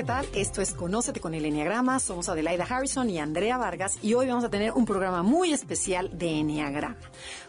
¿Qué 0.00 0.06
tal? 0.06 0.26
Esto 0.34 0.62
es 0.62 0.72
Conócete 0.72 1.20
con 1.20 1.34
el 1.34 1.44
Enneagrama. 1.44 2.00
Somos 2.00 2.30
Adelaida 2.30 2.64
Harrison 2.64 3.10
y 3.10 3.18
Andrea 3.18 3.58
Vargas 3.58 3.98
y 4.00 4.14
hoy 4.14 4.28
vamos 4.28 4.44
a 4.44 4.48
tener 4.48 4.72
un 4.72 4.86
programa 4.86 5.22
muy 5.22 5.52
especial 5.52 6.08
de 6.16 6.38
Enneagrama. 6.38 6.96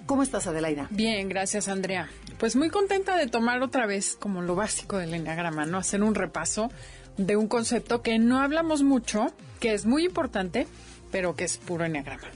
¿Cómo 0.06 0.22
estás, 0.22 0.48
Adelaida? 0.48 0.90
Bien, 0.90 1.30
gracias, 1.30 1.70
Andrea. 1.70 2.10
Pues 2.40 2.58
muy 2.58 2.70
contenta 2.70 3.16
de 3.16 3.28
tomar 3.28 3.62
otra 3.62 3.86
vez 3.86 4.18
como 4.20 4.42
lo 4.42 4.56
básico 4.56 4.98
del 4.98 5.14
Enneagrama, 5.14 5.66
¿no? 5.66 5.78
Hacer 5.78 6.04
un 6.04 6.14
repaso 6.14 6.70
de 7.16 7.38
un 7.38 7.48
concepto 7.48 8.02
que 8.02 8.20
no 8.20 8.42
hablamos 8.42 8.84
mucho, 8.84 9.28
que 9.62 9.74
es 9.74 9.86
muy 9.86 10.04
importante, 10.04 10.68
pero 11.10 11.38
que 11.38 11.46
es 11.46 11.56
puro 11.56 11.86
Enneagrama. 11.86 12.28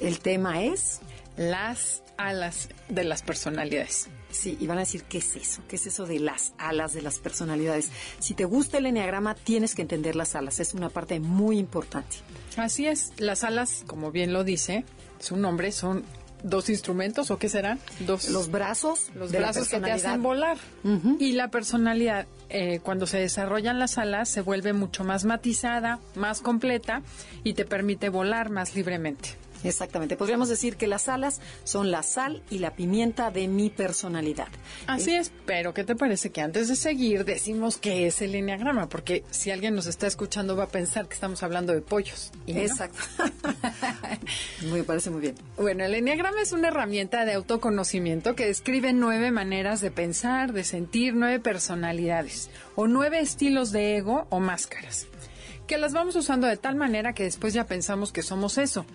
El 0.00 0.20
tema 0.20 0.62
es 0.62 1.00
las 1.36 2.02
alas 2.16 2.70
de 2.88 3.04
las 3.04 3.20
personalidades. 3.20 4.08
Sí, 4.30 4.56
y 4.60 4.66
van 4.66 4.78
a 4.78 4.80
decir, 4.80 5.04
¿qué 5.04 5.18
es 5.18 5.36
eso? 5.36 5.62
¿Qué 5.68 5.76
es 5.76 5.86
eso 5.86 6.06
de 6.06 6.20
las 6.20 6.52
alas 6.58 6.92
de 6.92 7.02
las 7.02 7.18
personalidades? 7.18 7.90
Si 8.18 8.34
te 8.34 8.44
gusta 8.44 8.78
el 8.78 8.86
enneagrama, 8.86 9.34
tienes 9.34 9.74
que 9.74 9.82
entender 9.82 10.16
las 10.16 10.34
alas. 10.34 10.60
Es 10.60 10.74
una 10.74 10.90
parte 10.90 11.18
muy 11.20 11.58
importante. 11.58 12.16
Así 12.56 12.86
es. 12.86 13.12
Las 13.18 13.44
alas, 13.44 13.84
como 13.86 14.10
bien 14.10 14.32
lo 14.32 14.44
dice 14.44 14.84
su 15.18 15.36
nombre, 15.36 15.72
son 15.72 16.04
dos 16.42 16.68
instrumentos, 16.68 17.30
¿o 17.30 17.38
qué 17.38 17.48
serán? 17.48 17.80
Dos. 18.00 18.28
Los 18.28 18.50
brazos. 18.50 19.10
Los 19.14 19.32
brazos 19.32 19.68
que 19.68 19.80
te 19.80 19.90
hacen 19.90 20.22
volar. 20.22 20.58
Y 21.18 21.32
la 21.32 21.48
personalidad, 21.48 22.26
eh, 22.48 22.80
cuando 22.82 23.06
se 23.06 23.18
desarrollan 23.18 23.78
las 23.78 23.98
alas, 23.98 24.28
se 24.28 24.40
vuelve 24.40 24.72
mucho 24.72 25.04
más 25.04 25.24
matizada, 25.24 25.98
más 26.14 26.40
completa 26.40 27.02
y 27.44 27.54
te 27.54 27.64
permite 27.64 28.08
volar 28.08 28.50
más 28.50 28.74
libremente. 28.74 29.30
Exactamente. 29.64 30.16
Podríamos 30.16 30.48
decir 30.48 30.76
que 30.76 30.86
las 30.86 31.08
alas 31.08 31.40
son 31.64 31.90
la 31.90 32.02
sal 32.02 32.42
y 32.50 32.58
la 32.58 32.74
pimienta 32.74 33.30
de 33.30 33.48
mi 33.48 33.70
personalidad. 33.70 34.48
Así 34.86 35.14
es, 35.14 35.32
pero 35.46 35.74
¿qué 35.74 35.84
te 35.84 35.96
parece 35.96 36.30
que 36.30 36.40
antes 36.40 36.68
de 36.68 36.76
seguir 36.76 37.24
decimos 37.24 37.76
qué 37.78 38.06
es 38.06 38.22
el 38.22 38.34
enneagrama? 38.34 38.88
Porque 38.88 39.24
si 39.30 39.50
alguien 39.50 39.74
nos 39.74 39.86
está 39.86 40.06
escuchando 40.06 40.56
va 40.56 40.64
a 40.64 40.68
pensar 40.68 41.08
que 41.08 41.14
estamos 41.14 41.42
hablando 41.42 41.72
de 41.72 41.80
pollos. 41.80 42.30
Exacto. 42.46 42.98
me 44.72 44.82
parece 44.84 45.10
muy 45.10 45.20
bien. 45.20 45.34
Bueno, 45.56 45.84
el 45.84 45.94
enneagrama 45.94 46.40
es 46.40 46.52
una 46.52 46.68
herramienta 46.68 47.24
de 47.24 47.34
autoconocimiento 47.34 48.34
que 48.34 48.46
describe 48.46 48.92
nueve 48.92 49.30
maneras 49.30 49.80
de 49.80 49.90
pensar, 49.90 50.52
de 50.52 50.64
sentir, 50.64 51.14
nueve 51.14 51.40
personalidades 51.40 52.50
o 52.74 52.86
nueve 52.86 53.20
estilos 53.20 53.72
de 53.72 53.96
ego 53.96 54.26
o 54.30 54.40
máscaras 54.40 55.06
que 55.68 55.78
las 55.78 55.92
vamos 55.92 56.16
usando 56.16 56.48
de 56.48 56.56
tal 56.56 56.74
manera 56.74 57.12
que 57.12 57.22
después 57.22 57.54
ya 57.54 57.66
pensamos 57.66 58.10
que 58.10 58.22
somos 58.22 58.58
eso. 58.58 58.86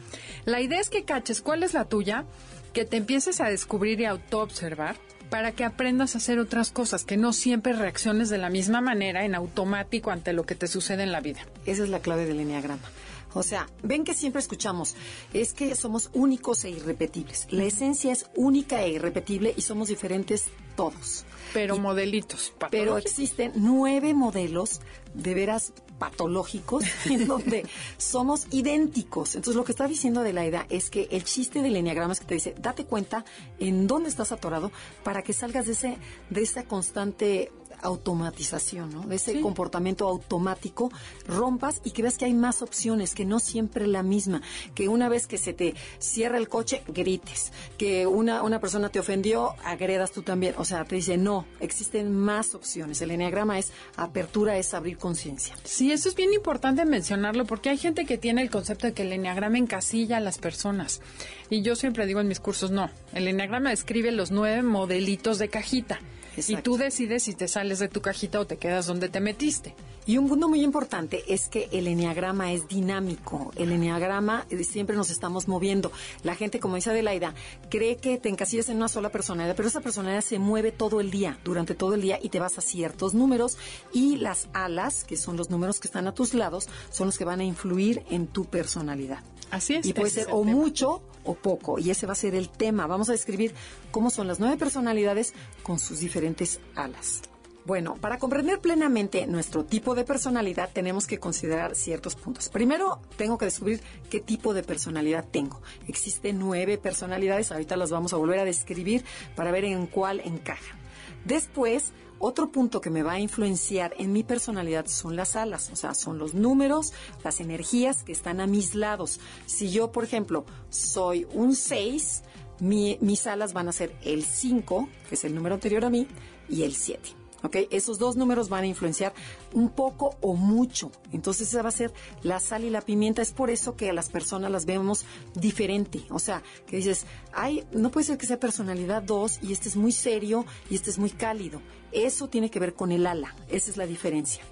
La 0.44 0.60
idea 0.60 0.82
es 0.82 0.90
que 0.90 1.06
caches 1.06 1.42
cuál 1.42 1.64
es 1.64 1.74
la 1.74 1.86
tuya, 1.86 2.26
que 2.74 2.84
te 2.84 2.98
empieces 2.98 3.40
a 3.40 3.48
descubrir 3.48 4.02
y 4.02 4.06
autoobservar 4.06 4.98
para 5.30 5.52
que 5.52 5.64
aprendas 5.64 6.16
a 6.16 6.18
hacer 6.18 6.40
otras 6.40 6.72
cosas, 6.72 7.06
que 7.06 7.16
no 7.16 7.32
siempre 7.32 7.74
reacciones 7.74 8.30
de 8.30 8.40
la 8.40 8.50
misma 8.50 8.82
manera 8.82 9.24
en 9.24 9.36
automático 9.36 10.12
ante 10.12 10.34
lo 10.34 10.46
que 10.46 10.56
te 10.56 10.68
sucede 10.68 11.04
en 11.04 11.12
la 11.12 11.22
vida. 11.22 11.42
Esa 11.66 11.84
es 11.84 11.90
la 11.90 12.00
clave 12.00 12.26
del 12.26 12.40
enneagrama. 12.40 12.90
O 13.36 13.42
sea, 13.42 13.68
ven 13.82 14.04
que 14.04 14.14
siempre 14.14 14.42
escuchamos, 14.42 14.96
es 15.34 15.54
que 15.54 15.74
somos 15.76 16.10
únicos 16.14 16.66
e 16.66 16.70
irrepetibles. 16.70 17.48
La 17.50 17.64
esencia 17.64 18.12
es 18.12 18.28
única 18.36 18.84
e 18.84 18.90
irrepetible 18.90 19.54
y 19.56 19.62
somos 19.62 19.88
diferentes 19.88 20.46
todos. 20.76 21.26
Pero 21.52 21.78
modelitos. 21.78 22.54
Pero 22.70 22.98
existen 22.98 23.52
nueve 23.56 24.14
modelos 24.14 24.82
de 25.14 25.34
veras 25.34 25.74
patológicos 26.04 26.84
en 27.06 27.28
donde 27.28 27.66
somos 27.98 28.48
idénticos. 28.52 29.36
Entonces, 29.36 29.56
lo 29.56 29.64
que 29.64 29.72
está 29.72 29.88
diciendo 29.88 30.20
Adelaida 30.20 30.66
es 30.70 30.90
que 30.90 31.08
el 31.12 31.24
chiste 31.24 31.62
del 31.62 31.78
enneagrama 31.78 32.12
es 32.12 32.20
que 32.20 32.26
te 32.26 32.34
dice, 32.34 32.56
date 32.60 32.84
cuenta 32.84 33.24
en 33.58 33.88
dónde 33.88 34.10
estás 34.10 34.34
atorado 34.34 34.70
para 35.04 35.22
que 35.22 35.32
salgas 35.32 35.66
de 35.66 35.72
ese 35.72 35.98
de 36.30 36.42
esa 36.42 36.66
constante 36.66 37.52
automatización, 37.84 38.92
¿no? 38.92 39.02
De 39.02 39.18
ese 39.18 39.42
comportamiento 39.42 40.08
automático, 40.08 40.92
rompas 41.28 41.82
y 41.84 41.92
que 41.92 42.02
veas 42.02 42.18
que 42.18 42.26
hay 42.26 42.34
más 42.34 42.62
opciones, 42.62 43.14
que 43.14 43.26
no 43.26 43.40
siempre 43.40 43.88
la 43.88 44.04
misma, 44.04 44.42
que 44.74 44.88
una 44.88 45.10
vez 45.10 45.28
que 45.28 45.38
se 45.38 45.54
te 45.54 45.76
cierra 46.00 46.38
el 46.38 46.50
coche, 46.50 46.84
grites, 46.88 47.52
que 47.78 48.08
una, 48.08 48.44
una 48.44 48.60
persona 48.60 48.90
te 48.90 49.00
ofendió, 49.00 49.56
agredas 49.64 50.12
tú 50.12 50.22
también, 50.24 50.56
o 50.58 50.66
sea, 50.66 50.86
te 50.86 50.96
dice, 50.96 51.18
no, 51.18 51.46
existen 51.60 52.14
más 52.16 52.56
opciones. 52.56 53.02
El 53.02 53.12
enneagrama 53.12 53.60
es 53.60 53.72
apertura, 53.98 54.58
es 54.58 54.74
abrir 54.74 54.98
conciencia. 54.98 55.56
Sí, 55.64 55.92
eso 55.92 56.10
es 56.10 56.16
bien 56.16 56.34
importante 56.34 56.86
mencionarlo 56.86 57.46
porque 57.46 57.70
hay 57.70 57.78
gente 57.78 58.06
que 58.06 58.18
tiene 58.18 58.42
el 58.42 58.50
concepto 58.50 58.88
de 58.88 58.94
que 58.94 59.04
el 59.04 59.14
enneagrama 59.14 59.58
encasilla 59.58 60.18
a 60.18 60.22
las 60.22 60.38
personas. 60.38 61.02
Y 61.50 61.62
yo 61.62 61.76
siempre 61.76 62.06
digo 62.06 62.20
en 62.20 62.28
mis 62.28 62.40
cursos, 62.40 62.72
no, 62.72 62.90
el 63.14 63.28
enneagrama 63.28 63.70
describe 63.70 64.12
los 64.12 64.32
nueve 64.32 64.64
modelitos 64.64 65.38
de 65.38 65.50
cajita. 65.50 66.00
Y 66.48 66.56
tú 66.58 66.78
decides 66.78 67.24
si 67.24 67.34
te 67.34 67.48
sales 67.48 67.80
de 67.80 67.88
tu 67.88 68.02
cajita 68.02 68.40
o 68.40 68.48
te 68.48 68.58
quedas 68.58 68.86
donde 68.88 69.10
te 69.10 69.20
metiste. 69.20 69.76
Y 70.06 70.18
un 70.18 70.28
punto 70.28 70.50
muy 70.50 70.62
importante 70.62 71.24
es 71.34 71.48
que 71.48 71.70
el 71.72 71.88
eneagrama 71.88 72.52
es 72.52 72.68
dinámico. 72.68 73.54
El 73.56 73.72
eneagrama 73.72 74.46
eh, 74.50 74.64
siempre 74.66 74.98
nos 74.98 75.10
estamos 75.10 75.48
moviendo. 75.48 75.94
La 76.24 76.36
gente, 76.36 76.60
como 76.60 76.76
dice 76.76 76.90
Adelaida, 76.90 77.34
cree 77.70 77.96
que 77.96 78.18
te 78.18 78.28
encasillas 78.28 78.68
en 78.68 78.78
una 78.78 78.90
sola 78.90 79.10
personalidad, 79.10 79.56
pero 79.56 79.70
esa 79.70 79.80
personalidad 79.80 80.22
se 80.22 80.40
mueve 80.40 80.74
todo 80.74 81.00
el 81.00 81.10
día, 81.10 81.40
durante 81.46 81.74
todo 81.74 81.94
el 81.94 82.02
día, 82.02 82.20
y 82.22 82.30
te 82.30 82.40
vas 82.40 82.58
a 82.58 82.62
ciertos 82.62 83.14
números. 83.14 83.58
Y 83.94 84.18
las 84.18 84.50
alas, 84.52 85.06
que 85.06 85.16
son 85.16 85.38
los 85.38 85.50
números 85.50 85.80
que 85.80 85.88
están 85.88 86.08
a 86.08 86.14
tus 86.14 86.34
lados, 86.34 86.68
son 86.90 87.08
los 87.08 87.18
que 87.18 87.24
van 87.24 87.40
a 87.40 87.46
influir 87.46 88.04
en 88.10 88.28
tu 88.28 88.44
personalidad. 88.44 89.24
Así 89.54 89.76
es. 89.76 89.86
Y 89.86 89.94
puede 89.94 90.10
ser 90.10 90.28
o 90.32 90.44
mucho 90.44 91.04
o 91.24 91.36
poco. 91.36 91.78
Y 91.78 91.92
ese 91.92 92.08
va 92.08 92.14
a 92.14 92.16
ser 92.16 92.34
el 92.34 92.50
tema. 92.50 92.88
Vamos 92.88 93.10
a 93.10 93.12
describir 93.12 93.54
cómo 93.92 94.10
son 94.10 94.28
las 94.28 94.40
nueve 94.40 94.58
personalidades 94.58 95.34
con 95.62 95.78
sus 95.78 96.00
diferentes 96.00 96.60
alas. 96.76 97.22
Bueno, 97.66 97.96
para 97.96 98.18
comprender 98.18 98.60
plenamente 98.60 99.26
nuestro 99.28 99.64
tipo 99.64 99.96
de 99.96 100.04
personalidad 100.04 100.72
tenemos 100.74 101.06
que 101.06 101.20
considerar 101.20 101.76
ciertos 101.76 102.16
puntos. 102.16 102.50
Primero, 102.50 103.00
tengo 103.16 103.38
que 103.38 103.46
descubrir 103.46 103.82
qué 104.10 104.20
tipo 104.20 104.54
de 104.54 104.64
personalidad 104.64 105.26
tengo. 105.32 105.62
Existen 105.88 106.40
nueve 106.40 106.78
personalidades, 106.78 107.52
ahorita 107.52 107.78
las 107.78 107.92
vamos 107.92 108.12
a 108.12 108.18
volver 108.18 108.40
a 108.40 108.46
describir 108.46 109.06
para 109.36 109.52
ver 109.52 109.64
en 109.66 109.86
cuál 109.88 110.20
encajan. 110.20 110.78
Después, 111.24 111.94
otro 112.26 112.52
punto 112.52 112.80
que 112.80 112.90
me 112.90 113.04
va 113.04 113.14
a 113.14 113.20
influenciar 113.20 113.94
en 113.98 114.14
mi 114.14 114.24
personalidad 114.24 114.88
son 114.88 115.18
las 115.18 115.36
alas, 115.36 115.70
o 115.74 115.76
sea, 115.76 115.94
son 115.94 116.18
los 116.18 116.34
números, 116.34 116.94
las 117.22 117.42
energías 117.42 118.04
que 118.04 118.14
están 118.14 118.40
a 118.40 118.48
mis 118.48 118.76
lados. 118.76 119.20
Si 119.46 119.70
yo, 119.70 119.92
por 119.92 120.06
ejemplo, 120.06 120.46
soy 120.70 121.28
un 121.34 121.54
6, 121.54 122.24
mis 122.62 123.28
alas 123.28 123.52
van 123.52 123.68
a 123.68 123.74
ser 123.74 123.94
el 124.04 124.24
5, 124.24 124.88
que 125.10 125.16
es 125.16 125.26
el 125.26 125.36
número 125.36 125.56
anterior 125.56 125.84
a 125.84 125.90
mí, 125.90 126.08
y 126.48 126.64
el 126.64 126.76
7. 126.76 127.10
¿ok? 127.44 127.58
Esos 127.72 128.00
dos 128.00 128.16
números 128.16 128.48
van 128.48 128.64
a 128.64 128.68
influenciar 128.68 129.14
un 129.52 129.70
poco 129.70 130.16
o 130.22 130.34
mucho. 130.34 130.94
Entonces 131.12 131.50
esa 131.50 131.62
va 131.62 131.70
a 131.70 131.74
ser 131.74 131.92
la 132.22 132.40
sal 132.40 132.64
y 132.64 132.70
la 132.70 132.80
pimienta. 132.80 133.22
Es 133.22 133.34
por 133.34 133.50
eso 133.50 133.76
que 133.76 133.90
a 133.90 133.94
las 133.94 134.08
personas 134.08 134.50
las 134.50 134.66
vemos 134.66 135.06
diferente. 135.36 136.06
O 136.10 136.20
sea, 136.20 136.42
que 136.68 136.78
dices, 136.78 137.06
ay, 137.34 137.66
no 137.74 137.92
puede 137.92 138.06
ser 138.06 138.18
que 138.18 138.28
sea 138.28 138.40
personalidad 138.40 139.04
2 139.04 139.40
y 139.42 139.52
este 139.52 139.68
es 139.68 139.76
muy 139.76 139.92
serio 139.92 140.46
y 140.70 140.76
este 140.76 140.90
es 140.90 140.98
muy 140.98 141.10
cálido. 141.10 141.62
Eso 141.94 142.28
tiene 142.28 142.50
que 142.50 142.60
ver 142.60 142.74
con 142.74 142.92
el 142.92 143.06
ala. 143.08 143.36
Esa 143.50 143.72
es 143.72 143.78
la 143.78 143.86
diferencia. 143.86 144.44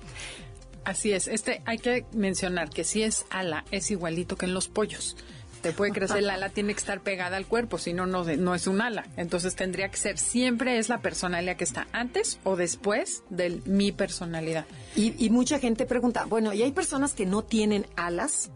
Así 0.84 1.12
es. 1.12 1.28
Este 1.28 1.62
hay 1.66 1.78
que 1.78 2.06
mencionar 2.14 2.70
que 2.70 2.84
si 2.84 3.04
es 3.04 3.26
ala 3.30 3.66
es 3.72 3.92
igualito 3.92 4.36
que 4.36 4.46
en 4.46 4.54
los 4.54 4.68
pollos 4.68 5.16
te 5.62 5.74
puede 5.74 5.92
crecer 5.92 6.18
el 6.18 6.30
ala, 6.30 6.50
tiene 6.50 6.74
que 6.74 6.80
estar 6.80 7.02
pegada 7.02 7.38
al 7.38 7.46
cuerpo, 7.46 7.78
si 7.78 7.94
no, 7.94 8.08
no 8.08 8.56
es 8.56 8.68
un 8.68 8.82
ala. 8.82 9.06
Entonces 9.16 9.56
tendría 9.56 9.90
que 9.90 9.98
ser, 9.98 10.18
siempre 10.18 10.78
es 10.78 10.90
la 10.90 11.02
personalidad 11.02 11.56
que 11.56 11.64
está 11.64 11.88
antes 11.92 12.40
o 12.44 12.56
después 12.56 13.24
de 13.30 13.62
mi 13.66 13.92
personalidad. 13.92 14.66
Y, 14.96 15.24
y 15.24 15.30
mucha 15.30 15.60
gente 15.60 15.86
pregunta, 15.86 16.26
bueno, 16.26 16.52
¿y 16.54 16.64
hay 16.64 16.72
personas 16.72 17.14
que 17.14 17.26
no 17.26 17.44
tienen 17.44 17.86
alas? 17.96 18.50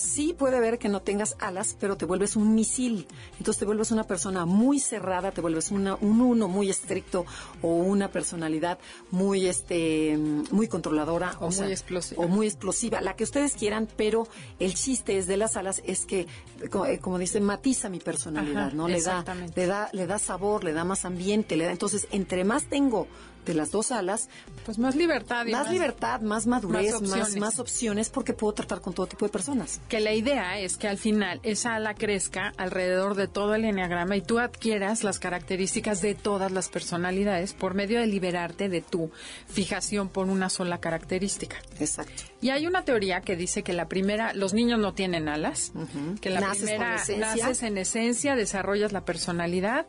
Sí 0.00 0.34
puede 0.36 0.60
ver 0.60 0.78
que 0.78 0.88
no 0.88 1.00
tengas 1.02 1.36
alas, 1.38 1.76
pero 1.78 1.96
te 1.96 2.06
vuelves 2.06 2.36
un 2.36 2.54
misil. 2.54 3.06
Entonces 3.38 3.58
te 3.58 3.66
vuelves 3.66 3.90
una 3.90 4.04
persona 4.04 4.46
muy 4.46 4.80
cerrada, 4.80 5.30
te 5.30 5.40
vuelves 5.40 5.70
un 5.70 5.88
uno 6.00 6.48
muy 6.48 6.70
estricto 6.70 7.26
o 7.62 7.76
una 7.76 8.08
personalidad 8.08 8.78
muy 9.10 9.46
este 9.46 10.16
muy 10.50 10.68
controladora 10.68 11.36
o, 11.40 11.50
muy 11.50 11.70
explosiva. 11.70 12.24
O 12.24 12.28
muy 12.28 12.46
explosiva, 12.46 13.00
la 13.00 13.14
que 13.14 13.24
ustedes 13.24 13.54
quieran, 13.54 13.88
pero 13.96 14.26
el 14.58 14.74
chiste 14.74 15.18
es 15.18 15.26
de 15.26 15.36
las 15.36 15.56
alas 15.56 15.82
es 15.84 16.06
que 16.06 16.26
como, 16.70 16.86
como 17.00 17.18
dicen, 17.18 17.44
matiza 17.44 17.88
mi 17.88 17.98
personalidad, 17.98 18.72
¿no? 18.72 18.88
Le 18.88 19.02
da 19.02 19.24
le 19.54 19.66
da 19.66 19.90
le 19.92 20.06
da 20.06 20.18
sabor, 20.18 20.64
le 20.64 20.72
da 20.72 20.84
más 20.84 21.04
ambiente, 21.04 21.56
le 21.56 21.66
da 21.66 21.72
entonces 21.72 22.08
entre 22.10 22.44
más 22.44 22.64
tengo 22.64 23.06
de 23.46 23.54
las 23.54 23.70
dos 23.70 23.92
alas, 23.92 24.28
pues 24.64 24.78
más 24.78 24.96
libertad. 24.96 25.46
Y 25.46 25.52
más, 25.52 25.70
libertad, 25.70 26.20
más 26.20 26.46
madurez, 26.46 27.00
más 27.02 27.36
más, 27.36 27.58
opciones, 27.58 28.10
porque 28.10 28.32
puedo 28.32 28.52
tratar 28.52 28.80
con 28.80 28.94
todo 28.94 29.06
tipo 29.06 29.24
de 29.24 29.32
personas. 29.32 29.80
Que 29.88 30.00
la 30.00 30.12
idea 30.12 30.58
es 30.58 30.76
que 30.76 30.88
al 30.88 30.98
final 30.98 31.40
esa 31.42 31.74
ala 31.74 31.94
crezca 31.94 32.52
alrededor 32.56 33.14
de 33.14 33.28
todo 33.28 33.54
el 33.54 33.64
enneagrama 33.64 34.16
y 34.16 34.22
tú 34.22 34.38
adquieras 34.38 35.04
las 35.04 35.18
características 35.18 36.00
de 36.02 36.14
todas 36.14 36.52
las 36.52 36.68
personalidades 36.68 37.54
por 37.54 37.74
medio 37.74 38.00
de 38.00 38.06
liberarte 38.06 38.68
de 38.68 38.82
tu 38.82 39.10
fijación 39.48 40.08
por 40.08 40.28
una 40.28 40.48
sola 40.48 40.78
característica. 40.78 41.56
Exacto. 41.78 42.22
Y 42.40 42.50
hay 42.50 42.66
una 42.66 42.84
teoría 42.84 43.20
que 43.20 43.36
dice 43.36 43.62
que 43.62 43.72
la 43.72 43.88
primera, 43.88 44.32
los 44.34 44.54
niños 44.54 44.78
no 44.78 44.94
tienen 44.94 45.28
alas, 45.28 45.72
que 46.20 46.30
la 46.30 46.50
primera 46.52 46.96
naces 47.18 47.62
en 47.62 47.78
esencia, 47.78 48.36
desarrollas 48.36 48.92
la 48.92 49.04
personalidad 49.04 49.86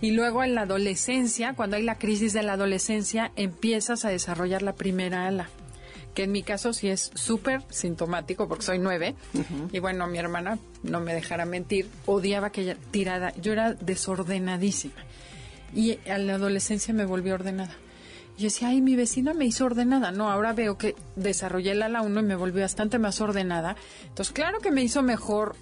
y 0.00 0.10
luego 0.12 0.44
en 0.44 0.54
la 0.54 0.62
adolescencia, 0.62 1.54
cuando 1.54 1.76
hay 1.76 1.82
la 1.82 1.98
crisis 1.98 2.32
de 2.32 2.42
la 2.42 2.54
adolescencia, 2.54 3.32
empiezas 3.36 4.04
a 4.04 4.10
desarrollar 4.10 4.62
la 4.62 4.74
primera 4.74 5.26
ala 5.26 5.48
que 6.16 6.22
en 6.22 6.32
mi 6.32 6.42
caso 6.42 6.72
sí 6.72 6.88
es 6.88 7.10
súper 7.14 7.62
sintomático 7.68 8.48
porque 8.48 8.64
soy 8.64 8.78
nueve. 8.78 9.14
Y 9.70 9.80
bueno, 9.80 10.06
mi 10.06 10.16
hermana, 10.16 10.58
no 10.82 10.98
me 10.98 11.12
dejará 11.12 11.44
mentir, 11.44 11.90
odiaba 12.06 12.46
aquella 12.46 12.74
tirada. 12.90 13.34
Yo 13.34 13.52
era 13.52 13.74
desordenadísima. 13.74 14.94
Y 15.74 15.98
a 16.08 16.16
la 16.16 16.36
adolescencia 16.36 16.94
me 16.94 17.04
volví 17.04 17.30
ordenada. 17.30 17.74
Yo 18.38 18.44
decía, 18.44 18.68
ay, 18.68 18.80
mi 18.80 18.96
vecina 18.96 19.34
me 19.34 19.44
hizo 19.44 19.66
ordenada. 19.66 20.10
No, 20.10 20.30
ahora 20.30 20.54
veo 20.54 20.78
que 20.78 20.96
desarrollé 21.16 21.74
la 21.74 21.84
ala 21.86 22.00
1 22.00 22.20
y 22.20 22.22
me 22.22 22.34
volví 22.34 22.62
bastante 22.62 22.98
más 22.98 23.20
ordenada. 23.20 23.76
Entonces, 24.08 24.32
claro 24.32 24.60
que 24.60 24.70
me 24.70 24.82
hizo 24.82 25.02
mejor, 25.02 25.54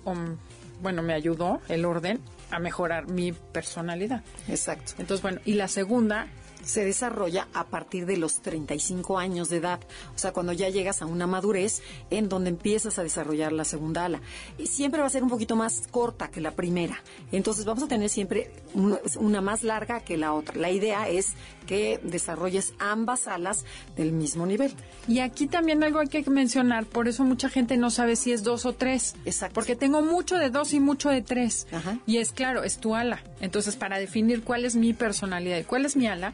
bueno, 0.81 1.03
me 1.03 1.15
ayudó 1.15 1.61
el 1.69 1.85
orden 1.85 2.21
a 2.51 2.59
mejorar 2.59 3.09
mi 3.09 3.33
personalidad. 3.33 4.23
Exacto. 4.49 4.93
Entonces, 4.99 5.23
bueno, 5.23 5.41
y 5.45 5.55
la 5.55 5.69
segunda 5.69 6.29
se 6.65 6.85
desarrolla 6.85 7.49
a 7.53 7.65
partir 7.67 8.07
de 8.07 8.17
los 8.17 8.41
35 8.41 9.19
años 9.19 9.49
de 9.51 9.59
edad, 9.59 9.81
o 10.15 10.19
sea, 10.19 10.33
cuando 10.33 10.53
ya 10.53 10.69
llegas 10.69 11.03
a 11.03 11.07
una 11.07 11.27
madurez 11.27 11.83
en 12.11 12.29
donde 12.29 12.51
empiezas 12.51 12.99
a 12.99 13.03
desarrollar 13.03 13.53
la 13.53 13.65
segunda 13.65 14.05
ala. 14.05 14.21
Y 14.59 14.67
siempre 14.67 15.01
va 15.01 15.07
a 15.07 15.11
ser 15.11 15.23
un 15.23 15.29
poquito 15.29 15.57
más 15.57 15.87
corta 15.91 16.31
que 16.31 16.41
la 16.41 16.53
primera, 16.53 17.03
entonces 17.33 17.65
vamos 17.65 17.85
a 17.85 17.89
tener 17.89 18.09
siempre 18.09 18.51
una 18.75 19.41
más 19.41 19.63
larga 19.63 20.01
que 20.01 20.17
la 20.17 20.33
otra. 20.33 20.57
La 20.57 20.71
idea 20.71 21.09
es 21.09 21.35
que 21.65 22.01
desarrolles 22.03 22.75
ambas 22.79 23.27
alas 23.27 23.65
del 23.97 24.13
mismo 24.13 24.47
nivel. 24.47 24.73
Y 25.09 25.21
aquí 25.21 25.47
también 25.47 25.83
algo 25.83 26.01
hay 26.01 26.09
que 26.09 26.23
mencionar, 26.31 26.87
por 26.87 27.09
eso 27.09 27.25
mucha 27.25 27.49
gente 27.49 27.77
no 27.77 27.91
sabe 27.91 28.17
si 28.17 28.33
es 28.33 28.43
dos 28.43 28.67
o 28.67 28.75
tres. 28.75 29.15
Exacto. 29.25 29.55
Porque 29.55 29.77
tengo 29.77 30.03
mucho 30.03 30.39
de 30.39 30.51
dos 30.51 30.73
y 30.73 30.81
mucho 30.81 31.11
de 31.11 31.23
tres. 31.23 31.67
Y 32.07 32.19
es 32.19 32.33
claro, 32.33 32.65
es 32.65 32.79
tu 32.79 32.95
ala. 32.95 33.23
Entonces, 33.41 33.77
para 33.77 33.99
definir 33.99 34.43
cuál 34.43 34.65
es 34.65 34.77
mi 34.77 34.93
personalidad 34.93 35.59
y 35.59 35.65
cuál 35.65 35.85
es 35.85 35.97
mi 35.97 36.07
ala, 36.07 36.33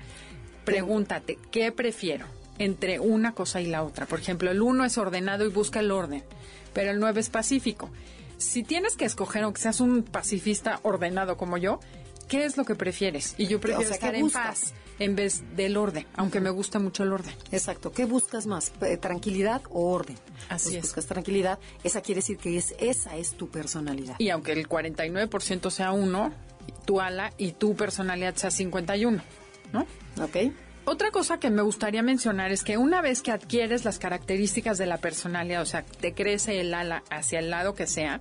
pregúntate, 0.64 1.38
¿qué 1.50 1.72
prefiero 1.72 2.26
entre 2.58 3.00
una 3.00 3.32
cosa 3.32 3.60
y 3.60 3.66
la 3.66 3.82
otra? 3.82 4.06
Por 4.06 4.20
ejemplo, 4.20 4.50
el 4.50 4.62
uno 4.62 4.84
es 4.84 4.98
ordenado 4.98 5.46
y 5.46 5.50
busca 5.50 5.80
el 5.80 5.90
orden, 5.90 6.22
pero 6.72 6.90
el 6.90 7.00
nueve 7.00 7.20
es 7.20 7.30
pacífico. 7.30 7.90
Si 8.38 8.62
tienes 8.62 8.96
que 8.96 9.04
escoger, 9.04 9.42
aunque 9.42 9.60
seas 9.60 9.80
un 9.80 10.02
pacifista 10.02 10.80
ordenado 10.82 11.36
como 11.36 11.58
yo, 11.58 11.80
¿qué 12.28 12.44
es 12.44 12.56
lo 12.56 12.64
que 12.64 12.74
prefieres? 12.74 13.34
Y 13.36 13.48
yo 13.48 13.60
prefiero 13.60 13.90
estar 13.90 14.14
en 14.14 14.30
paz 14.30 14.72
en 15.00 15.16
vez 15.16 15.42
del 15.56 15.76
orden, 15.76 16.06
aunque 16.14 16.40
me 16.40 16.50
gusta 16.50 16.78
mucho 16.78 17.02
el 17.02 17.12
orden. 17.12 17.34
Exacto. 17.50 17.90
¿Qué 17.90 18.04
buscas 18.04 18.46
más? 18.46 18.70
¿Tranquilidad 19.00 19.62
o 19.70 19.90
orden? 19.90 20.16
Así 20.48 20.76
es. 20.76 20.82
Buscas 20.82 21.06
tranquilidad. 21.06 21.58
Esa 21.82 22.02
quiere 22.02 22.20
decir 22.20 22.36
que 22.36 22.56
es, 22.56 22.74
esa 22.78 23.16
es 23.16 23.32
tu 23.32 23.48
personalidad. 23.48 24.14
Y 24.18 24.28
aunque 24.28 24.52
el 24.52 24.68
49% 24.68 25.70
sea 25.70 25.90
uno, 25.90 26.32
tu 26.84 27.00
ala 27.00 27.32
y 27.38 27.52
tu 27.52 27.74
personalidad 27.74 28.36
sea 28.36 28.50
51, 28.50 29.22
¿no? 29.72 29.80
Ok. 30.22 30.52
Otra 30.84 31.10
cosa 31.10 31.38
que 31.38 31.50
me 31.50 31.62
gustaría 31.62 32.02
mencionar 32.02 32.52
es 32.52 32.62
que 32.62 32.76
una 32.76 33.00
vez 33.00 33.22
que 33.22 33.30
adquieres 33.30 33.84
las 33.84 33.98
características 33.98 34.76
de 34.76 34.86
la 34.86 34.98
personalidad, 34.98 35.62
o 35.62 35.66
sea, 35.66 35.84
te 35.84 36.14
crece 36.14 36.60
el 36.60 36.74
ala 36.74 37.04
hacia 37.10 37.38
el 37.38 37.50
lado 37.50 37.74
que 37.74 37.86
sea, 37.86 38.20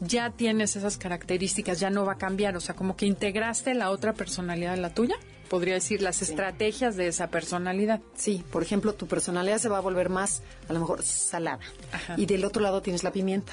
ya 0.00 0.30
tienes 0.30 0.74
esas 0.74 0.98
características, 0.98 1.78
ya 1.78 1.90
no 1.90 2.04
va 2.04 2.14
a 2.14 2.18
cambiar, 2.18 2.56
o 2.56 2.60
sea, 2.60 2.74
como 2.74 2.96
que 2.96 3.06
integraste 3.06 3.74
la 3.74 3.90
otra 3.90 4.14
personalidad 4.14 4.74
en 4.74 4.82
la 4.82 4.92
tuya, 4.92 5.16
podría 5.52 5.74
decir, 5.74 6.00
las 6.00 6.22
estrategias 6.22 6.96
de 6.96 7.08
esa 7.08 7.26
personalidad. 7.26 8.00
Sí, 8.14 8.42
por 8.50 8.62
ejemplo, 8.62 8.94
tu 8.94 9.06
personalidad 9.06 9.58
se 9.58 9.68
va 9.68 9.76
a 9.76 9.80
volver 9.82 10.08
más, 10.08 10.40
a 10.66 10.72
lo 10.72 10.80
mejor, 10.80 11.02
salada. 11.02 11.60
Y 12.16 12.24
del 12.24 12.46
otro 12.46 12.62
lado 12.62 12.80
tienes 12.80 13.04
la 13.04 13.12
pimienta 13.12 13.52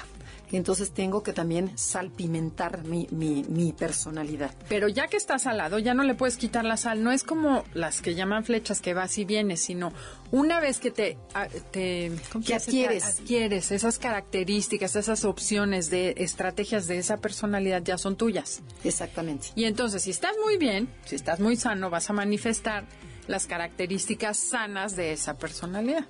y 0.50 0.56
entonces 0.56 0.92
tengo 0.92 1.22
que 1.22 1.32
también 1.32 1.76
salpimentar 1.76 2.84
mi, 2.84 3.06
mi, 3.10 3.44
mi, 3.48 3.72
personalidad. 3.72 4.52
Pero 4.68 4.88
ya 4.88 5.06
que 5.06 5.16
está 5.16 5.38
salado, 5.38 5.78
ya 5.78 5.94
no 5.94 6.02
le 6.02 6.14
puedes 6.14 6.36
quitar 6.36 6.64
la 6.64 6.76
sal. 6.76 7.04
No 7.04 7.12
es 7.12 7.22
como 7.22 7.64
las 7.72 8.00
que 8.00 8.14
llaman 8.14 8.44
flechas 8.44 8.80
que 8.80 8.92
vas 8.92 9.16
y 9.18 9.24
vienes, 9.24 9.62
sino 9.62 9.92
una 10.32 10.58
vez 10.60 10.78
que 10.78 10.90
te, 10.90 11.18
ah, 11.34 11.46
te 11.70 12.12
que 12.44 12.54
adquieres. 12.54 13.04
adquieres 13.04 13.70
esas 13.70 13.98
características, 13.98 14.96
esas 14.96 15.24
opciones 15.24 15.88
de 15.88 16.14
estrategias 16.18 16.88
de 16.88 16.98
esa 16.98 17.18
personalidad 17.18 17.82
ya 17.82 17.96
son 17.96 18.16
tuyas. 18.16 18.62
Exactamente. 18.82 19.48
Y 19.54 19.64
entonces, 19.64 20.02
si 20.02 20.10
estás 20.10 20.34
muy 20.44 20.56
bien, 20.56 20.88
si 21.04 21.14
estás 21.14 21.38
muy 21.38 21.56
sano, 21.56 21.90
vas 21.90 22.10
a 22.10 22.12
manifestar 22.12 22.86
las 23.28 23.46
características 23.46 24.36
sanas 24.36 24.96
de 24.96 25.12
esa 25.12 25.38
personalidad. 25.38 26.04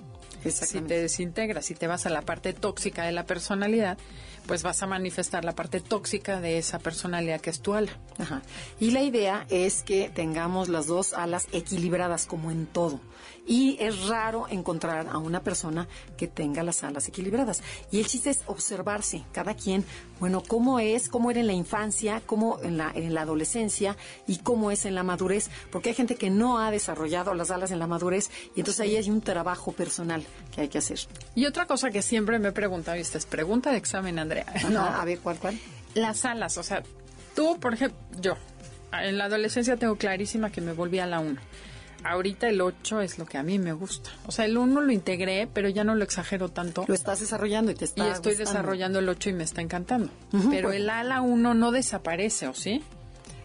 Si 0.49 0.81
te 0.81 1.01
desintegras, 1.03 1.67
si 1.67 1.75
te 1.75 1.87
vas 1.87 2.07
a 2.07 2.11
la 2.11 2.23
parte 2.23 2.55
tóxica 2.55 3.05
de 3.05 3.13
la 3.13 3.27
personalidad, 3.27 3.99
pues 4.47 4.63
vas 4.63 4.83
a 4.83 4.87
manifestar 4.87 5.45
la 5.45 5.55
parte 5.55 5.81
tóxica 5.81 6.41
de 6.41 6.59
esa 6.59 6.79
personalidad 6.79 7.41
que 7.41 7.51
es 7.51 7.61
tu 7.61 7.75
ala. 7.75 7.93
Ajá. 8.19 8.43
Y 8.79 8.91
la 8.91 9.03
idea 9.03 9.47
es 9.51 9.83
que 9.83 10.11
tengamos 10.11 10.69
las 10.69 10.87
dos 10.87 11.13
alas 11.13 11.49
equilibradas 11.53 12.27
como 12.27 12.51
en 12.51 12.67
todo. 12.67 13.01
Y 13.47 13.77
es 13.81 14.07
raro 14.07 14.47
encontrar 14.49 15.09
a 15.11 15.19
una 15.19 15.43
persona 15.43 15.89
que 16.17 16.29
tenga 16.29 16.63
las 16.63 16.85
alas 16.85 17.09
equilibradas. 17.09 17.63
Y 17.91 17.99
el 17.99 18.07
chiste 18.07 18.31
es 18.31 18.43
observarse, 18.47 19.25
cada 19.33 19.55
quien, 19.55 19.85
bueno, 20.21 20.43
cómo 20.47 20.79
es, 20.79 21.09
cómo 21.09 21.31
era 21.31 21.41
en 21.41 21.47
la 21.47 21.53
infancia, 21.53 22.23
cómo 22.27 22.59
en 22.63 22.77
la, 22.77 22.93
en 22.95 23.15
la 23.15 23.23
adolescencia 23.23 23.97
y 24.27 24.39
cómo 24.39 24.71
es 24.71 24.85
en 24.85 24.95
la 24.95 25.03
madurez. 25.03 25.51
Porque 25.71 25.91
hay 25.91 25.95
gente 25.95 26.17
que 26.17 26.31
no 26.31 26.59
ha 26.59 26.71
desarrollado 26.71 27.35
las 27.35 27.51
alas 27.51 27.71
en 27.71 27.79
la 27.79 27.87
madurez 27.87 28.31
y 28.55 28.61
entonces 28.61 28.81
ahí 28.81 28.97
hay 28.97 29.11
un 29.11 29.21
trabajo 29.21 29.73
personal 29.73 30.25
que 30.55 30.63
hay 30.63 30.69
que 30.69 30.79
hacer. 30.79 31.01
Y 31.35 31.47
otra 31.47 31.67
cosa 31.67 31.91
que 31.91 32.03
siempre 32.03 32.39
me 32.39 32.49
he 32.49 32.53
preguntado, 32.53 32.97
y 32.97 33.01
esta 33.01 33.19
es 33.19 33.27
pregunta 33.27 33.71
de 33.71 33.79
examen, 33.79 34.19
Andrea. 34.19 34.47
no, 34.71 34.81
a 34.81 35.05
ver, 35.05 35.21
¿cuál, 35.21 35.39
cuál? 35.39 35.59
Las 35.95 36.25
alas, 36.25 36.57
o 36.59 36.63
sea, 36.63 36.83
tú, 37.35 37.59
por 37.59 37.75
ejemplo, 37.75 37.99
yo, 38.21 38.37
en 38.93 39.19
la 39.19 39.25
adolescencia 39.25 39.77
tengo 39.77 39.97
clarísima 39.97 40.51
que 40.51 40.61
me 40.61 40.73
volví 40.73 40.99
a 40.99 41.07
la 41.07 41.21
1 41.21 41.41
ahorita 42.05 42.49
el 42.49 42.61
8 42.61 43.01
es 43.01 43.19
lo 43.19 43.27
que 43.27 43.39
a 43.39 43.43
mí 43.43 43.59
me 43.59 43.73
gusta. 43.73 44.11
O 44.27 44.33
sea, 44.33 44.45
el 44.45 44.57
1 44.57 44.81
lo 44.81 44.93
integré, 44.93 45.49
pero 45.53 45.69
ya 45.69 45.85
no 45.85 45.95
lo 45.95 46.05
exagero 46.05 46.49
tanto. 46.49 46.85
Lo 46.87 46.95
estás 46.95 47.21
desarrollando 47.21 47.73
y 47.73 47.75
te 47.75 47.85
está 47.85 48.07
Y 48.07 48.11
estoy 48.11 48.35
desarrollando 48.35 48.99
el 48.99 49.09
8 49.09 49.31
y 49.31 49.33
me 49.33 49.45
está 49.45 49.61
encantando. 49.61 50.11
pero 50.51 50.73
el 50.73 50.89
ala 50.91 51.21
1 51.21 51.55
no 51.55 51.71
desaparece, 51.73 52.49
¿o 52.49 52.55
sí? 52.55 52.83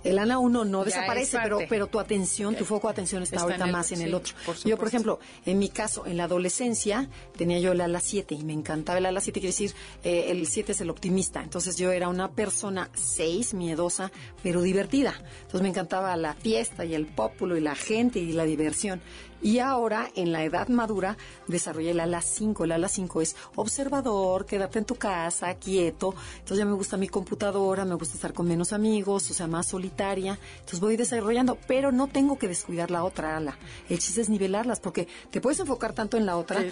El 0.06 0.20
ANA 0.20 0.38
1 0.38 0.66
no 0.66 0.86
desaparece, 0.86 1.40
pero, 1.42 1.60
pero 1.68 1.88
tu 1.88 2.00
atención, 2.00 2.56
tu 2.56 2.64
foco 2.64 2.88
de 2.88 2.92
atención 2.92 3.24
está, 3.24 3.42
ahorita 3.42 3.66
más 3.66 3.92
en 3.92 4.02
el 4.02 4.14
otro. 4.14 4.36
yo, 4.64 4.78
por 4.78 4.88
ejemplo, 4.88 5.20
en 5.46 5.58
mi 5.58 5.70
caso, 5.70 6.06
en 6.06 6.18
la 6.18 6.26
adolescencia, 6.26 7.10
tenía 7.36 7.60
yo 7.60 7.72
el 7.72 7.82
ala 7.82 8.00
7 8.00 8.36
y 8.36 8.44
me 8.44 8.54
encantaba 8.54 9.00
el 9.00 9.08
ala 9.08 9.20
7, 9.20 9.40
quiere 9.40 9.52
decir, 9.52 9.74
eh, 10.04 10.28
el 10.30 10.46
7 10.46 10.74
es 10.74 10.82
el 10.82 10.92
optimista. 10.92 11.42
Entonces 11.42 11.76
yo 11.78 11.92
era 11.92 12.08
una 12.08 12.32
persona 12.32 12.90
6, 12.94 13.56
miedosa, 13.56 14.12
pero 14.44 14.62
divertida. 14.62 15.16
Entonces 15.42 15.62
me 15.64 15.70
encantaba 15.70 16.16
la 16.16 16.36
fiesta 16.36 16.86
y 16.86 16.94
el 16.94 17.08
pópulo 17.08 17.58
y 17.58 17.62
la 17.62 17.74
gente 17.76 18.20
y 18.20 18.32
la 18.32 18.46
diversión. 18.46 19.02
Y 19.46 19.60
ahora, 19.60 20.10
en 20.16 20.32
la 20.32 20.44
edad 20.44 20.70
madura, 20.70 21.18
desarrollé 21.46 21.92
el 21.92 22.00
ala 22.00 22.20
5. 22.20 22.64
El 22.64 22.72
ala 22.72 22.88
5 22.88 23.22
es 23.22 23.36
observador, 23.56 24.48
quédate 24.48 24.80
en 24.80 24.86
tu 24.86 24.96
casa, 24.96 25.54
quieto. 25.54 26.16
Entonces 26.40 26.58
ya 26.58 26.66
me 26.66 26.72
gusta 26.72 26.98
mi 26.98 27.08
computadora, 27.10 27.86
me 27.86 27.94
gusta 27.94 28.16
estar 28.16 28.34
con 28.34 28.48
menos 28.48 28.74
amigos, 28.74 29.30
o 29.30 29.34
sea, 29.36 29.46
más 29.46 29.68
solitaria. 29.68 30.40
Entonces 30.56 30.80
voy 30.80 30.98
desarrollando, 30.98 31.60
pero 31.68 31.92
no 31.92 32.08
tengo 32.08 32.40
que 32.40 32.48
descuidar 32.48 32.90
la 32.90 33.04
otra 33.04 33.38
ala. 33.38 33.56
El 33.88 34.00
chiste 34.00 34.22
es 34.22 34.30
nivelarlas, 34.30 34.80
porque 34.80 35.08
te 35.30 35.42
puedes 35.42 35.60
enfocar 35.60 35.94
tanto 35.94 36.18
en 36.18 36.26
la 36.26 36.38
otra 36.38 36.64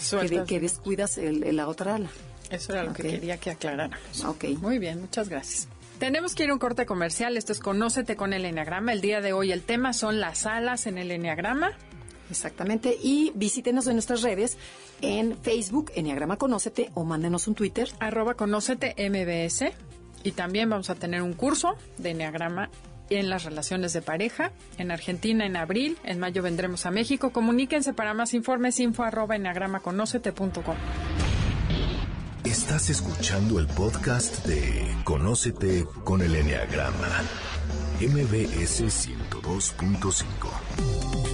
que, 0.47 0.59
descuidas 0.59 1.19
la 1.19 1.67
otra 1.67 1.93
ala. 1.93 2.09
Eso 2.49 2.73
era 2.73 2.85
lo 2.85 2.93
que 2.93 3.03
quería 3.03 3.37
que 3.37 3.51
aclaráramos. 3.51 4.25
Ok. 4.25 4.45
Muy 4.59 4.79
bien, 4.79 4.99
muchas 4.99 5.29
gracias. 5.29 5.67
Tenemos 5.99 6.33
que 6.33 6.45
ir 6.45 6.49
a 6.49 6.53
un 6.53 6.59
corte 6.59 6.87
comercial. 6.87 7.37
Esto 7.37 7.51
es 7.51 7.59
Conócete 7.59 8.15
con 8.15 8.33
el 8.33 8.45
Enneagrama. 8.45 8.93
El 8.93 9.01
día 9.01 9.21
de 9.21 9.31
hoy 9.31 9.51
el 9.51 9.61
tema 9.61 9.93
son 9.93 10.19
las 10.19 10.47
alas 10.47 10.87
en 10.87 10.97
el 10.97 11.11
Enneagrama. 11.11 11.73
Exactamente. 12.33 12.97
Y 13.01 13.31
visítenos 13.35 13.85
en 13.85 13.93
nuestras 13.93 14.23
redes 14.23 14.57
en 15.01 15.37
Facebook, 15.37 15.91
Enneagrama 15.93 16.37
Conócete, 16.37 16.89
o 16.95 17.03
mándenos 17.03 17.47
un 17.47 17.53
Twitter. 17.53 17.89
Arroba 17.99 18.33
Conócete 18.33 18.95
MBS. 18.97 19.71
Y 20.23 20.31
también 20.31 20.69
vamos 20.69 20.89
a 20.89 20.95
tener 20.95 21.21
un 21.21 21.33
curso 21.33 21.75
de 21.99 22.11
Enneagrama 22.11 22.71
en 23.11 23.29
las 23.29 23.43
relaciones 23.43 23.93
de 23.93 24.01
pareja. 24.01 24.51
En 24.79 24.89
Argentina 24.89 25.45
en 25.45 25.57
abril, 25.57 25.97
en 26.03 26.19
mayo 26.19 26.41
vendremos 26.41 26.87
a 26.87 26.91
México. 26.91 27.31
Comuníquense 27.31 27.93
para 27.93 28.15
más 28.15 28.33
informes, 28.33 28.79
info 28.79 29.03
arroba. 29.03 29.35
Estás 32.43 32.89
escuchando 32.89 33.59
el 33.59 33.67
podcast 33.67 34.43
de 34.47 34.87
Conócete 35.03 35.85
con 36.03 36.21
el 36.21 36.35
Enneagrama. 36.35 37.21
MBS 38.01 38.81
102.5. 38.81 41.32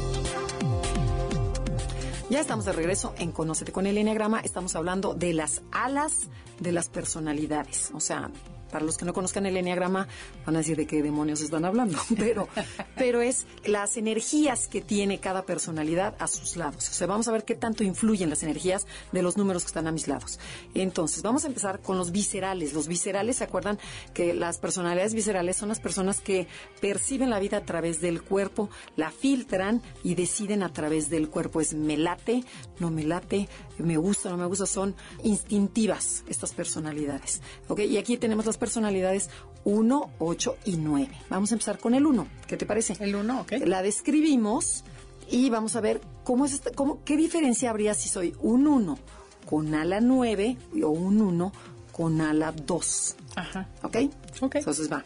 Ya 2.29 2.39
estamos 2.39 2.65
de 2.65 2.74
regreso 2.74 3.15
en 3.17 3.31
Conócete 3.31 3.71
con 3.71 3.88
el 3.88 3.98
Enneagrama. 3.98 4.39
Estamos 4.41 4.75
hablando 4.75 5.15
de 5.15 5.33
las 5.33 5.63
alas 5.71 6.29
de 6.59 6.71
las 6.71 6.88
personalidades. 6.88 7.89
O 7.95 8.00
sea, 8.00 8.29
para 8.69 8.85
los 8.85 8.97
que 8.97 9.05
no 9.05 9.13
conozcan 9.13 9.45
el 9.45 9.57
Enneagrama, 9.57 10.07
van 10.45 10.55
a 10.55 10.59
decir 10.59 10.77
de 10.77 10.88
qué 10.88 11.01
demonios 11.01 11.41
están 11.41 11.65
hablando, 11.65 11.97
pero, 12.17 12.47
pero 12.95 13.21
es 13.21 13.45
las 13.65 13.97
energías 13.97 14.67
que 14.67 14.81
tiene 14.81 15.19
cada 15.19 15.43
personalidad 15.43 16.15
a 16.19 16.27
sus 16.27 16.55
lados. 16.55 16.89
O 16.89 16.93
sea, 16.93 17.07
vamos 17.07 17.27
a 17.27 17.31
ver 17.31 17.45
qué 17.45 17.55
tanto 17.55 17.83
influyen 17.83 18.29
las 18.29 18.43
energías 18.43 18.88
de 19.11 19.21
los 19.21 19.38
números 19.38 19.63
que 19.63 19.67
están 19.67 19.88
a 19.88 19.91
mis 19.91 20.07
lados. 20.07 20.39
Entonces, 20.73 21.23
vamos 21.23 21.43
a 21.43 21.47
empezar 21.47 21.81
con 21.81 21.97
los 21.97 22.11
viscerales. 22.11 22.73
Los 22.73 22.88
viscerales, 22.88 23.38
¿se 23.38 23.43
acuerdan 23.43 23.79
que 24.13 24.33
las 24.33 24.57
personalidades 24.57 25.13
viscerales 25.13 25.57
son 25.57 25.69
las 25.69 25.79
personas 25.79 26.21
que 26.21 26.47
perciben 26.81 27.29
la 27.29 27.39
vida 27.39 27.57
a 27.57 27.65
través 27.65 28.01
del 28.01 28.21
cuerpo, 28.21 28.69
la 28.95 29.11
filtran 29.11 29.81
y 30.03 30.15
deciden 30.15 30.63
a 30.63 30.71
través 30.73 31.09
del 31.09 31.29
cuerpo? 31.29 31.61
Es 31.61 31.73
me 31.73 31.97
late, 31.97 32.43
no 32.79 32.91
me 32.91 33.03
late, 33.03 33.49
me 33.83 33.98
gusta, 33.98 34.29
no 34.29 34.38
me 34.38 34.45
gusta, 34.45 34.65
son 34.65 34.95
instintivas 35.24 36.24
estas 36.27 36.53
personalidades. 36.53 37.41
¿Ok? 37.67 37.79
Y 37.81 37.98
aquí 37.98 38.17
tenemos 38.17 38.45
las 38.45 38.57
personalidades 38.57 39.29
1, 39.63 40.12
8 40.19 40.57
y 40.65 40.77
9. 40.77 41.09
Vamos 41.29 41.51
a 41.51 41.55
empezar 41.55 41.79
con 41.79 41.93
el 41.93 42.05
1. 42.05 42.27
¿Qué 42.48 42.57
te 42.57 42.65
parece? 42.65 42.95
El 43.00 43.15
1, 43.15 43.41
ok. 43.41 43.53
La 43.65 43.81
describimos 43.81 44.83
y 45.29 45.50
vamos 45.50 45.75
a 45.75 45.81
ver 45.81 46.01
cómo 46.24 46.45
es 46.45 46.53
esta, 46.53 46.71
cómo, 46.71 47.03
qué 47.03 47.17
diferencia 47.17 47.69
habría 47.69 47.93
si 47.93 48.09
soy 48.09 48.36
un 48.39 48.67
1 48.67 48.98
con 49.45 49.74
ala 49.74 50.00
9 50.01 50.57
o 50.83 50.89
un 50.89 51.21
1 51.21 51.51
con 51.91 52.21
ala 52.21 52.51
2. 52.51 53.15
Ajá. 53.36 53.69
¿Ok? 53.83 53.98
Ok. 54.41 54.55
Entonces 54.55 54.91
va. 54.91 55.03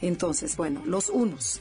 Entonces, 0.00 0.56
bueno, 0.56 0.82
los 0.86 1.08
unos, 1.08 1.60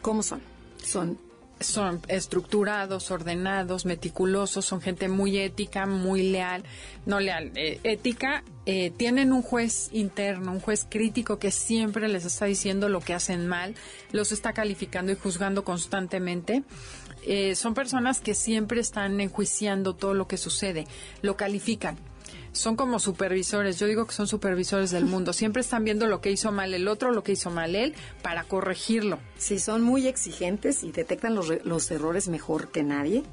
¿cómo 0.00 0.22
son? 0.22 0.40
Son 0.82 1.18
son 1.60 2.00
estructurados, 2.08 3.10
ordenados, 3.10 3.86
meticulosos, 3.86 4.64
son 4.64 4.80
gente 4.80 5.08
muy 5.08 5.38
ética, 5.38 5.86
muy 5.86 6.30
leal, 6.30 6.64
no 7.06 7.20
leal, 7.20 7.52
eh, 7.54 7.80
ética, 7.84 8.44
eh, 8.66 8.90
tienen 8.96 9.32
un 9.32 9.42
juez 9.42 9.88
interno, 9.92 10.52
un 10.52 10.60
juez 10.60 10.86
crítico 10.88 11.38
que 11.38 11.50
siempre 11.50 12.08
les 12.08 12.24
está 12.24 12.46
diciendo 12.46 12.88
lo 12.88 13.00
que 13.00 13.14
hacen 13.14 13.46
mal, 13.46 13.74
los 14.12 14.32
está 14.32 14.52
calificando 14.52 15.12
y 15.12 15.16
juzgando 15.16 15.64
constantemente. 15.64 16.62
Eh, 17.26 17.54
son 17.54 17.72
personas 17.74 18.20
que 18.20 18.34
siempre 18.34 18.80
están 18.80 19.20
enjuiciando 19.20 19.94
todo 19.94 20.12
lo 20.12 20.28
que 20.28 20.36
sucede, 20.36 20.86
lo 21.22 21.36
califican 21.36 21.96
son 22.54 22.76
como 22.76 22.98
supervisores. 23.00 23.78
Yo 23.78 23.86
digo 23.86 24.06
que 24.06 24.14
son 24.14 24.26
supervisores 24.26 24.90
del 24.90 25.04
mundo. 25.04 25.32
Siempre 25.32 25.60
están 25.60 25.84
viendo 25.84 26.06
lo 26.06 26.20
que 26.20 26.30
hizo 26.30 26.52
mal 26.52 26.72
el 26.72 26.88
otro, 26.88 27.10
lo 27.10 27.22
que 27.22 27.32
hizo 27.32 27.50
mal 27.50 27.74
él, 27.74 27.94
para 28.22 28.44
corregirlo. 28.44 29.18
Sí, 29.36 29.58
son 29.58 29.82
muy 29.82 30.06
exigentes 30.06 30.84
y 30.84 30.92
detectan 30.92 31.34
los, 31.34 31.52
los 31.64 31.90
errores 31.90 32.28
mejor 32.28 32.70
que 32.70 32.82
nadie. 32.82 33.24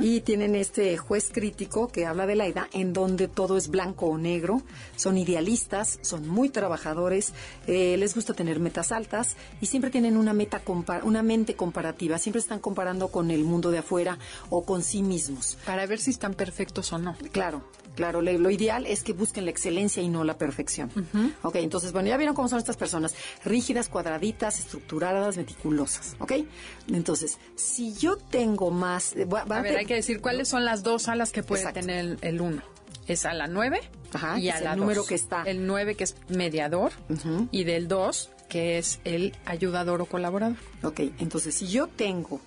Y 0.00 0.20
tienen 0.20 0.54
este 0.54 0.96
juez 0.96 1.30
crítico 1.32 1.88
que 1.88 2.06
habla 2.06 2.26
de 2.26 2.36
la 2.36 2.46
edad 2.46 2.66
en 2.72 2.92
donde 2.92 3.28
todo 3.28 3.56
es 3.56 3.68
blanco 3.68 4.06
o 4.06 4.18
negro. 4.18 4.62
Son 4.96 5.18
idealistas, 5.18 5.98
son 6.02 6.26
muy 6.26 6.48
trabajadores, 6.48 7.32
eh, 7.66 7.96
les 7.96 8.14
gusta 8.14 8.34
tener 8.34 8.60
metas 8.60 8.92
altas 8.92 9.36
y 9.60 9.66
siempre 9.66 9.90
tienen 9.90 10.16
una 10.16 10.32
meta 10.32 10.62
una 11.04 11.22
mente 11.22 11.54
comparativa. 11.54 12.18
Siempre 12.18 12.40
están 12.40 12.58
comparando 12.58 13.08
con 13.08 13.30
el 13.30 13.44
mundo 13.44 13.70
de 13.70 13.78
afuera 13.78 14.18
o 14.50 14.64
con 14.64 14.82
sí 14.82 15.02
mismos. 15.02 15.58
Para 15.66 15.86
ver 15.86 15.98
si 15.98 16.10
están 16.10 16.34
perfectos 16.34 16.92
o 16.92 16.98
no. 16.98 17.16
Claro, 17.32 17.62
Claro, 17.94 18.22
lo 18.22 18.50
ideal 18.50 18.86
es 18.86 19.02
que 19.02 19.12
busquen 19.12 19.44
la 19.44 19.50
excelencia 19.50 20.02
y 20.02 20.08
no 20.08 20.24
la 20.24 20.38
perfección. 20.38 20.90
Ok, 21.42 21.56
entonces, 21.56 21.92
bueno, 21.92 22.08
ya 22.08 22.16
vieron 22.16 22.34
cómo 22.34 22.48
son 22.48 22.58
estas 22.58 22.76
personas. 22.76 23.14
Rígidas, 23.44 23.88
cuadraditas, 23.88 24.58
estructuradas, 24.60 25.36
meticulosas. 25.52 26.16
Ok, 26.18 26.32
entonces, 26.88 27.38
si 27.56 27.94
yo 27.94 28.16
tengo 28.16 28.70
más... 28.70 29.14
Eh, 29.16 29.26
a, 29.30 29.60
ver, 29.60 29.76
hay 29.76 29.86
que 29.86 29.94
decir 29.94 30.20
cuáles 30.20 30.48
son 30.48 30.64
las 30.64 30.82
dos 30.82 31.08
alas 31.08 31.32
que 31.32 31.42
puede 31.42 31.70
tener 31.72 32.18
el, 32.20 32.40
uno. 32.40 32.62
Es 33.06 33.26
a 33.26 33.34
la 33.34 33.46
9 33.46 33.80
y 34.38 34.48
a 34.48 34.60
la 34.60 34.72
el 34.72 34.80
número 34.80 35.04
que 35.04 35.14
está. 35.14 35.42
El 35.42 35.66
9 35.66 35.94
que 35.96 36.04
es 36.04 36.16
mediador 36.28 36.92
y 37.50 37.64
del 37.64 37.88
2 37.88 38.30
que 38.48 38.76
es 38.76 39.00
el 39.04 39.34
ayudador 39.46 40.02
o 40.02 40.06
colaborador. 40.06 40.58
Ok, 40.82 41.00
entonces 41.18 41.54
si 41.54 41.68
yo 41.68 41.86
tengo 41.86 42.38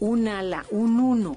un 0.00 0.28
ala, 0.28 0.64
un 0.70 0.98
1 0.98 1.36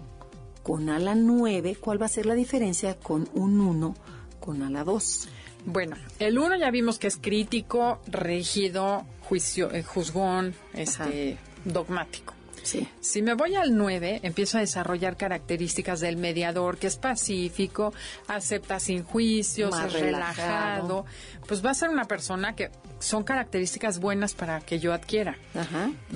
con 0.64 0.90
ala 0.90 1.16
9, 1.16 1.76
¿cuál 1.80 2.02
va 2.02 2.06
a 2.06 2.10
ser 2.10 2.26
la 2.26 2.34
diferencia 2.34 2.98
con 2.98 3.30
un 3.34 3.60
1 3.60 3.96
con 4.40 4.62
ala 4.62 4.84
2? 4.86 5.28
Bueno, 5.66 5.98
el 6.20 6.40
1 6.40 6.58
ya 6.58 6.72
vimos 6.72 6.98
que 6.98 7.08
es 7.08 7.18
crítico, 7.18 8.00
rígido, 8.08 9.06
juicio, 9.30 9.72
eh, 9.72 9.84
juzgón, 9.84 10.56
este, 10.74 11.38
dogmático. 11.64 12.34
Sí. 12.64 12.88
Si 13.00 13.22
me 13.22 13.36
voy 13.36 13.56
al 13.56 13.78
9, 13.78 14.20
empiezo 14.24 14.58
a 14.58 14.62
desarrollar 14.62 15.16
características 15.16 16.02
del 16.02 16.18
mediador, 16.18 16.78
que 16.78 16.88
es 16.88 16.98
pacífico, 16.98 17.94
acepta 18.28 18.80
sin 18.80 19.04
juicios, 19.04 19.74
es 19.86 19.94
relajado. 19.94 21.06
Pues 21.48 21.64
va 21.66 21.72
a 21.72 21.74
ser 21.74 21.90
una 21.90 22.06
persona 22.06 22.56
que 22.56 22.70
son 23.00 23.24
características 23.24 24.00
buenas 24.00 24.34
para 24.34 24.60
que 24.60 24.80
yo 24.80 24.94
adquiera. 24.94 25.38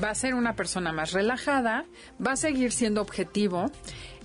Va 0.03 0.10
a 0.10 0.15
ser 0.15 0.36
una 0.36 0.53
persona 0.53 0.91
más 0.91 1.13
relajada, 1.13 1.86
va 2.25 2.34
a 2.34 2.36
seguir 2.36 2.72
siendo 2.74 3.01
objetivo 3.01 3.72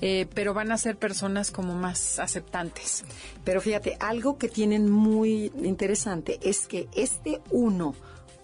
eh, 0.01 0.27
pero 0.33 0.55
van 0.55 0.71
a 0.71 0.79
ser 0.79 0.97
personas 0.97 1.51
como 1.51 1.75
más 1.75 2.19
aceptantes. 2.19 3.05
Pero 3.45 3.61
fíjate, 3.61 3.97
algo 4.01 4.39
que 4.39 4.49
tienen 4.49 4.89
muy 4.91 5.53
interesante 5.63 6.39
es 6.43 6.67
que 6.67 6.89
este 6.95 7.41
uno 7.51 7.95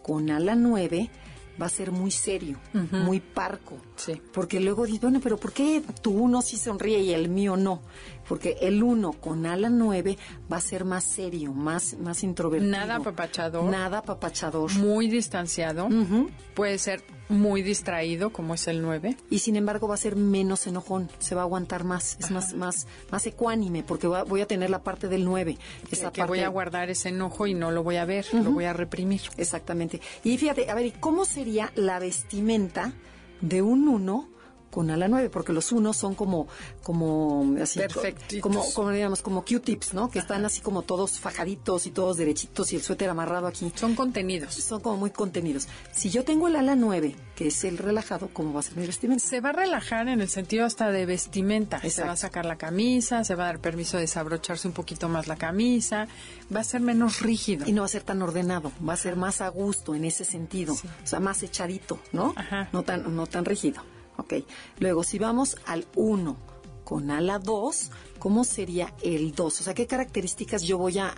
con 0.04 0.30
ala 0.30 0.54
9 0.54 1.11
va 1.61 1.66
a 1.66 1.68
ser 1.70 1.92
muy 1.92 2.11
serio, 2.11 2.58
muy 2.90 3.20
parco. 3.20 3.78
Sí. 3.96 4.20
Porque 4.32 4.61
luego 4.61 4.84
dices, 4.84 5.00
bueno, 5.00 5.20
pero 5.23 5.37
¿por 5.38 5.52
qué 5.52 5.82
tu 6.02 6.11
uno 6.11 6.42
sí 6.42 6.56
sonríe 6.56 7.00
y 7.00 7.12
el 7.12 7.28
mío 7.28 7.56
no? 7.56 7.80
Porque 8.28 8.58
el 8.61 8.82
uno 8.82 9.12
con 9.12 9.46
ala 9.46 9.70
9 9.70 10.18
va 10.52 10.56
a 10.56 10.61
ser 10.61 10.84
más 10.84 11.04
serio, 11.04 11.52
más, 11.52 11.96
más 11.99 12.23
introvertido. 12.23 12.70
Nada 12.70 12.96
apapachador. 12.96 13.70
Nada 13.70 13.99
apapachador. 13.99 14.73
Muy 14.75 15.08
distanciado. 15.08 15.88
Puede 16.54 16.78
ser 16.78 17.02
muy 17.28 17.62
distraído, 17.62 18.31
como 18.31 18.54
es 18.54 18.69
el 18.69 18.83
9. 18.83 19.16
Y 19.31 19.38
sin 19.40 19.57
embargo 19.57 19.88
va 19.88 19.95
a 19.95 19.99
ser 19.99 20.16
menos 20.16 20.66
enojón, 20.66 21.11
se 21.19 21.35
va 21.35 21.43
a 21.43 21.45
aguantar 21.45 21.85
más, 21.85 22.16
es 22.21 22.31
más, 22.31 22.54
más, 22.54 22.87
más 23.11 23.26
ecuánime, 23.26 23.83
porque 23.83 24.07
voy 24.07 24.40
a 24.40 24.47
tener 24.47 24.71
la 24.71 24.83
parte 24.83 25.09
del 25.09 25.25
9. 25.25 25.59
Esa 25.90 26.12
que, 26.12 26.25
voy 26.25 26.40
a 26.40 26.49
guardar 26.49 26.90
ese 26.90 27.09
enojo 27.11 27.47
y 27.47 27.54
no 27.54 27.71
lo 27.71 27.83
voy 27.83 27.97
a 27.97 28.04
ver, 28.04 28.26
lo 28.33 28.50
voy 28.50 28.64
a 28.64 28.73
reprimir. 28.73 29.23
Exactamente. 29.37 30.00
Y 30.23 30.37
fíjate, 30.38 30.71
a 30.71 30.75
ver, 30.75 30.87
¿y 30.87 30.90
cómo 30.93 31.25
sería 31.25 31.73
la 31.75 31.99
vestimenta 31.99 32.93
de 33.40 33.62
un 33.62 33.88
1 33.88 34.34
con 34.75 34.90
ala 34.90 35.07
9, 35.07 35.31
porque 35.31 35.52
los 35.52 35.71
unos 35.71 35.97
son 35.97 36.16
como, 36.16 36.49
como 36.83 37.54
así, 37.62 37.81
como, 38.40 38.64
como 38.73 38.90
digamos, 38.90 39.23
como 39.23 39.45
Q-tips, 39.45 39.95
¿no? 39.95 40.11
Que 40.11 40.19
están 40.19 40.45
así 40.45 40.62
como 40.62 40.83
todos 40.83 41.21
fajaditos 41.21 41.87
y 41.87 41.93
todos 41.93 42.16
derechitos 42.16 42.73
y 42.73 42.76
el 42.76 42.83
suéter 42.83 43.09
amarrado 43.09 43.47
aquí. 43.47 43.73
Son 43.76 43.95
contenidos. 43.95 44.52
Son 44.54 44.81
como 44.81 44.97
muy 44.97 45.11
contenidos. 45.11 45.69
Si 45.93 46.11
yo 46.11 46.25
tengo 46.25 46.49
el 46.49 46.57
ala 46.57 46.75
9, 46.75 47.14
que 47.37 47.47
es 47.47 47.62
el 47.62 47.78
relajado, 47.78 48.31
¿cómo 48.33 48.52
va 48.52 48.61
a 48.61 48.62
ser 48.64 48.76
mi 48.76 48.85
vestimenta? 48.85 49.25
Se 49.25 49.40
va 49.40 49.50
a 49.50 49.52
relajar 49.52 50.09
en 50.09 50.21
el 50.21 50.28
sentido 50.28 50.64
hasta 50.64 50.90
de 50.90 51.07
vestimenta. 51.07 51.81
Se 51.88 52.02
va 52.02 52.11
a 52.11 52.16
sacar 52.16 52.45
la 52.45 52.57
camisa, 52.57 53.23
se 53.23 53.37
va 53.37 53.45
a 53.45 53.47
dar 53.47 53.61
permiso 53.61 53.97
de 53.97 54.00
desabrocharse 54.02 54.66
un 54.66 54.75
poquito 54.75 55.09
más 55.09 55.28
la 55.28 55.37
camisa, 55.37 56.09
va 56.52 56.61
a 56.61 56.64
ser 56.64 56.81
menos 56.81 57.21
rígido. 57.21 57.64
Y 57.69 57.73
no 57.73 57.83
va 57.83 57.87
a 57.87 57.90
ser 57.90 58.02
tan 58.02 58.23
ordenado, 58.23 58.73
va 58.87 58.95
a 58.95 58.97
ser 58.97 59.14
más 59.14 59.40
a 59.40 59.49
gusto 59.50 59.95
en 59.95 60.04
ese 60.04 60.25
sentido, 60.25 60.75
o 60.75 61.07
sea, 61.07 61.21
más 61.21 61.45
echadito, 61.45 62.00
¿no? 62.11 62.33
Ajá. 62.35 62.69
No 62.73 62.83
tan, 62.83 63.14
no 63.14 63.28
tan 63.28 63.45
rígido. 63.45 63.93
Ok. 64.16 64.35
Luego, 64.78 65.04
si 65.04 65.18
vamos 65.18 65.56
al 65.66 65.87
1 65.97 66.37
con 66.85 67.11
ala 67.11 67.38
2, 67.38 67.90
¿cómo 68.25 68.43
sería 68.43 68.95
el 69.02 69.35
2? 69.35 69.61
O 69.61 69.64
sea, 69.64 69.75
¿qué 69.75 69.87
características 69.87 70.62
yo 70.62 70.78
voy 70.78 70.97
a, 70.99 71.12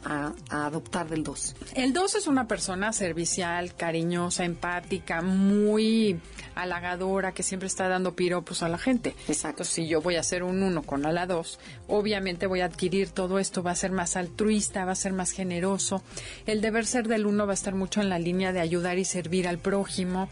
adoptar 0.51 1.09
del 1.09 1.23
2? 1.23 1.55
El 1.77 1.93
2 1.93 2.17
es 2.17 2.27
una 2.27 2.49
persona 2.49 2.93
servicial, 2.93 3.77
cariñosa, 3.77 4.45
empática, 4.45 5.23
muy 5.23 6.19
halagadora, 6.57 7.31
que 7.31 7.45
siempre 7.45 7.69
está 7.69 7.87
dando 7.87 8.17
piropos 8.17 8.65
a 8.65 8.69
la 8.69 8.77
gente. 8.77 9.15
Exacto. 9.29 9.63
si 9.63 9.87
yo 9.87 10.01
voy 10.01 10.17
a 10.17 10.21
hacer 10.21 10.43
un 10.43 10.65
1 10.65 10.83
con 10.83 11.07
ala 11.07 11.27
2, 11.27 11.61
obviamente 11.87 12.49
voy 12.49 12.63
a 12.63 12.65
adquirir 12.65 13.11
todo 13.11 13.39
esto, 13.39 13.63
va 13.63 13.71
a 13.71 13.77
ser 13.77 13.93
más 13.93 14.17
altruista, 14.17 14.85
va 14.85 14.91
a 14.91 14.97
ser 14.97 15.13
más 15.13 15.31
generoso. 15.31 16.03
El 16.45 16.61
deber 16.61 16.87
ser 16.87 17.07
del 17.07 17.27
1 17.27 17.47
va 17.47 17.53
a 17.53 17.55
estar 17.55 17.77
mucho 17.77 18.01
en 18.01 18.09
la 18.09 18.19
línea 18.19 18.53
de 18.53 18.59
ayudar 18.59 18.99
y 18.99 19.05
servir 19.05 19.47
al 19.47 19.59
prójimo. 19.59 20.29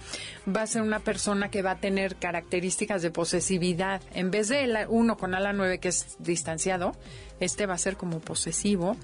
Va 0.49 0.63
a 0.63 0.67
ser 0.67 0.83
una 0.83 0.99
persona 0.99 1.53
que 1.53 1.63
va 1.63 1.73
a 1.73 1.79
tener 1.79 2.17
características 2.17 3.01
de 3.01 3.13
posesividad. 3.13 4.03
En 4.13 4.33
vez 4.33 4.49
de 4.49 4.65
el 4.65 4.77
1 4.89 5.17
con 5.17 5.37
ala 5.37 5.53
9, 5.53 5.79
que 5.79 5.91
es 5.91 6.17
distanciado, 6.65 6.93
este 7.41 7.67
va 7.67 7.75
a 7.75 7.79
ser 7.79 7.97
como 7.97 8.21
posesivo, 8.21 8.97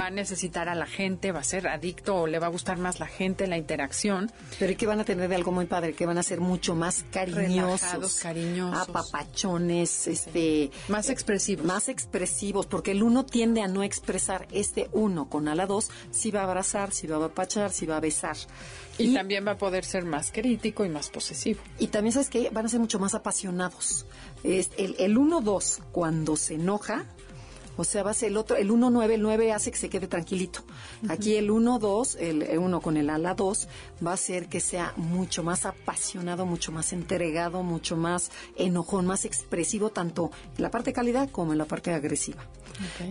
va 0.00 0.06
a 0.06 0.10
necesitar 0.10 0.68
a 0.68 0.74
la 0.74 0.86
gente, 0.86 1.32
va 1.32 1.40
a 1.40 1.44
ser 1.44 1.68
adicto 1.68 2.16
o 2.16 2.26
le 2.26 2.38
va 2.38 2.46
a 2.46 2.50
gustar 2.50 2.78
más 2.78 3.00
la 3.00 3.06
gente, 3.06 3.46
la 3.46 3.56
interacción. 3.56 4.30
Pero 4.58 4.72
¿y 4.72 4.76
que 4.76 4.86
van 4.86 5.00
a 5.00 5.04
tener 5.04 5.28
de 5.28 5.34
algo 5.34 5.52
muy 5.52 5.66
padre? 5.66 5.94
Que 5.94 6.06
van 6.06 6.18
a 6.18 6.22
ser 6.22 6.40
mucho 6.40 6.74
más 6.74 7.04
cariñosos. 7.10 8.16
cariñosos. 8.16 8.88
Apapachones, 8.88 10.06
este... 10.06 10.70
Más 10.88 11.08
expresivos. 11.10 11.66
Más 11.66 11.88
expresivos, 11.88 12.66
porque 12.66 12.92
el 12.92 13.02
uno 13.02 13.24
tiende 13.24 13.62
a 13.62 13.68
no 13.68 13.82
expresar. 13.82 14.46
Este 14.52 14.88
uno 14.92 15.28
con 15.28 15.48
ala 15.48 15.66
dos 15.66 15.90
sí 16.10 16.30
va 16.30 16.40
a 16.40 16.44
abrazar, 16.44 16.92
sí 16.92 17.06
va 17.06 17.16
a 17.16 17.18
apapachar, 17.18 17.72
sí 17.72 17.86
va 17.86 17.96
a 17.96 18.00
besar. 18.00 18.36
Y, 18.98 19.14
también 19.14 19.46
va 19.46 19.52
a 19.52 19.58
poder 19.58 19.84
ser 19.84 20.04
más 20.04 20.32
crítico 20.32 20.84
y 20.84 20.88
más 20.88 21.08
posesivo. 21.08 21.60
Y 21.78 21.86
también, 21.88 22.12
¿sabes 22.12 22.28
que 22.28 22.50
Van 22.50 22.66
a 22.66 22.68
ser 22.68 22.80
mucho 22.80 22.98
más 22.98 23.14
apasionados. 23.14 24.06
Es 24.42 24.70
el, 24.76 24.96
el 24.98 25.16
1-2, 25.16 25.82
cuando 25.92 26.36
se 26.36 26.54
enoja, 26.54 27.06
o 27.78 27.84
sea, 27.84 28.02
va 28.02 28.10
a 28.10 28.14
ser 28.14 28.30
el 28.30 28.36
otro, 28.36 28.56
el 28.56 28.70
1-9, 28.70 29.12
el 29.12 29.22
9 29.22 29.52
hace 29.52 29.70
que 29.70 29.78
se 29.78 29.88
quede 29.88 30.08
tranquilito. 30.08 30.64
Aquí 31.08 31.36
el 31.36 31.48
1-2, 31.48 32.16
el 32.18 32.58
1 32.58 32.80
con 32.80 32.96
el 32.96 33.08
ala 33.08 33.34
2, 33.34 33.68
va 34.04 34.10
a 34.10 34.14
hacer 34.14 34.48
que 34.48 34.58
sea 34.58 34.92
mucho 34.96 35.44
más 35.44 35.64
apasionado, 35.64 36.44
mucho 36.44 36.72
más 36.72 36.92
entregado, 36.92 37.62
mucho 37.62 37.96
más 37.96 38.32
enojón, 38.56 39.06
más 39.06 39.24
expresivo, 39.24 39.90
tanto 39.90 40.32
en 40.56 40.62
la 40.62 40.72
parte 40.72 40.92
cálida 40.92 41.28
como 41.28 41.52
en 41.52 41.58
la 41.58 41.66
parte 41.66 41.94
agresiva. 41.94 42.44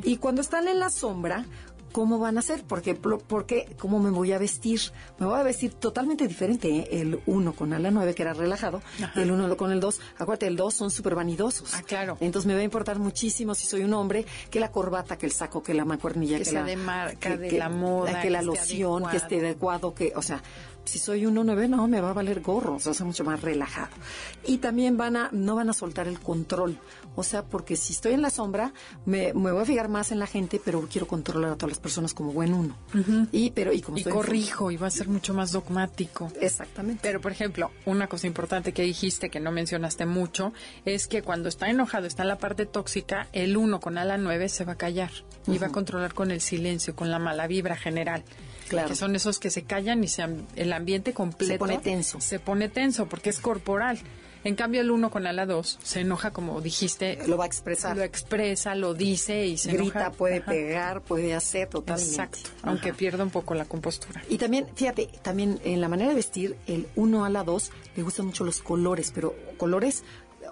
Y 0.03 0.17
cuando 0.17 0.41
están 0.41 0.67
en 0.67 0.79
la 0.79 0.89
sombra, 0.89 1.45
cómo 1.91 2.19
van 2.19 2.37
a 2.37 2.41
ser, 2.41 2.63
porque, 2.63 2.95
porque 2.95 3.75
cómo 3.77 3.99
me 3.99 4.09
voy 4.09 4.31
a 4.31 4.37
vestir. 4.37 4.79
Me 5.19 5.25
voy 5.25 5.39
a 5.39 5.43
vestir 5.43 5.73
totalmente 5.73 6.27
diferente. 6.27 6.69
¿eh? 6.69 6.87
El 6.91 7.19
uno 7.25 7.53
con 7.53 7.73
ala 7.73 7.91
9, 7.91 8.13
que 8.13 8.21
era 8.23 8.33
relajado, 8.33 8.81
el 9.15 9.31
uno 9.31 9.55
con 9.57 9.71
el 9.71 9.79
2. 9.79 9.99
Acuérdate, 10.17 10.47
el 10.47 10.55
2 10.55 10.73
son 10.73 10.91
súper 10.91 11.15
vanidosos. 11.15 11.73
Ah, 11.73 11.83
claro. 11.83 12.17
Entonces 12.19 12.47
me 12.47 12.53
va 12.53 12.61
a 12.61 12.63
importar 12.63 12.99
muchísimo 12.99 13.55
si 13.55 13.67
soy 13.67 13.83
un 13.83 13.93
hombre 13.93 14.25
que 14.49 14.59
la 14.59 14.71
corbata, 14.71 15.17
que 15.17 15.25
el 15.25 15.31
saco, 15.31 15.63
que 15.63 15.73
la 15.73 15.85
mancuernilla, 15.85 16.37
que, 16.37 16.43
que 16.43 16.49
sea 16.49 16.61
la, 16.61 16.67
de 16.67 16.75
marca, 16.75 17.37
de 17.37 17.51
la 17.51 17.69
moda. 17.69 18.21
Que 18.21 18.29
la 18.29 18.41
loción, 18.41 19.07
que 19.09 19.17
esté 19.17 19.39
adecuado, 19.39 19.93
que, 19.93 20.13
o 20.15 20.21
sea, 20.21 20.41
si 20.87 20.99
soy 20.99 21.23
1.9, 21.23 21.69
no, 21.69 21.87
me 21.87 22.01
va 22.01 22.11
a 22.11 22.13
valer 22.13 22.41
gorro, 22.41 22.75
o 22.75 22.79
sea, 22.79 22.91
es 22.91 23.01
mucho 23.01 23.23
más 23.23 23.41
relajado. 23.41 23.89
Y 24.45 24.57
también 24.57 24.97
van 24.97 25.15
a, 25.15 25.29
no 25.31 25.55
van 25.55 25.69
a 25.69 25.73
soltar 25.73 26.07
el 26.07 26.19
control, 26.19 26.77
o 27.15 27.23
sea, 27.23 27.43
porque 27.43 27.75
si 27.75 27.93
estoy 27.93 28.13
en 28.13 28.21
la 28.21 28.29
sombra, 28.29 28.73
me, 29.05 29.33
me 29.33 29.51
voy 29.51 29.61
a 29.61 29.65
fijar 29.65 29.89
más 29.89 30.11
en 30.11 30.19
la 30.19 30.27
gente, 30.27 30.61
pero 30.63 30.87
quiero 30.91 31.07
controlar 31.07 31.51
a 31.51 31.55
todas 31.55 31.71
las 31.71 31.79
personas 31.79 32.13
como 32.13 32.31
buen 32.31 32.53
uno. 32.53 32.75
Y, 33.31 33.51
pero, 33.51 33.73
y 33.73 33.81
como 33.81 33.97
y 33.97 34.03
corrijo, 34.03 34.71
y 34.71 34.77
va 34.77 34.87
a 34.87 34.91
ser 34.91 35.07
mucho 35.07 35.33
más 35.33 35.51
dogmático. 35.51 36.31
Exactamente. 36.39 36.99
Pero, 37.03 37.21
por 37.21 37.31
ejemplo, 37.31 37.71
una 37.85 38.07
cosa 38.07 38.27
importante 38.27 38.71
que 38.71 38.83
dijiste, 38.83 39.29
que 39.29 39.39
no 39.39 39.51
mencionaste 39.51 40.05
mucho, 40.05 40.53
es 40.85 41.07
que 41.07 41.21
cuando 41.21 41.49
está 41.49 41.69
enojado, 41.69 42.05
está 42.07 42.23
en 42.23 42.29
la 42.29 42.37
parte 42.37 42.65
tóxica, 42.65 43.27
el 43.33 43.57
1 43.57 43.79
con 43.79 43.97
ala 43.97 44.17
9 44.17 44.49
se 44.49 44.65
va 44.65 44.73
a 44.73 44.77
callar 44.77 45.11
y 45.47 45.57
va 45.57 45.67
a 45.67 45.71
controlar 45.71 46.13
con 46.13 46.31
el 46.31 46.41
silencio, 46.41 46.95
con 46.95 47.11
la 47.11 47.19
mala 47.19 47.47
vibra 47.47 47.75
general. 47.75 48.23
Que 48.67 48.95
son 48.95 49.15
esos 49.15 49.39
que 49.39 49.49
se 49.49 49.63
callan 49.63 50.03
y 50.03 50.07
se, 50.07 50.25
el 50.55 50.73
ambiente 50.73 51.13
completo 51.13 51.53
se 51.53 51.59
pone 51.59 51.77
tenso. 51.79 52.21
Se 52.21 52.39
pone 52.39 52.69
tenso 52.69 53.07
porque 53.07 53.29
es 53.29 53.39
corporal. 53.39 53.99
En 54.43 54.55
cambio, 54.55 54.81
el 54.81 54.91
uno 54.91 55.09
con 55.09 55.27
ala 55.27 55.45
2 55.45 55.79
se 55.83 56.01
enoja, 56.01 56.31
como 56.31 56.61
dijiste. 56.61 57.19
Lo 57.27 57.37
va 57.37 57.45
a 57.45 57.47
expresar. 57.47 57.97
Lo 57.97 58.03
expresa, 58.03 58.75
lo 58.75 58.93
dice 58.93 59.45
y 59.45 59.57
se 59.57 59.73
Grita, 59.73 60.11
puede 60.11 60.41
pegar, 60.41 61.01
puede 61.01 61.33
hacer 61.33 61.67
totalmente. 61.67 62.11
Exacto, 62.11 62.49
aunque 62.61 62.93
pierda 62.93 63.23
un 63.23 63.29
poco 63.29 63.55
la 63.55 63.65
compostura. 63.65 64.23
Y 64.29 64.37
también, 64.37 64.67
fíjate, 64.75 65.09
también 65.21 65.59
en 65.63 65.81
la 65.81 65.89
manera 65.89 66.09
de 66.09 66.15
vestir, 66.15 66.55
el 66.67 66.87
uno 66.95 67.25
a 67.25 67.29
la 67.29 67.43
2 67.43 67.71
le 67.97 68.03
gustan 68.03 68.27
mucho 68.27 68.43
los 68.43 68.61
colores, 68.61 69.11
pero 69.13 69.35
colores 69.57 70.03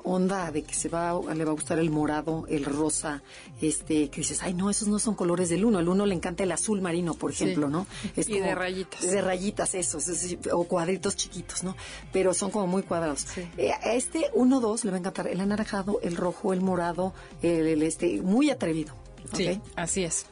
onda 0.06 0.52
de 0.52 0.64
que 0.64 0.74
se 0.74 0.88
va, 0.88 1.20
le 1.34 1.44
va 1.44 1.52
a 1.52 1.54
gustar 1.54 1.80
el 1.80 1.90
morado, 1.90 2.46
el 2.48 2.64
rosa, 2.64 3.24
este, 3.62 4.10
que 4.10 4.22
dices, 4.22 4.42
ay, 4.44 4.54
no, 4.54 4.70
esos 4.70 4.88
no 4.88 5.00
son 5.00 5.16
colores 5.16 5.50
del 5.50 5.66
uno. 5.66 5.80
El 5.80 5.90
uno 5.90 6.06
le 6.06 6.16
encanta 6.16 6.44
el 6.44 6.52
azul 6.52 6.82
marino, 6.82 7.16
por 7.16 7.32
ejemplo, 7.32 7.70
¿no? 7.70 7.88
y 8.16 8.40
de 8.40 8.56
rayitas. 8.56 9.02
De 9.02 9.22
rayitas, 9.22 9.76
esos, 9.76 10.06
o 10.54 10.64
cuadritos 10.66 11.16
chiquitos, 11.16 11.64
¿no? 11.64 11.76
Pero 12.14 12.34
son 12.34 12.52
como 12.52 12.68
muy 12.68 12.84
cuadrados. 12.84 13.26
Eh, 13.58 13.72
a 13.72 13.94
este 13.94 14.30
uno, 14.34 14.60
dos 14.60 14.86
le 14.86 14.92
va 14.92 14.98
a 14.98 15.00
encantar 15.00 15.28
el 15.28 15.42
anaranjado, 15.42 16.00
el 16.02 16.16
rojo, 16.16 16.54
el 16.54 16.62
morado, 16.62 17.14
el, 17.42 17.82
este, 17.84 18.22
muy 18.22 18.50
atrevido. 18.52 18.94
Sí, 19.34 19.60
así 19.76 20.04
es. 20.04 20.28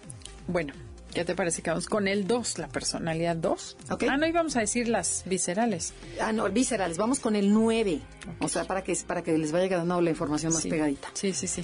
Bueno, 0.47 0.73
¿Qué 1.13 1.23
te 1.23 1.35
parece 1.35 1.61
que 1.61 1.69
vamos 1.69 1.87
con 1.87 2.07
el 2.07 2.25
2, 2.27 2.57
la 2.57 2.67
personalidad 2.67 3.35
2? 3.35 3.77
Ah, 4.09 4.17
no 4.17 4.25
íbamos 4.25 4.55
a 4.55 4.61
decir 4.61 4.87
las 4.87 5.23
viscerales. 5.25 5.93
Ah, 6.19 6.31
no, 6.31 6.49
viscerales. 6.49 6.97
Vamos 6.97 7.19
con 7.19 7.35
el 7.35 7.53
9. 7.53 8.01
O 8.39 8.49
sea, 8.49 8.65
para 8.65 8.83
que, 8.83 8.97
para 9.05 9.21
que 9.21 9.37
les 9.37 9.51
vaya 9.51 9.69
quedando 9.69 10.01
la 10.01 10.09
información 10.09 10.53
más 10.53 10.65
pegadita. 10.65 11.09
Sí, 11.13 11.33
sí, 11.33 11.47
sí. 11.47 11.63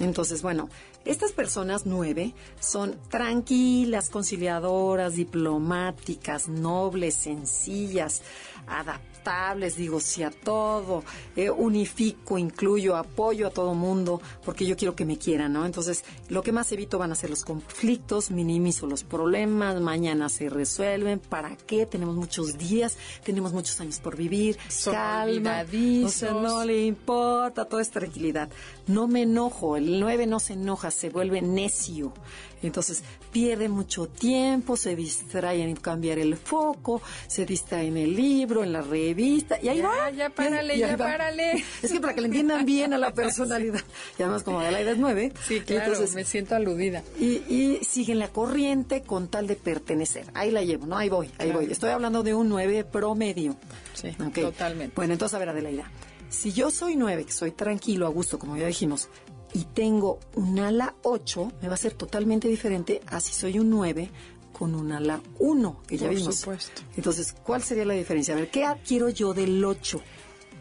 Entonces, 0.00 0.42
bueno, 0.42 0.68
estas 1.04 1.32
personas 1.32 1.86
9 1.86 2.34
son 2.58 2.98
tranquilas, 3.08 4.10
conciliadoras, 4.10 5.14
diplomáticas, 5.14 6.48
nobles, 6.48 7.14
sencillas, 7.14 8.22
adaptadas 8.66 9.09
digo 9.76 10.00
sí 10.00 10.22
a 10.22 10.30
todo, 10.30 11.04
eh, 11.36 11.50
unifico, 11.50 12.38
incluyo, 12.38 12.96
apoyo 12.96 13.46
a 13.46 13.50
todo 13.50 13.74
mundo, 13.74 14.20
porque 14.44 14.66
yo 14.66 14.76
quiero 14.76 14.94
que 14.94 15.04
me 15.04 15.18
quieran, 15.18 15.52
¿no? 15.52 15.66
Entonces, 15.66 16.04
lo 16.28 16.42
que 16.42 16.52
más 16.52 16.70
evito 16.72 16.98
van 16.98 17.12
a 17.12 17.14
ser 17.14 17.30
los 17.30 17.44
conflictos, 17.44 18.30
minimizo 18.30 18.86
los 18.86 19.04
problemas, 19.04 19.80
mañana 19.80 20.28
se 20.28 20.48
resuelven, 20.48 21.18
¿para 21.18 21.56
qué? 21.56 21.86
Tenemos 21.86 22.16
muchos 22.16 22.58
días, 22.58 22.96
tenemos 23.24 23.52
muchos 23.52 23.80
años 23.80 24.00
por 24.00 24.16
vivir, 24.16 24.58
calma, 24.84 25.64
o 26.04 26.08
sea, 26.08 26.32
no 26.32 26.64
le 26.64 26.84
importa, 26.84 27.64
todo 27.64 27.80
es 27.80 27.90
tranquilidad. 27.90 28.48
No 28.86 29.06
me 29.06 29.22
enojo, 29.22 29.76
el 29.76 30.00
9 30.00 30.26
no 30.26 30.40
se 30.40 30.54
enoja, 30.54 30.90
se 30.90 31.10
vuelve 31.10 31.42
necio. 31.42 32.12
Entonces 32.62 33.02
pierde 33.32 33.68
mucho 33.68 34.06
tiempo, 34.06 34.76
se 34.76 34.96
distrae 34.96 35.62
en 35.62 35.76
cambiar 35.76 36.18
el 36.18 36.36
foco, 36.36 37.00
se 37.26 37.46
distrae 37.46 37.86
en 37.86 37.96
el 37.96 38.14
libro, 38.14 38.62
en 38.62 38.72
la 38.72 38.82
revista, 38.82 39.58
y 39.62 39.68
ahí 39.68 39.78
ya, 39.78 39.88
va. 39.88 40.10
Ya, 40.10 40.30
párale, 40.30 40.78
ya, 40.78 40.96
párale. 40.96 41.64
Es 41.82 41.92
que 41.92 42.00
para 42.00 42.14
que 42.14 42.20
le 42.20 42.26
entiendan 42.26 42.64
bien 42.66 42.92
a 42.92 42.98
la 42.98 43.12
personalidad. 43.12 43.80
Y 44.18 44.22
además, 44.22 44.42
como 44.42 44.60
de 44.60 44.70
la 44.70 44.80
edad 44.80 44.92
es 44.92 44.98
nueve. 44.98 45.32
Sí, 45.46 45.60
claro, 45.60 45.94
me 46.14 46.24
siento 46.24 46.54
aludida. 46.54 47.02
Y, 47.18 47.42
y, 47.48 47.80
siguen 47.82 48.18
la 48.18 48.28
corriente 48.28 49.02
con 49.02 49.28
tal 49.28 49.46
de 49.46 49.56
pertenecer. 49.56 50.26
Ahí 50.34 50.50
la 50.50 50.62
llevo, 50.62 50.86
¿no? 50.86 50.96
Ahí 50.96 51.08
voy, 51.08 51.30
ahí 51.38 51.50
voy. 51.52 51.66
Estoy 51.70 51.90
hablando 51.90 52.22
de 52.22 52.34
un 52.34 52.48
nueve 52.48 52.84
promedio. 52.84 53.56
Sí, 53.94 54.10
totalmente. 54.12 54.94
Bueno, 54.94 55.12
entonces, 55.14 55.34
a 55.34 55.38
ver, 55.38 55.50
Adelaida. 55.50 55.90
Si 56.28 56.52
yo 56.52 56.70
soy 56.70 56.94
nueve, 56.94 57.24
que 57.24 57.32
soy 57.32 57.50
tranquilo, 57.50 58.06
a 58.06 58.10
gusto, 58.10 58.38
como 58.38 58.56
ya 58.56 58.66
dijimos, 58.66 59.08
y 59.52 59.64
tengo 59.64 60.18
un 60.34 60.58
ala 60.58 60.94
8, 61.02 61.52
me 61.62 61.68
va 61.68 61.74
a 61.74 61.78
ser 61.78 61.94
totalmente 61.94 62.48
diferente 62.48 63.00
a 63.06 63.20
si 63.20 63.32
soy 63.32 63.58
un 63.58 63.70
9 63.70 64.10
con 64.52 64.74
un 64.74 64.92
ala 64.92 65.20
1, 65.38 65.82
que 65.86 65.96
ya 65.96 66.06
Por 66.06 66.16
vimos. 66.16 66.36
Supuesto. 66.36 66.82
Entonces, 66.96 67.34
¿cuál 67.44 67.62
sería 67.62 67.84
la 67.84 67.94
diferencia? 67.94 68.34
A 68.34 68.36
ver, 68.36 68.50
¿qué 68.50 68.64
adquiero 68.64 69.08
yo 69.08 69.32
del 69.32 69.64
8? 69.64 70.00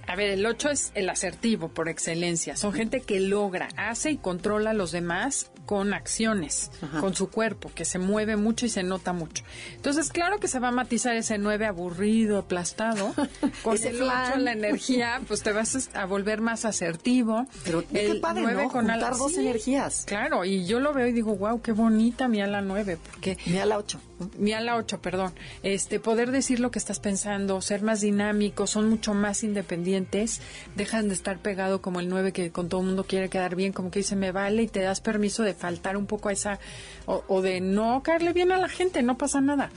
A 0.08 0.16
ver, 0.16 0.32
el 0.32 0.46
8 0.46 0.70
es 0.70 0.92
el 0.96 1.10
asertivo 1.10 1.68
por 1.68 1.88
excelencia. 1.88 2.56
Son 2.56 2.74
gente 2.74 3.02
que 3.02 3.20
logra, 3.20 3.68
hace 3.78 4.12
y 4.12 4.18
controla 4.18 4.72
a 4.72 4.74
los 4.74 4.92
demás 4.92 5.52
con 5.70 5.94
acciones, 5.94 6.72
con 7.00 7.14
su 7.14 7.30
cuerpo, 7.30 7.70
que 7.76 7.86
se 7.86 8.00
mueve 8.00 8.38
mucho 8.38 8.66
y 8.66 8.70
se 8.70 8.82
nota 8.82 9.14
mucho. 9.14 9.44
Entonces, 9.76 10.12
claro 10.12 10.40
que 10.40 10.48
se 10.48 10.58
va 10.58 10.70
a 10.70 10.72
matizar 10.72 11.16
ese 11.16 11.38
9 11.38 11.68
aburrido, 11.68 12.40
aplastado. 12.40 13.14
Con 13.64 13.78
el 13.78 14.02
8 14.02 14.38
la 14.38 14.54
energía, 14.54 15.22
pues 15.28 15.44
te 15.44 15.52
vas 15.52 15.92
a 15.94 16.06
volver 16.06 16.42
más 16.42 16.66
asertivo. 16.66 17.46
Pero 17.64 17.82
el 17.82 18.14
qué 18.14 18.16
padre, 18.16 18.42
9 18.42 18.70
con 18.72 18.90
ala, 18.90 19.12
dos 19.12 19.38
energías. 19.38 20.06
Claro, 20.08 20.44
y 20.44 20.66
yo 20.66 20.80
lo 20.80 20.92
veo 20.92 21.06
y 21.06 21.12
digo, 21.12 21.36
wow, 21.36 21.62
qué 21.62 21.72
bonita 21.72 22.28
mi 22.28 22.42
ala 22.42 22.62
9, 22.62 22.98
porque 23.04 23.38
mi 23.46 23.60
ala 23.60 23.78
8 23.78 24.00
mi 24.38 24.54
ala 24.54 24.76
8, 24.76 25.02
perdón, 25.02 25.34
este, 25.64 26.00
poder 26.00 26.32
decir 26.32 26.60
lo 26.60 26.72
que 26.72 26.80
estás 26.80 27.00
pensando, 27.00 27.62
ser 27.62 27.82
más 27.82 28.02
dinámico, 28.02 28.68
son 28.68 28.90
mucho 28.90 29.14
más 29.14 29.44
independientes, 29.44 30.42
dejan 30.76 31.08
de 31.08 31.14
estar 31.14 31.40
pegado 31.40 31.82
como 31.82 32.00
el 32.00 32.10
9 32.10 32.34
que 32.34 32.52
con 32.52 32.70
todo 32.70 32.82
el 32.82 32.88
mundo 32.88 33.06
quiere 33.06 33.30
quedar 33.30 33.56
bien, 33.56 33.72
como 33.72 33.92
que 33.92 34.00
dice 34.00 34.16
me 34.16 34.32
vale 34.32 34.64
y 34.64 34.68
te 34.68 34.82
das 34.82 35.02
permiso 35.02 35.44
de 35.44 35.54
faltar 35.60 35.98
un 35.98 36.06
poco 36.06 36.30
a 36.30 36.32
esa, 36.32 36.60
o, 37.06 37.42
de 37.42 37.62
no 37.62 38.02
caerle 38.04 38.34
bien 38.34 38.52
a 38.52 38.58
la 38.58 38.70
gente, 38.70 39.04
no 39.04 39.18
pasa 39.18 39.42
nada. 39.42 39.70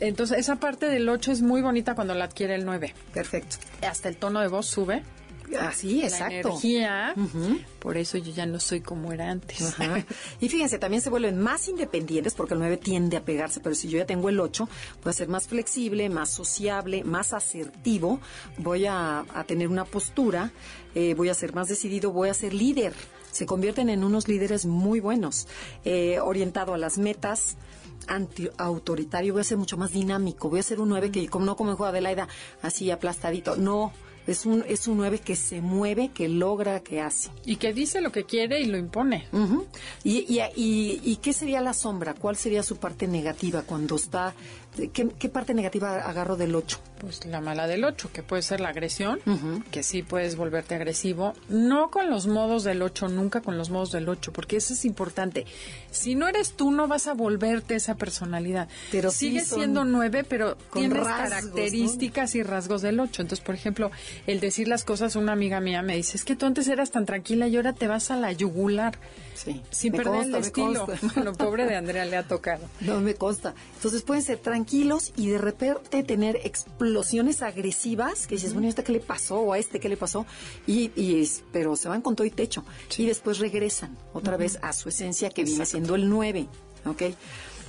Entonces, 0.00 0.38
esa 0.38 0.56
parte 0.56 0.86
del 0.86 1.08
8 1.08 1.32
es 1.32 1.42
muy 1.42 1.60
bonita 1.60 1.94
cuando 1.94 2.14
la 2.14 2.24
adquiere 2.24 2.54
el 2.54 2.64
9. 2.64 2.94
Perfecto. 3.12 3.56
Hasta 3.86 4.08
el 4.08 4.16
tono 4.16 4.40
de 4.40 4.48
voz 4.48 4.66
sube. 4.66 5.02
Así, 5.58 6.02
exacto. 6.02 6.34
energía. 6.34 7.14
Por 7.78 7.96
eso 7.96 8.18
yo 8.18 8.32
ya 8.32 8.46
no 8.46 8.60
soy 8.60 8.80
como 8.80 9.12
era 9.12 9.30
antes. 9.30 9.74
Y 10.40 10.48
fíjense, 10.48 10.78
también 10.78 11.02
se 11.02 11.10
vuelven 11.10 11.40
más 11.40 11.68
independientes 11.68 12.34
porque 12.34 12.54
el 12.54 12.60
9 12.60 12.76
tiende 12.76 13.16
a 13.16 13.24
pegarse, 13.24 13.60
pero 13.60 13.74
si 13.74 13.88
yo 13.88 13.98
ya 13.98 14.06
tengo 14.06 14.28
el 14.28 14.40
8, 14.40 14.68
voy 15.02 15.10
a 15.10 15.12
ser 15.12 15.28
más 15.28 15.48
flexible, 15.48 16.08
más 16.08 16.30
sociable, 16.30 17.04
más 17.04 17.32
asertivo, 17.32 18.20
voy 18.58 18.86
a, 18.86 19.24
tener 19.46 19.68
una 19.68 19.84
postura, 19.84 20.52
eh, 20.94 21.14
voy 21.14 21.28
a 21.28 21.34
ser 21.34 21.54
más 21.54 21.68
decidido, 21.68 22.12
voy 22.12 22.28
a 22.28 22.34
ser 22.34 22.54
líder. 22.54 22.92
Se 23.30 23.46
convierten 23.46 23.88
en 23.88 24.04
unos 24.04 24.28
líderes 24.28 24.66
muy 24.66 25.00
buenos, 25.00 25.46
eh, 25.84 26.18
orientado 26.20 26.74
a 26.74 26.78
las 26.78 26.98
metas, 26.98 27.56
anti-autoritario, 28.06 29.34
voy 29.34 29.42
a 29.42 29.44
ser 29.44 29.58
mucho 29.58 29.76
más 29.76 29.92
dinámico, 29.92 30.48
voy 30.48 30.60
a 30.60 30.62
ser 30.62 30.80
un 30.80 30.88
9 30.88 31.10
que 31.10 31.28
como 31.28 31.44
no 31.44 31.56
como 31.56 31.72
en 31.72 31.82
Adelaida, 31.82 32.28
así 32.62 32.90
aplastadito, 32.90 33.56
no, 33.56 33.92
es 34.26 34.46
un, 34.46 34.64
es 34.68 34.86
un 34.86 34.98
9 34.98 35.18
que 35.18 35.36
se 35.36 35.60
mueve, 35.60 36.10
que 36.12 36.28
logra, 36.28 36.80
que 36.80 37.00
hace. 37.00 37.30
Y 37.44 37.56
que 37.56 37.72
dice 37.72 38.00
lo 38.00 38.12
que 38.12 38.24
quiere 38.24 38.60
y 38.60 38.66
lo 38.66 38.78
impone. 38.78 39.26
y, 40.04 40.18
y, 40.28 41.00
y, 41.02 41.16
qué 41.16 41.32
sería 41.32 41.60
la 41.60 41.72
sombra? 41.72 42.14
¿Cuál 42.14 42.36
sería 42.36 42.62
su 42.62 42.76
parte 42.76 43.06
negativa 43.06 43.62
cuando 43.62 43.96
está 43.96 44.34
¿Qué, 44.76 45.08
qué 45.18 45.28
parte 45.28 45.52
negativa 45.52 45.96
agarro 45.96 46.36
del 46.36 46.54
8? 46.54 46.78
Pues 47.00 47.24
la 47.26 47.40
mala 47.40 47.66
del 47.66 47.84
8, 47.84 48.10
que 48.12 48.22
puede 48.22 48.42
ser 48.42 48.60
la 48.60 48.68
agresión, 48.68 49.18
que 49.70 49.82
sí 49.82 50.02
puedes 50.02 50.36
volverte 50.36 50.74
agresivo. 50.74 51.32
No 51.48 51.90
con 51.90 52.08
los 52.08 52.26
modos 52.28 52.62
del 52.62 52.80
8, 52.82 53.08
nunca 53.08 53.40
con 53.40 53.58
los 53.58 53.70
modos 53.70 53.90
del 53.90 54.08
8, 54.08 54.32
porque 54.32 54.56
eso 54.56 54.74
es 54.74 54.84
importante. 54.84 55.44
Si 55.90 56.14
no 56.14 56.28
eres 56.28 56.52
tú, 56.52 56.70
no 56.70 56.86
vas 56.86 57.08
a 57.08 57.14
volverte 57.14 57.74
esa 57.74 57.96
personalidad. 57.96 58.68
Pero 58.92 59.10
sí 59.10 59.40
son 59.40 59.58
siendo 59.58 59.84
9, 59.84 60.24
pero 60.28 60.56
con 60.68 60.82
tienes 60.82 60.98
rasgos, 60.98 61.30
características 61.30 62.34
y 62.36 62.42
rasgos 62.42 62.82
del 62.82 63.00
8. 63.00 63.22
Entonces, 63.22 63.44
por 63.44 63.54
ejemplo, 63.56 63.90
el 64.26 64.40
decir 64.40 64.68
las 64.68 64.84
cosas, 64.84 65.16
una 65.16 65.32
amiga 65.32 65.60
mía 65.60 65.82
me 65.82 65.96
dice, 65.96 66.16
es 66.16 66.24
que 66.24 66.36
tú 66.36 66.46
antes 66.46 66.68
eras 66.68 66.90
tan 66.90 67.06
tranquila 67.06 67.48
y 67.48 67.56
ahora 67.56 67.72
te 67.72 67.86
vas 67.86 68.10
a 68.10 68.16
la 68.16 68.32
yugular. 68.32 68.98
Sí. 69.34 69.62
Sin 69.70 69.92
perder 69.92 70.12
consta, 70.12 70.36
el 70.36 70.44
estilo. 70.44 70.86
Bueno, 71.14 71.32
pobre 71.32 71.64
de 71.64 71.76
Andrea 71.76 72.04
le 72.04 72.16
ha 72.16 72.22
tocado. 72.22 72.68
No 72.80 73.00
me 73.00 73.14
consta. 73.14 73.54
Entonces 73.76 74.02
pueden 74.02 74.22
ser 74.22 74.38
tranquilos 74.38 75.12
y 75.16 75.28
de 75.28 75.38
repente 75.38 76.02
tener 76.02 76.36
explosiones 76.44 77.42
agresivas 77.42 78.26
que 78.26 78.34
dices, 78.34 78.52
bueno, 78.52 78.66
¿y 78.66 78.68
a 78.68 78.70
este 78.70 78.84
qué 78.84 78.92
le 78.92 79.00
pasó? 79.00 79.40
¿O 79.40 79.52
a 79.52 79.58
este 79.58 79.80
qué 79.80 79.88
le 79.88 79.96
pasó? 79.96 80.26
Y, 80.66 80.90
y 80.94 81.28
pero 81.52 81.76
se 81.76 81.88
van 81.88 82.02
con 82.02 82.16
todo 82.16 82.26
y 82.26 82.30
techo. 82.30 82.64
Y 82.96 83.06
después 83.06 83.38
regresan 83.38 83.96
otra 84.12 84.36
vez 84.36 84.58
a 84.62 84.72
su 84.72 84.88
esencia 84.88 85.30
que 85.30 85.44
viene 85.44 85.64
siendo 85.64 85.94
el 85.94 86.08
9. 86.08 86.46
¿Ok? 86.86 87.02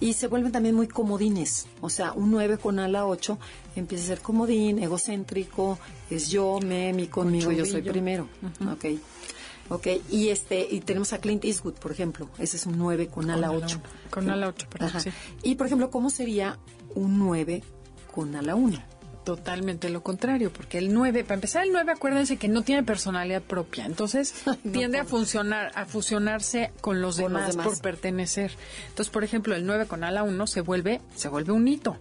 Y 0.01 0.13
se 0.13 0.27
vuelven 0.27 0.51
también 0.51 0.75
muy 0.75 0.87
comodines. 0.87 1.67
O 1.79 1.89
sea, 1.89 2.11
un 2.11 2.31
9 2.31 2.57
con 2.57 2.79
ala 2.79 3.05
8 3.05 3.37
empieza 3.77 4.03
a 4.03 4.07
ser 4.07 4.19
comodín, 4.21 4.79
egocéntrico, 4.79 5.79
es 6.09 6.29
yo, 6.29 6.59
me, 6.59 6.91
mi, 6.91 7.07
conmigo, 7.07 7.51
yo 7.51 7.65
soy 7.65 7.83
primero. 7.83 8.27
¿Ok? 8.69 8.85
Ok, 9.69 9.87
y 10.09 10.27
este 10.27 10.67
y 10.69 10.81
tenemos 10.81 11.13
a 11.13 11.19
Clint 11.19 11.45
Eastwood, 11.45 11.75
por 11.75 11.93
ejemplo. 11.93 12.27
Ese 12.39 12.57
es 12.57 12.65
un 12.65 12.77
9 12.77 13.07
con 13.07 13.29
ala 13.29 13.47
ala 13.47 13.57
8. 13.57 13.77
uno. 13.79 14.09
Con 14.09 14.29
ala 14.29 14.47
ocho, 14.49 14.67
perdón, 14.69 14.89
Ajá. 14.89 14.99
sí. 14.99 15.11
Y, 15.43 15.55
por 15.55 15.67
ejemplo, 15.67 15.89
¿cómo 15.89 16.09
sería 16.09 16.59
un 16.93 17.17
9 17.17 17.63
con 18.13 18.35
ala 18.35 18.55
1? 18.55 18.77
Totalmente 19.23 19.89
lo 19.89 20.01
contrario, 20.01 20.51
porque 20.51 20.79
el 20.79 20.93
9, 20.93 21.23
para 21.23 21.35
empezar 21.35 21.63
el 21.63 21.71
9, 21.71 21.91
acuérdense 21.91 22.37
que 22.37 22.47
no 22.47 22.63
tiene 22.63 22.81
personalidad 22.81 23.41
propia, 23.43 23.85
entonces 23.85 24.33
no, 24.63 24.71
tiende 24.71 24.97
a 24.97 25.05
funcionar, 25.05 25.71
a 25.75 25.85
fusionarse 25.85 26.71
con 26.81 27.01
los, 27.01 27.19
Con 27.19 27.33
los 27.33 27.47
demás, 27.47 27.65
por 27.67 27.79
pertenecer. 27.81 28.51
Entonces, 28.89 29.11
por 29.11 29.23
ejemplo, 29.23 29.53
el 29.55 29.65
9 29.65 29.85
con 29.85 30.03
ala 30.03 30.23
1 30.23 30.47
se 30.47 30.61
vuelve, 30.61 31.01
se 31.15 31.29
vuelve 31.29 31.51
un 31.53 31.67
hito. 31.67 31.97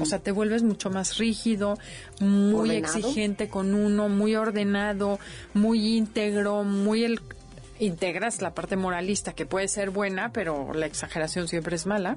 O 0.00 0.04
sea, 0.06 0.18
te 0.18 0.32
vuelves 0.32 0.64
mucho 0.64 0.90
más 0.90 1.18
rígido, 1.18 1.78
muy 2.20 2.70
Ordenado. 2.70 2.98
exigente 2.98 3.48
con 3.48 3.74
uno, 3.76 4.08
muy 4.08 4.34
ordenado, 4.34 5.20
muy 5.54 5.96
íntegro, 5.96 6.64
muy 6.64 7.04
el 7.04 7.20
integras 7.78 8.42
la 8.42 8.54
parte 8.54 8.74
moralista 8.76 9.34
que 9.34 9.46
puede 9.46 9.68
ser 9.68 9.90
buena, 9.90 10.32
pero 10.32 10.74
la 10.74 10.86
exageración 10.86 11.46
siempre 11.46 11.76
es 11.76 11.86
mala 11.86 12.16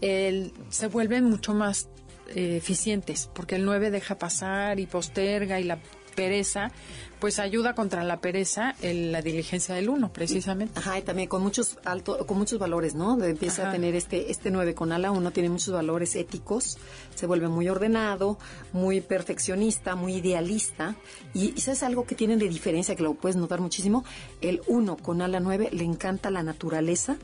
el- 0.00 0.52
se 0.70 0.86
vuelven 0.88 1.24
mucho 1.24 1.54
más 1.54 1.88
eh, 2.28 2.56
eficientes, 2.56 3.30
porque 3.32 3.56
el 3.56 3.64
9 3.64 3.90
deja 3.90 4.18
pasar 4.18 4.80
y 4.80 4.86
posterga 4.86 5.60
y 5.60 5.64
la 5.64 5.78
pereza, 6.14 6.72
pues 7.20 7.38
ayuda 7.38 7.74
contra 7.74 8.04
la 8.04 8.20
pereza 8.20 8.74
el- 8.82 9.12
la 9.12 9.22
diligencia 9.22 9.74
del 9.74 9.88
1, 9.88 10.12
precisamente. 10.12 10.78
Ajá, 10.78 10.98
y 10.98 11.02
también 11.02 11.28
con 11.28 11.42
muchos 11.42 11.78
alto, 11.84 12.26
con 12.26 12.38
muchos 12.38 12.58
valores, 12.58 12.94
¿no? 12.94 13.22
Empieza 13.24 13.62
Ajá. 13.62 13.70
a 13.70 13.72
tener 13.72 13.94
este 13.94 14.30
este 14.30 14.50
9 14.50 14.74
con 14.74 14.92
ala 14.92 15.10
1 15.10 15.30
tiene 15.30 15.48
muchos 15.48 15.74
valores 15.74 16.14
éticos, 16.16 16.78
se 17.14 17.26
vuelve 17.26 17.48
muy 17.48 17.68
ordenado, 17.68 18.38
muy 18.72 19.00
perfeccionista, 19.00 19.94
muy 19.96 20.14
idealista 20.16 20.96
y, 21.34 21.52
y 21.56 21.60
sabes 21.60 21.82
algo 21.82 22.04
que 22.06 22.14
tienen 22.14 22.38
de 22.38 22.48
diferencia 22.48 22.94
que 22.96 23.02
lo 23.02 23.14
puedes 23.14 23.36
notar 23.36 23.60
muchísimo, 23.60 24.04
el 24.40 24.60
1 24.66 24.96
con 24.96 25.22
ala 25.22 25.40
9 25.40 25.70
le 25.72 25.84
encanta 25.84 26.30
la 26.30 26.42
naturaleza, 26.42 27.16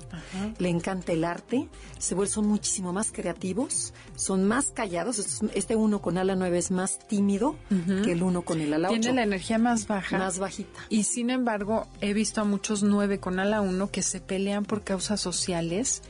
le 0.58 0.68
encanta 0.68 1.12
el 1.12 1.24
arte, 1.24 1.68
se 1.98 2.14
vuelven 2.14 2.24
son 2.34 2.46
muchísimo 2.46 2.92
más 2.92 3.12
creativos, 3.12 3.92
son 4.16 4.44
más 4.48 4.66
callados, 4.72 5.42
este 5.54 5.76
1 5.76 6.00
con 6.00 6.18
ala 6.18 6.34
9 6.36 6.58
es 6.58 6.70
más 6.70 6.98
tímido 7.06 7.56
que 8.04 8.12
el 8.12 8.22
1 8.22 8.42
con 8.42 8.60
el 8.60 8.72
ala 8.72 8.88
8. 8.88 9.00
Tiene 9.00 9.16
la 9.16 9.22
energía 9.24 9.58
más 9.58 9.83
baja. 9.86 10.18
Más 10.18 10.38
bajita. 10.38 10.80
Y 10.88 11.04
sin 11.04 11.30
embargo, 11.30 11.86
he 12.00 12.12
visto 12.12 12.40
a 12.40 12.44
muchos 12.44 12.82
9 12.82 13.20
con 13.20 13.38
ala 13.38 13.60
1 13.60 13.90
que 13.90 14.02
se 14.02 14.20
pelean 14.20 14.64
por 14.64 14.82
causas 14.82 15.20
sociales 15.20 16.02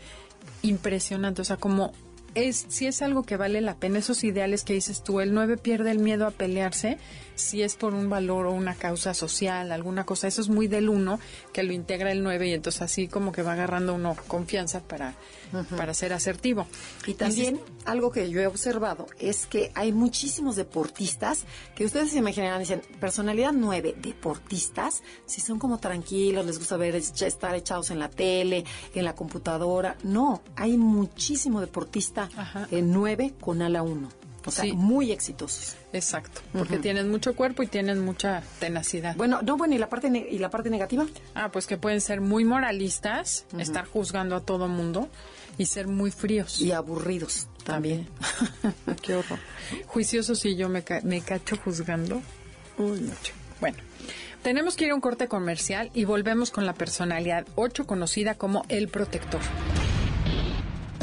impresionante. 0.63 1.43
O 1.43 1.45
sea, 1.45 1.57
como 1.57 1.93
es, 2.35 2.67
si 2.69 2.87
es 2.87 3.03
algo 3.03 3.23
que 3.23 3.37
vale 3.37 3.61
la 3.61 3.77
pena, 3.77 3.99
esos 3.99 4.25
ideales 4.25 4.65
que 4.65 4.75
dices 4.75 5.03
tú, 5.03 5.21
el 5.21 5.35
9 5.35 5.57
pierde 5.57 5.91
el 5.91 5.99
miedo 5.99 6.27
a 6.27 6.31
pelearse, 6.31 6.99
si 7.35 7.63
es 7.63 7.77
por 7.77 7.95
un 7.95 8.09
valor 8.09 8.47
o 8.47 8.53
una 8.53 8.75
causa 8.75 9.15
social, 9.15 9.73
alguna 9.73 10.05
cosa, 10.05 10.29
eso 10.29 10.41
es 10.41 10.49
muy 10.49 10.69
del 10.69 10.89
1, 10.89 11.19
que 11.53 11.63
lo 11.63 11.73
integra 11.73 12.13
el 12.13 12.23
9 12.23 12.49
y 12.49 12.53
entonces 12.53 12.83
así 12.83 13.09
como 13.09 13.33
que 13.33 13.43
va 13.43 13.53
agarrando 13.53 13.95
uno 13.95 14.17
confianza 14.27 14.81
para, 14.81 15.15
para 15.77 15.95
ser 15.95 16.13
asertivo. 16.13 16.67
Y 17.07 17.15
también 17.15 17.61
algo 17.85 18.11
que 18.11 18.31
yo 18.31 18.41
he 18.41 18.47
observado 18.47 19.07
es 19.19 19.47
que 19.47 19.71
hay 19.75 19.93
muchísimos 19.93 20.57
deportistas 20.57 21.45
que 21.75 21.85
ustedes 21.85 22.11
se 22.11 22.19
imaginarán, 22.19 22.61
dicen, 22.61 22.83
personalidad 23.01 23.53
9, 23.53 23.97
deportistas, 23.99 25.03
si 25.27 25.41
son 25.41 25.59
como 25.59 25.79
tranquilos, 25.79 26.47
les 26.47 26.59
gusta 26.59 26.77
ver, 26.77 26.95
estar 26.95 27.55
echados 27.55 27.91
en 27.91 27.99
la 27.99 28.09
tele, 28.09 28.65
en 28.95 29.05
la 29.05 29.15
computadora. 29.15 29.97
No, 30.03 30.43
hay 30.57 30.77
muchísimo 30.77 31.61
deportista 31.61 32.29
Ajá. 32.37 32.69
en 32.71 32.93
9 32.93 33.35
con 33.41 33.63
ala 33.63 33.83
1. 33.83 34.24
O 34.47 34.51
sea, 34.51 34.65
Sí. 34.65 34.73
muy 34.73 35.11
exitosos. 35.13 35.77
Exacto, 35.93 36.41
porque 36.53 36.79
tienen 36.79 37.11
mucho 37.11 37.35
cuerpo 37.35 37.63
y 37.63 37.67
tienen 37.67 38.01
mucha 38.05 38.43
tenacidad. 38.61 39.17
Bueno, 39.17 39.41
no, 39.43 39.57
bueno, 39.57 39.75
¿y 39.75 39.79
la 39.79 39.89
parte, 39.89 40.11
ne- 40.11 40.27
y 40.31 40.39
la 40.39 40.51
parte 40.51 40.69
negativa? 40.71 41.07
Ah, 41.35 41.51
pues 41.53 41.67
que 41.67 41.77
pueden 41.79 42.01
ser 42.01 42.21
muy 42.21 42.45
moralistas, 42.45 43.47
estar 43.59 43.87
juzgando 43.87 44.37
a 44.37 44.41
todo 44.41 44.69
mundo 44.69 45.09
y 45.57 45.67
ser 45.67 45.87
muy 45.89 46.11
fríos. 46.11 46.61
Y 46.61 46.73
aburridos 46.73 47.47
también. 47.65 48.07
Qué 49.03 49.15
horror. 49.15 49.39
Juiciosos 49.87 50.45
y 50.45 50.57
yo 50.57 50.69
me, 50.69 50.83
ca- 50.83 51.01
me 51.05 51.21
cacho 51.23 51.57
juzgando. 51.57 52.21
Uy, 52.77 53.01
mucho. 53.01 53.33
Bueno, 53.61 53.79
tenemos 54.43 54.77
que 54.77 54.85
ir 54.85 54.91
a 54.91 54.95
un 54.95 55.01
corte 55.01 55.27
comercial 55.29 55.91
y 55.95 56.05
volvemos 56.05 56.51
con 56.51 56.67
la 56.67 56.75
personalidad 56.75 57.47
8 57.55 57.87
conocida 57.87 58.35
como 58.35 58.65
el 58.69 58.89
protector. 58.89 59.41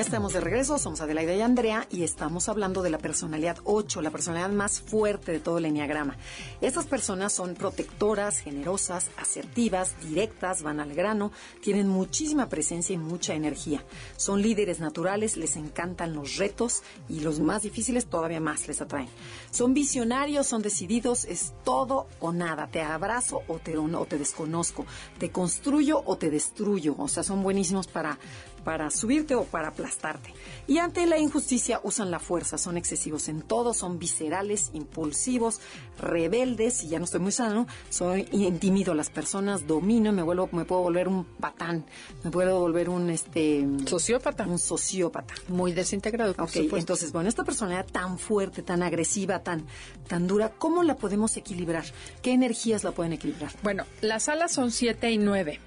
Ya 0.00 0.04
estamos 0.04 0.32
de 0.32 0.40
regreso, 0.40 0.78
somos 0.78 1.02
Adelaida 1.02 1.34
y 1.34 1.42
Andrea 1.42 1.86
y 1.90 2.04
estamos 2.04 2.48
hablando 2.48 2.80
de 2.80 2.88
la 2.88 2.96
personalidad 2.96 3.58
8, 3.64 4.00
la 4.00 4.10
personalidad 4.10 4.48
más 4.48 4.80
fuerte 4.80 5.30
de 5.30 5.40
todo 5.40 5.58
el 5.58 5.66
enneagrama. 5.66 6.16
Estas 6.62 6.86
personas 6.86 7.34
son 7.34 7.52
protectoras, 7.52 8.38
generosas, 8.38 9.10
asertivas, 9.18 9.94
directas, 10.00 10.62
van 10.62 10.80
al 10.80 10.94
grano, 10.94 11.32
tienen 11.60 11.86
muchísima 11.86 12.48
presencia 12.48 12.94
y 12.94 12.96
mucha 12.96 13.34
energía. 13.34 13.84
Son 14.16 14.40
líderes 14.40 14.80
naturales, 14.80 15.36
les 15.36 15.56
encantan 15.56 16.14
los 16.14 16.36
retos 16.36 16.82
y 17.10 17.20
los 17.20 17.38
más 17.38 17.64
difíciles 17.64 18.06
todavía 18.06 18.40
más 18.40 18.68
les 18.68 18.80
atraen. 18.80 19.10
Son 19.50 19.74
visionarios, 19.74 20.46
son 20.46 20.62
decididos, 20.62 21.26
es 21.26 21.52
todo 21.62 22.06
o 22.20 22.32
nada. 22.32 22.68
Te 22.68 22.80
abrazo 22.80 23.42
o 23.48 23.58
te, 23.58 23.76
o 23.76 24.06
te 24.06 24.16
desconozco, 24.16 24.86
te 25.18 25.30
construyo 25.30 26.02
o 26.06 26.16
te 26.16 26.30
destruyo. 26.30 26.94
O 26.96 27.06
sea, 27.06 27.22
son 27.22 27.42
buenísimos 27.42 27.86
para 27.86 28.18
para 28.64 28.90
subirte 28.90 29.34
o 29.34 29.44
para 29.44 29.68
aplastarte. 29.68 30.32
Y 30.66 30.78
ante 30.78 31.06
la 31.06 31.18
injusticia 31.18 31.80
usan 31.82 32.10
la 32.10 32.18
fuerza, 32.20 32.58
son 32.58 32.76
excesivos 32.76 33.28
en 33.28 33.42
todo, 33.42 33.74
son 33.74 33.98
viscerales, 33.98 34.70
impulsivos, 34.72 35.60
rebeldes, 35.98 36.82
y 36.84 36.88
ya 36.88 36.98
no 36.98 37.04
estoy 37.04 37.20
muy 37.20 37.32
sano, 37.32 37.66
soy 37.88 38.28
intimido 38.32 38.92
a 38.92 38.94
las 38.94 39.10
personas, 39.10 39.66
domino, 39.66 40.12
me 40.12 40.22
vuelvo, 40.22 40.48
me 40.52 40.64
puedo 40.64 40.82
volver 40.82 41.08
un 41.08 41.24
patán, 41.24 41.84
me 42.24 42.30
puedo 42.30 42.60
volver 42.60 42.88
un 42.88 43.10
este 43.10 43.66
Sociópata. 43.86 44.44
un 44.46 44.58
sociópata. 44.58 45.34
Muy 45.48 45.72
desintegrado, 45.72 46.34
por 46.34 46.44
Ok, 46.44 46.50
supuesto. 46.50 46.76
entonces, 46.78 47.12
bueno, 47.12 47.28
esta 47.28 47.44
personalidad 47.44 47.86
tan 47.86 48.18
fuerte, 48.18 48.62
tan 48.62 48.82
agresiva, 48.82 49.40
tan, 49.42 49.66
tan 50.08 50.26
dura, 50.26 50.50
¿cómo 50.58 50.82
la 50.82 50.96
podemos 50.96 51.36
equilibrar? 51.36 51.84
¿Qué 52.22 52.32
energías 52.32 52.84
la 52.84 52.92
pueden 52.92 53.12
equilibrar? 53.12 53.52
Bueno, 53.62 53.84
las 54.00 54.28
alas 54.28 54.52
son 54.52 54.70
7 54.70 55.10
y 55.10 55.18
9. 55.18 55.60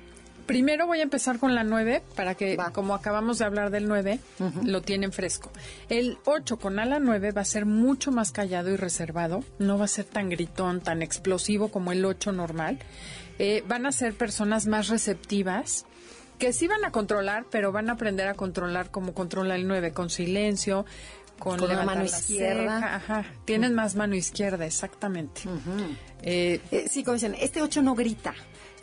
Primero 0.46 0.88
voy 0.88 1.00
a 1.00 1.04
empezar 1.04 1.40
con 1.40 1.56
la 1.56 1.64
9 1.64 2.04
para 2.16 2.36
que, 2.36 2.56
Va. 2.58 2.72
como 2.72 2.94
acabamos 2.96 3.38
de 3.40 3.46
hablar 3.46 3.70
del 3.72 3.88
9, 3.88 4.20
lo 4.64 4.82
tienen 4.82 5.12
fresco. 5.12 5.52
El 5.90 6.18
8 6.26 6.58
con 6.58 6.80
ala 6.80 7.00
9 7.00 7.32
va 7.32 7.42
a 7.42 7.46
ser 7.46 7.66
mucho 7.66 8.12
más 8.12 8.32
callado 8.32 8.70
y 8.70 8.76
reservado. 8.76 9.44
No 9.60 9.78
va 9.78 9.86
a 9.86 9.88
ser 9.88 10.06
tan 10.06 10.30
gritón, 10.30 10.82
tan 10.82 11.02
explosivo 11.02 11.70
como 11.70 11.92
el 11.92 12.04
8 12.04 12.32
normal. 12.34 12.80
Eh, 13.40 13.64
van 13.68 13.86
a 13.86 13.92
ser 13.92 14.14
personas 14.14 14.68
más 14.68 14.90
receptivas 14.90 15.86
que 16.40 16.52
sí 16.52 16.68
van 16.68 16.84
a 16.84 16.92
controlar, 16.92 17.46
pero 17.50 17.72
van 17.72 17.90
a 17.90 17.94
aprender 17.94 18.28
a 18.28 18.34
controlar 18.34 18.92
como 18.92 19.14
controla 19.14 19.56
el 19.56 19.68
9, 19.68 19.92
con 19.94 20.10
silencio, 20.10 20.86
con, 21.40 21.58
Con 21.58 21.70
levantar 21.70 21.86
mano 21.96 22.00
la 22.02 22.18
izquierda. 22.18 22.76
ceja, 22.80 22.96
Ajá, 22.96 23.26
tienen 23.46 23.74
más 23.74 23.96
mano 23.96 24.16
izquierda, 24.16 24.66
exactamente. 24.66 25.42
Eh, 26.22 26.60
Eh, 26.72 26.86
sí, 26.90 27.04
como 27.04 27.14
dicen, 27.16 27.36
este 27.40 27.62
8 27.62 27.82
no 27.82 27.96
grita. 27.96 28.34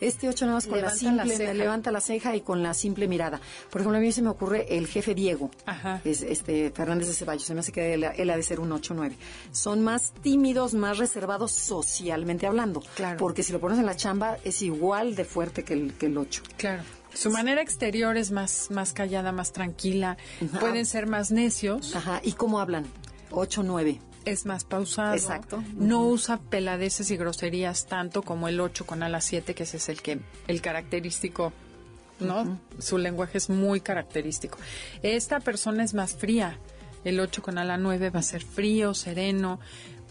Este 0.01 0.29
8 0.29 0.47
nada 0.47 0.57
más 0.57 0.67
con 0.67 0.81
la 0.81 0.89
Levanta 0.89 1.13
la 1.13 1.23
simple, 1.25 1.37
ceja. 1.37 1.55
levanta 1.55 1.91
la 1.91 2.01
ceja 2.01 2.37
y 2.37 2.41
con 2.41 2.63
la 2.63 2.75
simple 2.75 3.07
mirada. 3.09 3.41
Por 3.71 3.81
ejemplo, 3.81 3.99
a 3.99 4.01
mí 4.01 4.13
se 4.13 4.23
me 4.23 4.31
ocurre 4.31 4.67
el 4.77 4.87
jefe 4.87 5.15
Diego, 5.15 5.51
Ajá. 5.67 6.01
es 6.05 6.23
este 6.23 6.71
Fernández 6.71 7.09
de 7.09 7.15
Ceballos, 7.15 7.45
se 7.45 7.55
me 7.55 7.61
hace 7.61 7.73
que 7.73 7.95
él, 7.95 8.05
él 8.17 8.31
ha 8.31 8.37
de 8.37 8.43
ser 8.43 8.61
un 8.61 8.71
8-9. 8.71 9.13
Son 9.53 9.83
más 9.83 10.13
tímidos, 10.23 10.75
más 10.75 10.99
reservados 10.99 11.53
socialmente 11.53 12.47
hablando. 12.47 12.83
Claro. 12.95 13.19
Porque 13.19 13.43
si 13.43 13.53
lo 13.53 13.61
pones 13.61 13.79
en 13.79 13.87
la 13.87 13.97
chamba 13.97 14.39
es 14.45 14.63
igual 14.63 15.15
de 15.17 15.25
fuerte 15.25 15.65
que 15.65 15.75
el, 15.75 15.93
que 15.95 16.07
el 16.07 16.17
8. 16.17 16.43
Claro. 16.57 16.83
Su 17.13 17.31
manera 17.31 17.61
exterior 17.61 18.17
es 18.17 18.31
más, 18.31 18.71
más 18.71 18.93
callada, 18.93 19.33
más 19.33 19.53
tranquila. 19.53 20.17
Pueden 20.61 20.87
ser 20.87 21.07
más 21.09 21.33
necios. 21.33 21.97
Ajá. 21.97 22.21
¿Y 22.23 22.33
cómo 22.33 22.61
hablan? 22.61 22.87
8-9. 23.33 23.99
Es 24.25 24.47
más 24.47 24.65
pausado. 24.65 25.15
Exacto. 25.15 25.63
No 25.77 26.07
usa 26.07 26.39
peladeces 26.39 27.11
y 27.11 27.17
groserías 27.17 27.87
tanto 27.87 28.23
como 28.23 28.49
el 28.49 28.61
8 28.61 28.87
con 28.87 29.03
ala 29.03 29.21
7, 29.21 29.55
que 29.55 29.63
ese 29.63 29.79
es 29.79 29.89
el 29.89 30.03
que 30.03 30.21
el 30.47 30.61
característico, 30.61 31.53
¿no? 32.19 32.59
Su 32.79 32.99
lenguaje 32.99 33.39
es 33.39 33.49
muy 33.49 33.81
característico. 33.81 34.59
Esta 35.03 35.41
persona 35.41 35.85
es 35.85 35.95
más 35.95 36.15
fría. 36.15 36.59
El 37.05 37.19
8 37.19 37.43
con 37.43 37.57
ala 37.57 37.79
9 37.79 38.11
va 38.11 38.21
a 38.21 38.23
ser 38.23 38.45
frío, 38.45 38.93
sereno, 38.93 39.59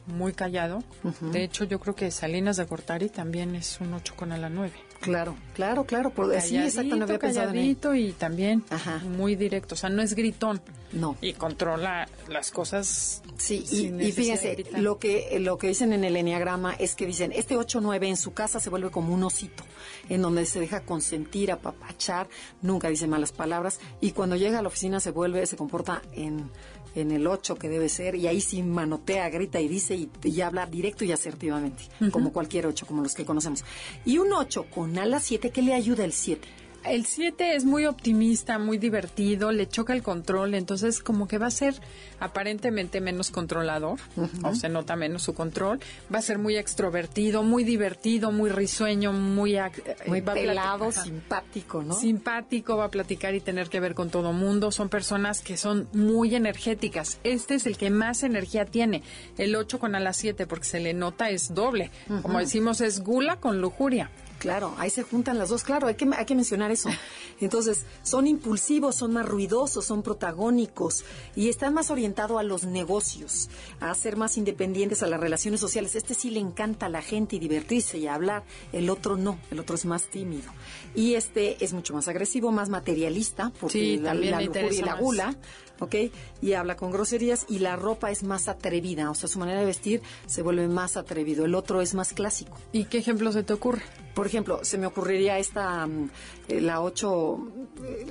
muy 0.08 0.34
callado. 0.34 0.84
De 1.22 1.44
hecho, 1.44 1.66
yo 1.66 1.80
creo 1.80 1.96
que 1.96 2.10
Salinas 2.10 2.58
de 2.58 2.66
Gortari 2.66 3.10
también 3.10 3.56
es 3.56 3.80
un 3.80 3.94
8 3.94 4.16
con 4.16 4.32
ala 4.32 4.50
9. 4.50 4.74
Claro, 5.02 5.36
claro, 5.54 5.86
claro. 5.86 6.10
Por, 6.10 6.30
sí, 6.42 6.58
exacto, 6.58 6.96
no 6.96 7.04
había 7.04 7.16
en 7.16 7.22
calladito 7.22 7.96
y 7.96 8.12
también 8.12 8.64
Ajá. 8.70 9.00
muy 9.00 9.36
directo. 9.36 9.76
O 9.76 9.78
sea, 9.78 9.90
no 9.90 10.02
es 10.02 10.14
gritón. 10.14 10.62
No. 10.92 11.16
Y 11.22 11.34
controla 11.34 12.08
las 12.28 12.52
cosas. 12.52 13.22
Sí, 13.38 13.64
y, 13.64 13.68
sin 13.68 14.02
y 14.02 14.12
fíjense, 14.12 14.66
lo 14.78 14.98
que, 14.98 15.38
lo 15.40 15.58
que 15.58 15.68
dicen 15.68 15.94
en 15.94 16.04
el 16.04 16.18
enneagrama 16.18 16.74
es 16.74 16.96
que 16.96 17.06
dicen, 17.06 17.32
este 17.32 17.56
8-9 17.56 18.08
en 18.08 18.18
su 18.18 18.34
casa 18.34 18.60
se 18.60 18.70
vuelve 18.70 18.90
como 18.90 19.14
un 19.14 19.24
osito, 19.24 19.64
en 20.10 20.22
donde 20.22 20.46
se 20.46 20.60
deja 20.60 20.82
consentir, 20.82 21.52
apapachar, 21.52 22.28
nunca 22.62 22.90
dice 22.90 23.06
malas 23.08 23.32
palabras, 23.32 23.80
y 24.02 24.12
cuando 24.12 24.36
llega 24.36 24.60
a 24.60 24.62
la 24.64 24.68
oficina 24.68 25.00
se 25.00 25.12
vuelve, 25.12 25.46
se 25.46 25.56
comporta 25.56 26.02
en, 26.12 26.50
en 26.96 27.12
el 27.12 27.28
8 27.28 27.56
que 27.56 27.70
debe 27.70 27.90
ser, 27.90 28.16
y 28.16 28.28
ahí 28.28 28.42
sí 28.42 28.64
manotea, 28.64 29.30
grita 29.30 29.60
y 29.60 29.68
dice, 29.68 29.96
y, 29.96 30.10
y 30.24 30.42
habla 30.42 30.66
directo 30.66 31.06
y 31.06 31.12
asertivamente, 31.12 31.84
como 32.12 32.32
cualquier 32.34 32.68
8, 32.68 32.86
como 32.86 33.04
los 33.04 33.14
que 33.14 33.26
conocemos. 33.26 33.64
Y 34.06 34.18
un 34.18 34.34
8 34.34 34.66
con 34.74 34.98
ala 34.98 35.20
7, 35.20 35.52
¿qué 35.52 35.62
le 35.62 35.74
ayuda 35.74 36.06
el 36.06 36.14
7? 36.14 36.48
El 36.86 37.06
7 37.06 37.56
es 37.56 37.66
muy 37.66 37.86
optimista, 37.86 38.58
muy 38.58 38.78
divertido, 38.78 39.52
le 39.52 39.68
choca 39.68 39.94
el 39.94 40.02
control, 40.02 40.56
entonces 40.56 41.02
como 41.02 41.28
que 41.28 41.38
va 41.38 41.48
a 41.48 41.52
ser 41.52 41.76
aparentemente 42.20 43.02
menos 43.02 43.32
controlador, 43.32 44.00
o 44.44 44.56
se 44.56 44.70
nota 44.70 44.96
menos 44.96 45.24
su 45.24 45.34
control, 45.34 45.80
va 46.14 46.20
a 46.20 46.22
ser 46.22 46.38
muy 46.38 46.58
extrovertido, 46.58 47.44
muy 47.44 47.64
divertido, 47.64 48.32
muy 48.32 48.50
risueño, 48.50 49.12
muy... 49.14 49.58
eh, 49.58 49.72
Muy 50.08 50.22
pelado, 50.22 50.92
simpático, 50.92 51.84
¿no? 51.84 51.94
Simpático, 51.96 52.78
va 52.78 52.86
a 52.86 52.90
platicar 52.92 53.36
y 53.36 53.42
tener 53.42 53.70
que 53.70 53.80
ver 53.80 53.94
con 53.94 54.10
todo 54.10 54.34
mundo. 54.34 54.72
Son 54.72 54.90
personas 54.90 55.42
que 55.42 55.58
son 55.58 55.88
muy 55.94 56.36
energéticas. 56.36 57.20
Este 57.24 57.56
es 57.56 57.66
el 57.66 57.78
que 57.78 57.90
más 57.90 58.24
energía 58.24 58.66
tiene. 58.66 59.04
El 59.38 59.56
8 59.56 59.80
con 59.80 59.96
a 59.96 60.00
las 60.00 60.18
7, 60.18 60.48
porque 60.48 60.66
se 60.66 60.80
le 60.80 60.94
nota, 60.94 61.30
es 61.30 61.54
doble. 61.54 61.92
Como 62.22 62.40
decimos, 62.40 62.82
es 62.82 63.02
gula 63.02 63.38
con 63.38 63.62
lujuria. 63.62 64.10
Claro, 64.40 64.74
ahí 64.78 64.90
se 64.90 65.04
juntan 65.04 65.38
las 65.38 65.50
dos, 65.50 65.64
claro, 65.64 65.88
hay 65.88 65.96
que, 65.96 66.10
hay 66.16 66.26
que 66.26 66.34
mencionar 66.34 66.72
eso. 66.72 66.90
Entonces, 67.42 67.86
son 68.04 68.26
impulsivos, 68.26 68.96
son 68.96 69.14
más 69.14 69.26
ruidosos, 69.26 69.86
son 69.86 70.02
protagónicos 70.02 71.04
y 71.36 71.50
están 71.50 71.74
más 71.74 71.92
orientados 71.92 72.40
a 72.40 72.44
los 72.44 72.64
negocios, 72.64 73.50
a 73.80 73.94
ser 73.96 74.16
más 74.16 74.38
independientes, 74.38 75.04
a 75.04 75.08
las 75.08 75.20
relaciones 75.20 75.60
sociales. 75.60 75.96
Este 75.96 76.14
sí 76.14 76.30
le 76.30 76.40
encanta 76.40 76.86
a 76.86 76.90
la 76.90 77.02
gente 77.02 77.36
y 77.36 77.40
divertirse 77.40 77.98
y 77.98 78.08
hablar, 78.08 78.44
el 78.72 78.90
otro 78.90 79.18
no, 79.18 79.40
el 79.52 79.60
otro 79.60 79.76
es 79.76 79.86
más 79.86 80.10
tímido. 80.10 80.50
Y 80.96 81.16
este 81.16 81.64
es 81.64 81.74
mucho 81.74 81.94
más 81.94 82.08
agresivo, 82.08 82.52
más 82.52 82.70
materialista, 82.70 83.52
porque 83.60 83.80
Sí, 83.80 83.98
la, 83.98 84.14
la 84.14 84.42
lujuria 84.42 84.72
y 84.72 84.82
la 84.82 84.96
gula, 84.96 85.36
¿ok? 85.80 85.96
Y 86.42 86.54
habla 86.54 86.76
con 86.76 86.92
groserías 86.92 87.46
y 87.50 87.60
la 87.60 87.76
ropa 87.76 88.12
es 88.12 88.24
más 88.24 88.48
atrevida, 88.48 89.10
o 89.10 89.16
sea, 89.16 89.28
su 89.30 89.40
manera 89.40 89.60
de 89.60 89.66
vestir 89.66 90.02
se 90.26 90.42
vuelve 90.42 90.68
más 90.68 90.98
atrevido, 90.98 91.46
el 91.46 91.56
otro 91.56 91.82
es 91.82 91.94
más 91.94 92.14
clásico. 92.14 92.58
¿Y 92.72 92.86
qué 92.86 92.98
ejemplo 93.00 93.32
se 93.32 93.44
te 93.44 93.54
ocurre? 93.54 93.82
Por 94.14 94.28
ejemplo, 94.28 94.60
se 94.64 94.78
me 94.78 94.86
ocurriría 94.86 95.38
esta, 95.40 95.86
mm, 95.88 96.10
eh, 96.50 96.62
la 96.62 96.82
8, 96.82 97.40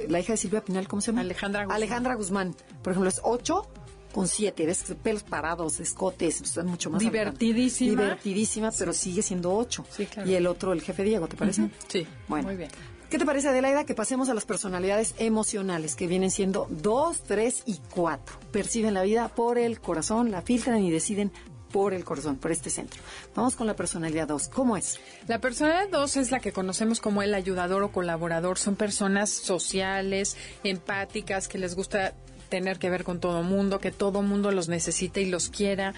la 0.09 0.20
hija 0.20 0.33
de 0.33 0.37
Silvia 0.37 0.64
Pinal, 0.64 0.88
¿cómo 0.88 1.02
se 1.02 1.09
llama? 1.12 1.20
Alejandra 1.22 1.62
Guzmán. 1.64 1.76
Alejandra 1.76 2.14
Guzmán. 2.14 2.54
Por 2.83 2.92
ejemplo, 2.92 3.09
es 3.09 3.20
8 3.22 3.66
con 4.12 4.26
7, 4.26 4.64
ves 4.66 4.85
pelos 5.02 5.22
parados, 5.22 5.81
escotes, 5.81 6.40
es 6.40 6.64
mucho 6.64 6.88
más 6.90 7.00
Divertidísima. 7.00 8.02
Divertidísima, 8.02 8.70
pero 8.76 8.92
sigue 8.94 9.20
siendo 9.22 9.54
8. 9.54 9.85
Sí, 9.90 10.07
claro. 10.07 10.28
Y 10.28 10.35
el 10.35 10.46
otro, 10.46 10.72
el 10.72 10.81
jefe 10.81 11.04
Diego, 11.04 11.28
¿te 11.28 11.37
parece? 11.37 11.70
Sí, 11.88 12.07
Bueno. 12.26 12.46
muy 12.48 12.57
bien. 12.57 12.70
¿Qué 13.11 13.18
te 13.18 13.25
parece, 13.25 13.49
Adelaida, 13.49 13.87
que 13.87 13.94
pasemos 13.94 14.29
a 14.29 14.35
las 14.35 14.44
personalidades 14.44 15.14
emocionales, 15.18 15.94
que 15.94 16.07
vienen 16.07 16.31
siendo 16.31 16.66
2, 16.68 17.23
3 17.23 17.62
y 17.64 17.79
4? 17.88 18.37
Perciben 18.53 18.92
la 18.92 19.03
vida 19.03 19.29
por 19.29 19.57
el 19.57 19.81
corazón, 19.81 20.31
la 20.31 20.42
filtran 20.42 20.83
y 20.83 20.90
deciden 20.90 21.33
por 21.73 21.94
el 21.94 22.05
corazón, 22.05 22.37
por 22.37 22.53
este 22.53 22.68
centro. 22.68 23.01
Vamos 23.35 23.57
con 23.57 23.66
la 23.66 23.75
personalidad 23.77 24.29
2. 24.29 24.49
¿Cómo 24.49 24.77
es? 24.77 25.01
La 25.27 25.40
persona 25.40 25.87
2 25.87 26.16
es 26.18 26.31
la 26.31 26.40
que 26.40 26.53
conocemos 26.53 27.01
como 27.01 27.23
el 27.23 27.33
ayudador 27.33 27.83
o 27.83 27.92
colaborador. 27.92 28.59
Son 28.59 28.77
personas 28.77 29.31
sociales, 29.31 30.37
empáticas, 30.62 31.49
que 31.49 31.57
les 31.57 31.75
gusta 31.77 32.12
tener 32.51 32.79
que 32.79 32.90
ver 32.90 33.05
con 33.05 33.21
todo 33.21 33.42
mundo, 33.42 33.79
que 33.79 33.90
todo 33.90 34.21
mundo 34.21 34.51
los 34.51 34.68
necesite 34.68 35.23
y 35.23 35.27
los 35.27 35.49
quiera. 35.49 35.94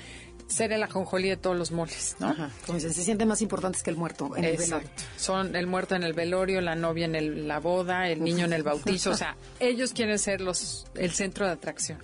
Ser 0.51 0.73
el 0.73 0.83
ajonjolí 0.83 1.29
de 1.29 1.37
todos 1.37 1.57
los 1.57 1.71
moles, 1.71 2.17
¿no? 2.19 2.29
Ajá. 2.29 2.51
Dicen, 2.73 2.93
se 2.93 3.05
sienten 3.05 3.29
más 3.29 3.41
importantes 3.41 3.83
que 3.83 3.91
el 3.91 3.97
muerto 3.97 4.37
en 4.37 4.45
el 4.45 4.57
velorio. 4.57 4.89
Exacto. 4.89 5.03
Son 5.17 5.55
el 5.57 5.67
muerto 5.67 5.95
en 5.95 6.03
el 6.03 6.13
velorio, 6.13 6.61
la 6.61 6.75
novia 6.75 7.05
en 7.05 7.15
el- 7.15 7.47
la 7.49 7.61
boda, 7.61 8.09
el 8.09 8.23
niño 8.25 8.45
en 8.45 8.53
el 8.53 8.63
bautizo. 8.65 9.11
O 9.11 9.15
sea, 9.17 9.37
ellos 9.61 9.93
quieren 9.93 10.19
ser 10.19 10.41
los, 10.41 10.87
el 10.95 11.13
centro 11.13 11.47
de 11.47 11.53
atracción. 11.53 11.99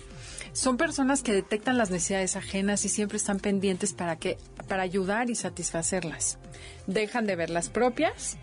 Son 0.53 0.77
personas 0.77 1.21
que 1.21 1.33
detectan 1.33 1.77
las 1.77 1.91
necesidades 1.91 2.35
ajenas 2.35 2.83
y 2.85 2.89
siempre 2.89 3.17
están 3.17 3.39
pendientes 3.39 3.93
para 3.93 4.15
que, 4.15 4.37
para 4.67 4.81
ayudar 4.81 5.29
y 5.29 5.35
satisfacerlas. 5.35 6.39
Dejan 6.87 7.27
de 7.27 7.35
ver 7.35 7.49
las 7.49 7.69
propias. 7.69 8.37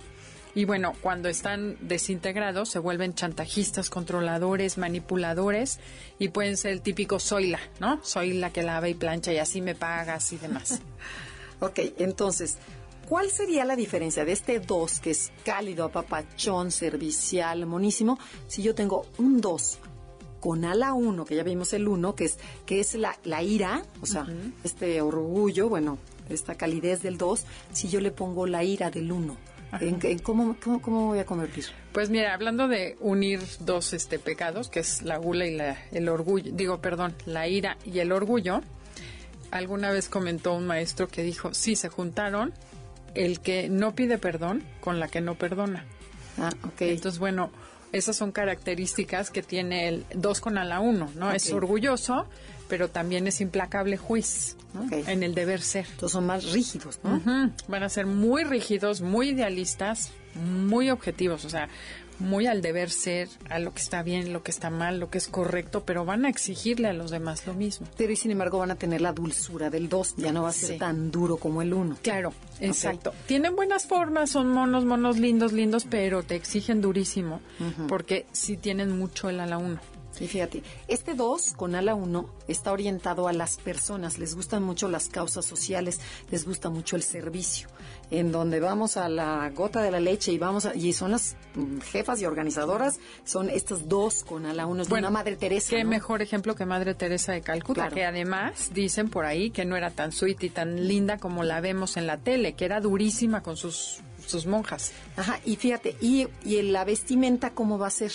Y 0.54 0.66
bueno, 0.66 0.92
cuando 1.00 1.28
están 1.28 1.76
desintegrados 1.80 2.68
se 2.68 2.78
vuelven 2.78 3.14
chantajistas, 3.14 3.90
controladores, 3.90 4.78
manipuladores 4.78 5.80
y 6.18 6.28
pueden 6.28 6.56
ser 6.56 6.72
el 6.72 6.80
típico 6.80 7.18
soy 7.18 7.48
la, 7.48 7.60
¿no? 7.80 8.00
Soy 8.04 8.34
la 8.34 8.52
que 8.52 8.62
lava 8.62 8.88
y 8.88 8.94
plancha 8.94 9.32
y 9.32 9.38
así 9.38 9.60
me 9.60 9.74
pagas 9.74 10.32
y 10.32 10.38
demás. 10.38 10.80
Ok, 11.60 11.78
entonces, 11.98 12.58
¿cuál 13.08 13.30
sería 13.30 13.64
la 13.64 13.76
diferencia 13.76 14.24
de 14.24 14.32
este 14.32 14.58
2, 14.58 14.98
que 14.98 15.12
es 15.12 15.30
cálido, 15.44 15.84
apapachón, 15.84 16.72
servicial, 16.72 17.64
monísimo, 17.64 18.18
si 18.48 18.62
yo 18.62 18.74
tengo 18.74 19.06
un 19.18 19.40
2 19.40 19.78
con 20.40 20.64
ala 20.66 20.92
1, 20.92 21.24
que 21.24 21.36
ya 21.36 21.42
vimos 21.42 21.72
el 21.72 21.88
1, 21.88 22.16
que 22.16 22.24
es, 22.24 22.38
que 22.66 22.80
es 22.80 22.96
la, 22.96 23.16
la 23.24 23.42
ira, 23.42 23.82
o 24.02 24.06
sea, 24.06 24.26
este 24.62 25.00
orgullo, 25.00 25.70
bueno, 25.70 25.96
esta 26.28 26.56
calidez 26.56 27.00
del 27.02 27.16
2, 27.16 27.46
si 27.72 27.88
yo 27.88 28.00
le 28.00 28.10
pongo 28.10 28.46
la 28.46 28.62
ira 28.62 28.90
del 28.90 29.10
1, 29.10 29.34
¿en, 29.80 29.98
en 30.02 30.18
cómo, 30.18 30.56
cómo, 30.62 30.80
cómo 30.80 31.06
voy 31.06 31.18
a 31.18 31.26
convertir? 31.26 31.66
Pues 31.92 32.10
mira, 32.10 32.34
hablando 32.34 32.68
de 32.68 32.96
unir 33.00 33.40
dos 33.60 33.92
este 33.92 34.18
pecados, 34.18 34.68
que 34.68 34.80
es 34.80 35.02
la 35.02 35.16
gula 35.16 35.46
y 35.46 35.56
la, 35.56 35.78
el 35.92 36.08
orgullo, 36.08 36.50
digo, 36.52 36.80
perdón, 36.80 37.14
la 37.26 37.46
ira 37.48 37.76
y 37.84 38.00
el 38.00 38.12
orgullo, 38.12 38.60
alguna 39.50 39.90
vez 39.90 40.08
comentó 40.08 40.54
un 40.54 40.66
maestro 40.66 41.08
que 41.08 41.22
dijo, 41.22 41.54
sí, 41.54 41.76
se 41.76 41.88
juntaron 41.88 42.52
el 43.14 43.40
que 43.40 43.68
no 43.68 43.94
pide 43.94 44.18
perdón 44.18 44.64
con 44.80 44.98
la 44.98 45.08
que 45.08 45.20
no 45.20 45.36
perdona. 45.36 45.84
Ah, 46.38 46.50
ok. 46.64 46.82
Entonces, 46.82 47.20
bueno, 47.20 47.50
esas 47.92 48.16
son 48.16 48.32
características 48.32 49.30
que 49.30 49.42
tiene 49.42 49.88
el 49.88 50.04
dos 50.14 50.40
con 50.40 50.58
ala 50.58 50.80
uno, 50.80 51.10
¿no? 51.14 51.30
Es 51.30 51.52
orgulloso, 51.52 52.26
pero 52.74 52.88
también 52.88 53.28
es 53.28 53.40
implacable 53.40 53.96
juez 53.96 54.56
¿no? 54.72 54.86
okay. 54.86 55.04
en 55.06 55.22
el 55.22 55.32
deber 55.32 55.62
ser. 55.62 55.86
Entonces 55.86 56.10
son 56.10 56.26
más 56.26 56.50
rígidos. 56.50 56.98
Van 57.68 57.82
a 57.84 57.88
ser 57.88 58.04
muy 58.04 58.42
rígidos, 58.42 59.00
muy 59.00 59.28
idealistas, 59.28 60.10
muy 60.34 60.90
objetivos, 60.90 61.44
o 61.44 61.48
sea, 61.48 61.68
muy 62.18 62.48
al 62.48 62.62
deber 62.62 62.90
ser, 62.90 63.28
a 63.48 63.60
lo 63.60 63.72
que 63.72 63.80
está 63.80 64.02
bien, 64.02 64.32
lo 64.32 64.42
que 64.42 64.50
está 64.50 64.70
mal, 64.70 64.98
lo 64.98 65.08
que 65.08 65.18
es 65.18 65.28
correcto, 65.28 65.84
pero 65.84 66.04
van 66.04 66.24
a 66.24 66.28
exigirle 66.28 66.88
a 66.88 66.92
los 66.92 67.12
demás 67.12 67.46
lo 67.46 67.54
mismo. 67.54 67.86
Pero 67.96 68.12
y 68.12 68.16
sin 68.16 68.32
embargo 68.32 68.58
van 68.58 68.72
a 68.72 68.74
tener 68.74 69.00
la 69.00 69.12
dulzura 69.12 69.70
del 69.70 69.88
dos, 69.88 70.16
ya 70.16 70.32
no 70.32 70.42
va 70.42 70.48
a 70.48 70.52
ser 70.52 70.76
tan 70.76 71.12
duro 71.12 71.36
como 71.36 71.62
el 71.62 71.72
uno. 71.72 71.96
Claro, 72.02 72.32
exacto. 72.58 73.14
Tienen 73.26 73.54
buenas 73.54 73.86
formas, 73.86 74.30
son 74.30 74.48
monos, 74.48 74.84
monos 74.84 75.16
lindos, 75.16 75.52
lindos, 75.52 75.86
pero 75.88 76.24
te 76.24 76.34
exigen 76.34 76.80
durísimo, 76.80 77.40
porque 77.86 78.26
sí 78.32 78.56
tienen 78.56 78.98
mucho 78.98 79.28
el 79.28 79.38
a 79.38 79.46
la 79.46 79.58
1. 79.58 79.93
Sí, 80.16 80.28
fíjate. 80.28 80.62
Este 80.86 81.14
2 81.14 81.54
con 81.54 81.74
ala 81.74 81.94
1 81.94 82.28
está 82.46 82.72
orientado 82.72 83.26
a 83.26 83.32
las 83.32 83.56
personas. 83.56 84.18
Les 84.18 84.36
gustan 84.36 84.62
mucho 84.62 84.88
las 84.88 85.08
causas 85.08 85.44
sociales, 85.44 86.00
les 86.30 86.46
gusta 86.46 86.70
mucho 86.70 86.94
el 86.94 87.02
servicio. 87.02 87.68
En 88.10 88.30
donde 88.30 88.60
vamos 88.60 88.96
a 88.96 89.08
la 89.08 89.50
gota 89.50 89.82
de 89.82 89.90
la 89.90 89.98
leche 89.98 90.30
y 90.30 90.38
vamos 90.38 90.66
a, 90.66 90.74
y 90.74 90.92
son 90.92 91.10
las 91.10 91.36
jefas 91.90 92.20
y 92.20 92.26
organizadoras, 92.26 93.00
son 93.24 93.50
estas 93.50 93.88
dos 93.88 94.22
con 94.22 94.46
ala 94.46 94.66
1. 94.66 94.82
Es 94.82 94.88
bueno, 94.88 95.06
de 95.06 95.10
una 95.10 95.18
Madre 95.18 95.36
Teresa. 95.36 95.70
Qué 95.70 95.84
mejor 95.84 96.22
ejemplo 96.22 96.54
que 96.54 96.64
Madre 96.64 96.94
Teresa 96.94 97.32
de 97.32 97.40
Calcuta, 97.40 97.88
que 97.88 98.04
además 98.04 98.70
dicen 98.72 99.08
por 99.08 99.24
ahí 99.24 99.50
que 99.50 99.64
no 99.64 99.76
era 99.76 99.90
tan 99.90 100.12
sweet 100.12 100.44
y 100.44 100.50
tan 100.50 100.86
linda 100.86 101.18
como 101.18 101.42
la 101.42 101.60
vemos 101.60 101.96
en 101.96 102.06
la 102.06 102.18
tele, 102.18 102.54
que 102.54 102.64
era 102.66 102.80
durísima 102.80 103.42
con 103.42 103.56
sus, 103.56 104.00
sus 104.24 104.46
monjas. 104.46 104.92
Ajá, 105.16 105.40
y 105.44 105.56
fíjate, 105.56 105.96
y, 106.00 106.28
y 106.44 106.62
la 106.62 106.84
vestimenta, 106.84 107.50
¿cómo 107.50 107.78
va 107.78 107.88
a 107.88 107.90
ser? 107.90 108.12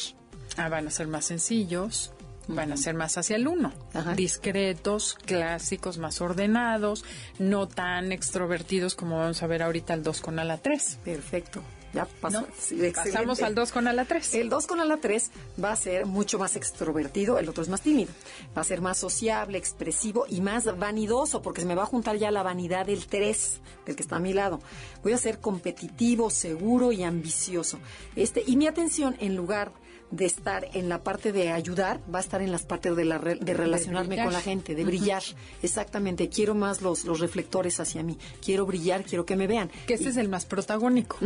Ah, 0.60 0.68
van 0.68 0.88
a 0.88 0.92
ser 0.92 1.08
más 1.08 1.26
sencillos, 1.26 2.12
van 2.48 2.74
a 2.74 2.78
ser 2.78 2.94
más 2.94 3.18
hacia 3.18 3.38
el 3.38 3.48
uno. 3.48 3.72
Ajá. 3.94 4.14
Discretos, 4.14 5.16
clásicos, 5.26 5.98
más 5.98 6.20
ordenados, 6.20 7.06
no 7.38 7.68
tan 7.68 8.12
extrovertidos 8.12 8.94
como 8.94 9.20
vamos 9.20 9.42
a 9.42 9.48
ver 9.48 9.64
ahorita 9.64 9.94
el 9.94 10.04
2 10.04 10.20
con 10.20 10.38
ala 10.38 10.58
3. 10.58 11.00
Perfecto. 11.06 11.64
Ya 11.94 12.06
pasó. 12.06 12.42
¿no? 12.42 12.48
Sí, 12.56 12.78
Pasamos 12.94 13.42
al 13.42 13.56
2 13.56 13.72
con 13.72 13.88
ala 13.88 14.04
3. 14.06 14.36
El 14.36 14.50
2 14.50 14.68
con 14.68 14.80
ala 14.80 14.98
3 14.98 15.32
va 15.64 15.72
a 15.72 15.76
ser 15.76 16.06
mucho 16.06 16.38
más 16.38 16.56
extrovertido, 16.56 17.40
el 17.40 17.48
otro 17.50 17.64
es 17.64 17.70
más 17.70 17.82
tímido. 17.82 18.12
Va 18.56 18.62
a 18.62 18.66
ser 18.66 18.82
más 18.82 18.98
sociable, 18.98 19.58
expresivo 19.58 20.26
y 20.30 20.42
más 20.42 20.78
vanidoso, 20.78 21.42
porque 21.42 21.62
se 21.62 21.68
me 21.68 21.76
va 21.76 21.84
a 21.84 21.88
juntar 21.88 22.18
ya 22.18 22.32
la 22.32 22.44
vanidad 22.44 22.86
del 22.86 23.08
3, 23.08 23.62
del 23.86 23.96
que 23.96 24.04
está 24.04 24.18
a 24.18 24.20
mi 24.20 24.34
lado. 24.34 24.60
Voy 25.04 25.14
a 25.14 25.18
ser 25.18 25.40
competitivo, 25.40 26.30
seguro 26.30 26.92
y 26.92 27.04
ambicioso. 27.04 27.80
Este, 28.16 28.44
y 28.46 28.58
mi 28.58 28.68
atención, 28.68 29.16
en 29.20 29.36
lugar 29.36 29.72
de 29.72 29.89
estar 30.18 30.68
en 30.74 30.90
la 30.90 31.04
parte 31.04 31.32
de 31.32 31.52
ayudar, 31.52 32.00
va 32.14 32.20
a 32.20 32.22
estar 32.22 32.42
en 32.42 32.52
las 32.52 32.64
partes 32.64 32.96
de, 32.96 33.06
la 33.06 33.20
de 33.20 33.54
relacionarme 33.54 34.24
con 34.24 34.34
la 34.34 34.42
gente, 34.42 34.76
de 34.76 34.84
brillar. 34.84 35.24
Exactamente, 35.62 36.30
quiero 36.30 36.56
más 36.56 36.82
los, 36.82 37.06
los 37.06 37.20
reflectores 37.20 37.80
hacia 37.80 38.04
mí. 38.04 38.18
Quiero 38.44 38.66
brillar, 38.66 39.04
quiero 39.04 39.26
que 39.26 39.36
me 39.36 39.48
vean. 39.48 39.70
Que 39.88 39.94
este 39.94 40.10
es 40.10 40.18
el 40.18 40.30
más 40.30 40.46
protagónico. 40.46 41.18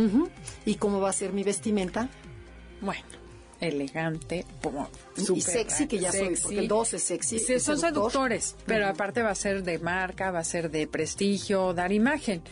¿Y 0.64 0.74
cómo 0.76 1.00
va 1.00 1.10
a 1.10 1.12
ser 1.12 1.32
mi 1.32 1.42
vestimenta? 1.42 2.08
Bueno, 2.80 3.04
elegante, 3.60 4.44
como 4.62 4.88
Y 5.16 5.22
súper 5.22 5.42
sexy, 5.42 5.86
que 5.86 5.98
ya 5.98 6.12
soy, 6.12 6.36
porque 6.36 6.58
el 6.58 6.70
es 6.92 7.02
sexy, 7.02 7.38
Sí, 7.38 7.52
es 7.54 7.62
son 7.62 7.78
seductor. 7.78 8.10
seductores, 8.10 8.56
pero 8.66 8.86
aparte 8.86 9.22
va 9.22 9.30
a 9.30 9.34
ser 9.34 9.62
de 9.62 9.78
marca, 9.78 10.30
va 10.30 10.40
a 10.40 10.44
ser 10.44 10.70
de 10.70 10.86
prestigio, 10.86 11.72
dar 11.72 11.92
imagen. 11.92 12.42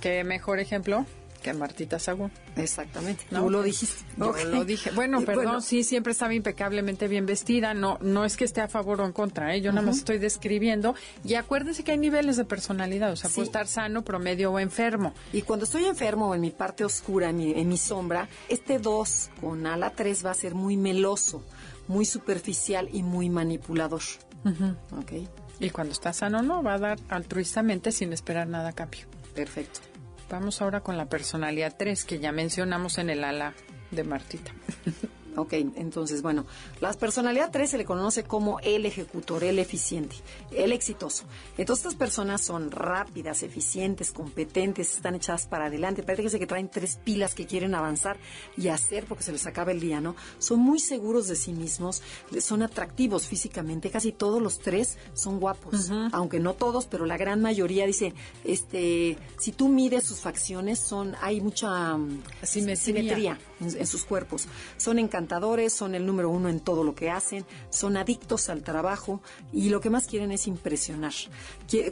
¿Qué 0.00 0.24
mejor 0.24 0.58
ejemplo 0.60 1.06
que 1.42 1.52
Martita 1.52 1.98
Sagún? 1.98 2.30
Exactamente. 2.56 3.24
¿no? 3.30 3.42
Tú 3.42 3.50
lo 3.50 3.62
dijiste. 3.62 4.04
Yo 4.16 4.32
lo 4.46 4.64
dije. 4.64 4.90
Bueno, 4.92 5.20
perdón, 5.22 5.60
sí, 5.62 5.84
siempre 5.84 6.12
estaba 6.12 6.32
impecablemente 6.34 7.08
bien 7.08 7.26
vestida. 7.26 7.74
No, 7.74 7.98
no 8.00 8.24
es 8.24 8.36
que 8.36 8.44
esté 8.44 8.60
a 8.60 8.68
favor 8.68 9.00
o 9.00 9.04
en 9.06 9.12
contra, 9.12 9.54
¿eh? 9.54 9.60
yo 9.60 9.72
nada 9.72 9.86
más 9.86 9.98
estoy 9.98 10.18
describiendo. 10.18 10.94
Y 11.24 11.34
acuérdense 11.34 11.84
que 11.84 11.92
hay 11.92 11.98
niveles 11.98 12.36
de 12.36 12.44
personalidad, 12.44 13.12
o 13.12 13.16
sea, 13.16 13.28
Sí. 13.28 13.36
puede 13.36 13.46
estar 13.46 13.66
sano, 13.66 14.02
promedio 14.04 14.52
o 14.52 14.58
enfermo. 14.58 15.12
Y 15.32 15.42
cuando 15.42 15.64
estoy 15.64 15.84
enfermo 15.84 16.28
o 16.30 16.34
en 16.34 16.40
mi 16.40 16.50
parte 16.50 16.84
oscura, 16.84 17.30
en 17.30 17.36
mi, 17.36 17.50
en 17.52 17.68
mi 17.68 17.76
sombra, 17.76 18.28
este 18.48 18.78
2 18.78 19.30
con 19.40 19.66
ala 19.66 19.90
3 19.90 20.24
va 20.24 20.30
a 20.30 20.34
ser 20.34 20.54
muy 20.54 20.76
meloso, 20.76 21.42
muy 21.88 22.04
superficial 22.04 22.88
y 22.92 23.02
muy 23.02 23.28
manipulador. 23.28 24.02
Ok, 24.44 25.12
Y 25.60 25.70
cuando 25.70 25.92
está 25.92 26.12
sano, 26.12 26.42
no, 26.42 26.62
va 26.62 26.74
a 26.74 26.78
dar 26.78 26.98
altruistamente 27.08 27.92
sin 27.92 28.12
esperar 28.12 28.46
nada 28.48 28.70
a 28.70 28.72
cambio. 28.72 29.06
perfecto. 29.34 29.80
Vamos 30.32 30.62
ahora 30.62 30.80
con 30.80 30.96
la 30.96 31.10
personalidad 31.10 31.74
3 31.76 32.06
que 32.06 32.18
ya 32.18 32.32
mencionamos 32.32 32.96
en 32.96 33.10
el 33.10 33.22
ala 33.22 33.52
de 33.90 34.02
Martita. 34.02 34.50
Ok, 35.36 35.54
entonces, 35.54 36.20
bueno, 36.20 36.46
la 36.80 36.92
personalidad 36.92 37.50
3 37.50 37.70
se 37.70 37.78
le 37.78 37.84
conoce 37.84 38.24
como 38.24 38.60
el 38.60 38.84
ejecutor, 38.84 39.44
el 39.44 39.58
eficiente, 39.58 40.16
el 40.50 40.72
exitoso. 40.72 41.24
Entonces, 41.56 41.86
estas 41.86 41.98
personas 41.98 42.42
son 42.42 42.70
rápidas, 42.70 43.42
eficientes, 43.42 44.12
competentes, 44.12 44.94
están 44.96 45.14
echadas 45.14 45.46
para 45.46 45.66
adelante. 45.66 46.02
Parece 46.02 46.38
que 46.38 46.46
traen 46.46 46.68
tres 46.68 46.98
pilas 47.02 47.34
que 47.34 47.46
quieren 47.46 47.74
avanzar 47.74 48.18
y 48.56 48.68
hacer 48.68 49.04
porque 49.04 49.24
se 49.24 49.32
les 49.32 49.46
acaba 49.46 49.72
el 49.72 49.80
día, 49.80 50.00
¿no? 50.00 50.16
Son 50.38 50.60
muy 50.60 50.78
seguros 50.78 51.28
de 51.28 51.36
sí 51.36 51.52
mismos, 51.52 52.02
son 52.40 52.62
atractivos 52.62 53.26
físicamente. 53.26 53.90
Casi 53.90 54.12
todos 54.12 54.42
los 54.42 54.58
tres 54.58 54.98
son 55.14 55.40
guapos, 55.40 55.90
aunque 56.12 56.40
no 56.40 56.54
todos, 56.54 56.86
pero 56.86 57.06
la 57.06 57.16
gran 57.16 57.40
mayoría 57.40 57.86
dice, 57.86 58.12
este, 58.44 59.16
si 59.38 59.52
tú 59.52 59.68
mides 59.68 60.04
sus 60.04 60.20
facciones, 60.20 60.78
son, 60.78 61.14
hay 61.22 61.40
mucha 61.40 61.96
mm, 61.96 62.22
Simetría. 62.42 62.76
simetría 62.76 63.38
en, 63.62 63.86
sus 63.86 64.04
cuerpos. 64.04 64.46
Son 64.76 64.98
encantadores, 64.98 65.72
son 65.72 65.94
el 65.94 66.06
número 66.06 66.30
uno 66.30 66.48
en 66.48 66.60
todo 66.60 66.84
lo 66.84 66.94
que 66.94 67.10
hacen, 67.10 67.44
son 67.70 67.96
adictos 67.96 68.48
al 68.48 68.62
trabajo 68.62 69.20
y 69.52 69.68
lo 69.68 69.80
que 69.80 69.90
más 69.90 70.06
quieren 70.06 70.32
es 70.32 70.46
impresionar. 70.46 71.12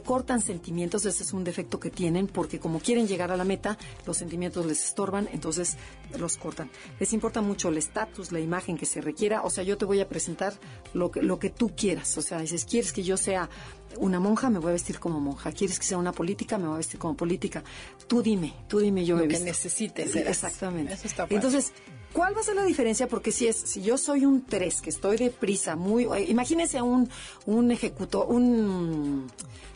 Cortan 0.05 0.41
sentimientos, 0.41 1.05
ese 1.05 1.23
es 1.23 1.33
un 1.33 1.43
defecto 1.43 1.79
que 1.79 1.89
tienen 1.89 2.27
porque 2.27 2.59
como 2.59 2.79
quieren 2.79 3.07
llegar 3.07 3.31
a 3.31 3.37
la 3.37 3.43
meta, 3.43 3.77
los 4.05 4.17
sentimientos 4.17 4.65
les 4.65 4.83
estorban, 4.83 5.29
entonces 5.31 5.77
los 6.17 6.37
cortan. 6.37 6.69
Les 6.99 7.13
importa 7.13 7.41
mucho 7.41 7.69
el 7.69 7.77
estatus, 7.77 8.31
la 8.31 8.39
imagen 8.39 8.77
que 8.77 8.85
se 8.85 9.01
requiera, 9.01 9.43
o 9.43 9.49
sea, 9.49 9.63
yo 9.63 9.77
te 9.77 9.85
voy 9.85 9.99
a 10.01 10.09
presentar 10.09 10.53
lo 10.93 11.11
que, 11.11 11.21
lo 11.21 11.39
que 11.39 11.49
tú 11.49 11.71
quieras, 11.75 12.17
o 12.17 12.21
sea, 12.21 12.39
dices, 12.39 12.65
¿quieres 12.65 12.93
que 12.93 13.03
yo 13.03 13.17
sea 13.17 13.49
una 13.97 14.19
monja? 14.19 14.49
Me 14.49 14.59
voy 14.59 14.69
a 14.69 14.73
vestir 14.73 14.99
como 14.99 15.19
monja. 15.19 15.51
¿Quieres 15.51 15.79
que 15.79 15.85
sea 15.85 15.97
una 15.97 16.11
política? 16.11 16.57
Me 16.57 16.65
voy 16.65 16.75
a 16.75 16.77
vestir 16.77 16.99
como 16.99 17.15
política. 17.15 17.63
Tú 18.07 18.21
dime, 18.21 18.53
tú 18.67 18.79
dime, 18.79 19.05
yo 19.05 19.15
Lo 19.15 19.21
me 19.21 19.27
que 19.27 19.33
visto. 19.35 19.45
necesites, 19.45 20.11
Sí. 20.11 20.19
Exactamente. 20.19 20.93
Eso 20.93 21.07
está. 21.07 21.27
Entonces, 21.29 21.71
¿cuál 22.13 22.35
va 22.35 22.41
a 22.41 22.43
ser 22.43 22.55
la 22.55 22.63
diferencia? 22.65 23.07
Porque 23.07 23.31
si 23.31 23.47
es, 23.47 23.55
si 23.55 23.81
yo 23.81 23.97
soy 23.97 24.25
un 24.25 24.45
3, 24.45 24.81
que 24.81 24.89
estoy 24.89 25.17
deprisa, 25.17 25.75
muy, 25.75 26.05
eh, 26.05 26.25
imagínese 26.29 26.77
a 26.77 26.83
un, 26.83 27.09
un 27.45 27.71
ejecutor, 27.71 28.27
un, 28.29 29.27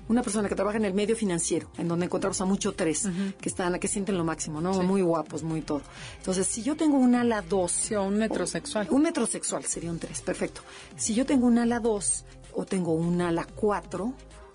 una 0.07 0.21
persona 0.21 0.47
que 0.47 0.53
trabaja 0.55 0.77
en 0.77 0.85
el 0.85 0.93
medio 0.93 1.15
financiero, 1.15 1.67
en 1.79 1.87
donde 1.87 2.05
encontramos 2.05 2.39
a 2.39 2.45
mucho 2.45 2.73
3, 2.73 3.09
que 3.41 3.49
están, 3.49 3.79
que 3.79 3.87
sienten 3.87 4.15
lo 4.17 4.23
máximo, 4.23 4.61
¿no? 4.61 4.83
Muy 4.83 5.01
guapos, 5.01 5.41
muy 5.41 5.61
todo. 5.61 5.81
Entonces, 6.17 6.45
si 6.45 6.61
yo 6.61 6.75
tengo 6.75 6.97
un 6.97 7.15
ala 7.15 7.41
2, 7.41 7.71
Sí, 7.71 7.95
o 7.95 8.03
un 8.03 8.17
metrosexual. 8.19 8.87
un 8.91 9.01
metrosexual 9.01 9.63
sería 9.65 9.89
un 9.89 9.97
3, 9.97 10.21
perfecto. 10.21 10.61
Si 10.95 11.15
yo 11.15 11.25
tengo 11.25 11.47
un 11.47 11.57
ala 11.57 11.79
2 11.79 12.23
o 12.55 12.65
tengo 12.65 12.93
un 12.93 13.21
ala 13.21 13.45
4, 13.55 14.13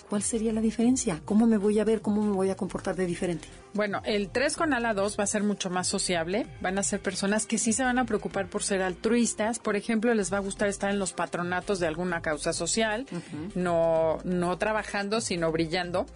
¿cuál 0.08 0.22
sería 0.22 0.52
la 0.52 0.60
diferencia? 0.60 1.20
¿Cómo 1.24 1.46
me 1.46 1.56
voy 1.56 1.78
a 1.78 1.84
ver? 1.84 2.00
¿Cómo 2.00 2.22
me 2.22 2.32
voy 2.32 2.50
a 2.50 2.56
comportar 2.56 2.96
de 2.96 3.06
diferente? 3.06 3.48
Bueno, 3.72 4.02
el 4.04 4.30
3 4.30 4.56
con 4.56 4.74
ala 4.74 4.92
2 4.92 5.18
va 5.18 5.24
a 5.24 5.26
ser 5.26 5.44
mucho 5.44 5.70
más 5.70 5.86
sociable. 5.86 6.46
Van 6.60 6.78
a 6.78 6.82
ser 6.82 7.00
personas 7.00 7.46
que 7.46 7.58
sí 7.58 7.72
se 7.72 7.84
van 7.84 7.98
a 7.98 8.04
preocupar 8.04 8.48
por 8.48 8.64
ser 8.64 8.82
altruistas. 8.82 9.60
Por 9.60 9.76
ejemplo, 9.76 10.12
les 10.14 10.32
va 10.32 10.38
a 10.38 10.40
gustar 10.40 10.68
estar 10.68 10.90
en 10.90 10.98
los 10.98 11.12
patronatos 11.12 11.78
de 11.78 11.86
alguna 11.86 12.20
causa 12.22 12.52
social, 12.52 13.06
no, 13.54 14.18
no 14.24 14.58
trabajando, 14.58 15.20
sino 15.20 15.52
brillando. 15.52 16.06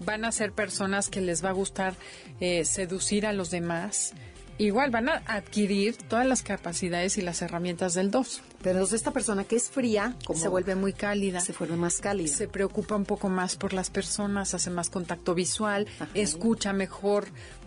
Van 0.00 0.24
a 0.24 0.32
ser 0.32 0.52
personas 0.52 1.08
que 1.08 1.20
les 1.20 1.44
va 1.44 1.50
a 1.50 1.52
gustar 1.52 1.94
eh, 2.40 2.64
seducir 2.64 3.26
a 3.26 3.32
los 3.32 3.50
demás. 3.50 4.12
Igual 4.58 4.90
van 4.90 5.08
a 5.10 5.22
adquirir 5.26 5.96
todas 5.96 6.26
las 6.26 6.42
capacidades 6.42 7.18
y 7.18 7.22
las 7.22 7.42
herramientas 7.42 7.92
del 7.94 8.10
2. 8.10 8.40
Pero 8.62 8.76
entonces 8.76 8.96
esta 8.96 9.10
persona 9.12 9.44
que 9.44 9.56
es 9.56 9.68
fría, 9.70 10.16
como 10.24 10.40
Se 10.40 10.48
vuelve 10.48 10.74
muy 10.74 10.92
cálida. 10.94 11.40
se 11.40 11.52
vuelve 11.52 11.76
más 11.76 11.98
cálida. 12.00 12.34
se 12.34 12.48
preocupa 12.48 12.96
un 12.96 13.04
poco 13.04 13.28
más 13.28 13.56
por 13.56 13.74
las 13.74 13.90
personas, 13.90 14.54
hace 14.54 14.70
más 14.70 14.88
contacto 14.88 15.34
visual, 15.34 15.86
Ajá. 16.00 16.08
escucha 16.14 16.72
mejor, 16.72 17.26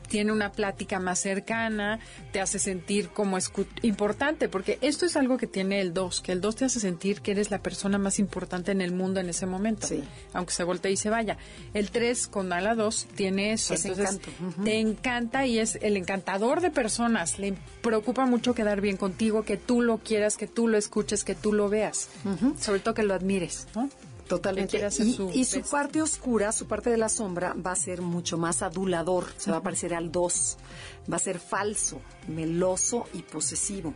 tiene 0.10 0.32
una 0.32 0.52
plática 0.52 1.00
más 1.00 1.20
cercana, 1.20 2.00
te 2.32 2.42
hace 2.42 2.60
sentir 2.60 3.10
como 3.10 3.38
importante, 3.84 4.50
porque 4.50 4.78
esto 4.82 5.06
es 5.06 5.16
algo 5.16 5.38
que 5.38 5.48
tiene 5.48 5.80
el 5.82 5.94
2, 5.94 6.22
que 6.22 6.32
el 6.32 6.42
2 6.42 6.56
te 6.58 6.66
hace 6.66 6.80
sentir 6.80 7.22
que 7.22 7.32
eres 7.32 7.52
la 7.52 7.60
persona 7.60 7.98
más 7.98 8.20
importante 8.20 8.72
en 8.72 8.82
el 8.82 8.92
mundo 8.92 9.20
en 9.20 9.30
ese 9.30 9.46
momento, 9.46 9.88
Sí. 9.88 10.04
aunque 10.34 10.52
se 10.54 10.64
voltee 10.64 10.92
y 10.92 10.98
se 10.98 11.10
vaya. 11.10 11.38
El 11.74 11.92
3 11.92 12.28
con 12.28 12.52
ala 12.52 12.76
2 12.76 13.08
tiene 13.16 13.54
eso, 13.54 13.74
Ese 13.74 13.90
entonces 13.90 14.20
encanto, 14.40 14.64
te 14.64 14.80
encanta 14.80 15.46
y 15.46 15.60
es 15.60 15.78
el 15.82 15.96
encantador 15.96 16.62
de 16.62 16.72
personas, 16.72 17.40
le 17.40 17.54
preocupa 17.82 18.26
mucho 18.26 18.54
quedar 18.54 18.82
bien 18.82 18.98
contigo, 18.98 19.44
que 19.44 19.58
tú 19.58 19.82
lo 19.82 20.00
quieras, 20.00 20.36
que 20.38 20.48
tú 20.48 20.68
lo 20.68 20.78
escuches, 20.78 21.24
que 21.24 21.36
tú 21.36 21.54
lo 21.54 21.70
veas, 21.70 22.10
sobre 22.60 22.80
todo 22.80 22.94
que 22.94 23.04
lo 23.04 23.14
admires, 23.14 23.68
¿no? 23.76 23.90
Totalmente. 24.30 24.78
Y, 25.00 25.12
su 25.12 25.32
y 25.34 25.44
su 25.44 25.62
parte 25.64 26.04
oscura, 26.04 26.52
su 26.52 26.68
parte 26.68 26.92
de 26.92 26.98
la 26.98 27.10
sombra, 27.10 27.56
va 27.56 27.72
a 27.72 27.76
ser 27.76 28.04
mucho 28.04 28.38
más 28.38 28.62
adulador, 28.62 29.26
se 29.38 29.50
va 29.50 29.58
a 29.58 29.64
parecer 29.64 29.96
al 29.96 30.12
2, 30.12 30.58
va 31.12 31.16
a 31.16 31.20
ser 31.20 31.40
falso, 31.40 32.00
meloso 32.28 33.08
y 33.14 33.24
posesivo. 33.24 33.96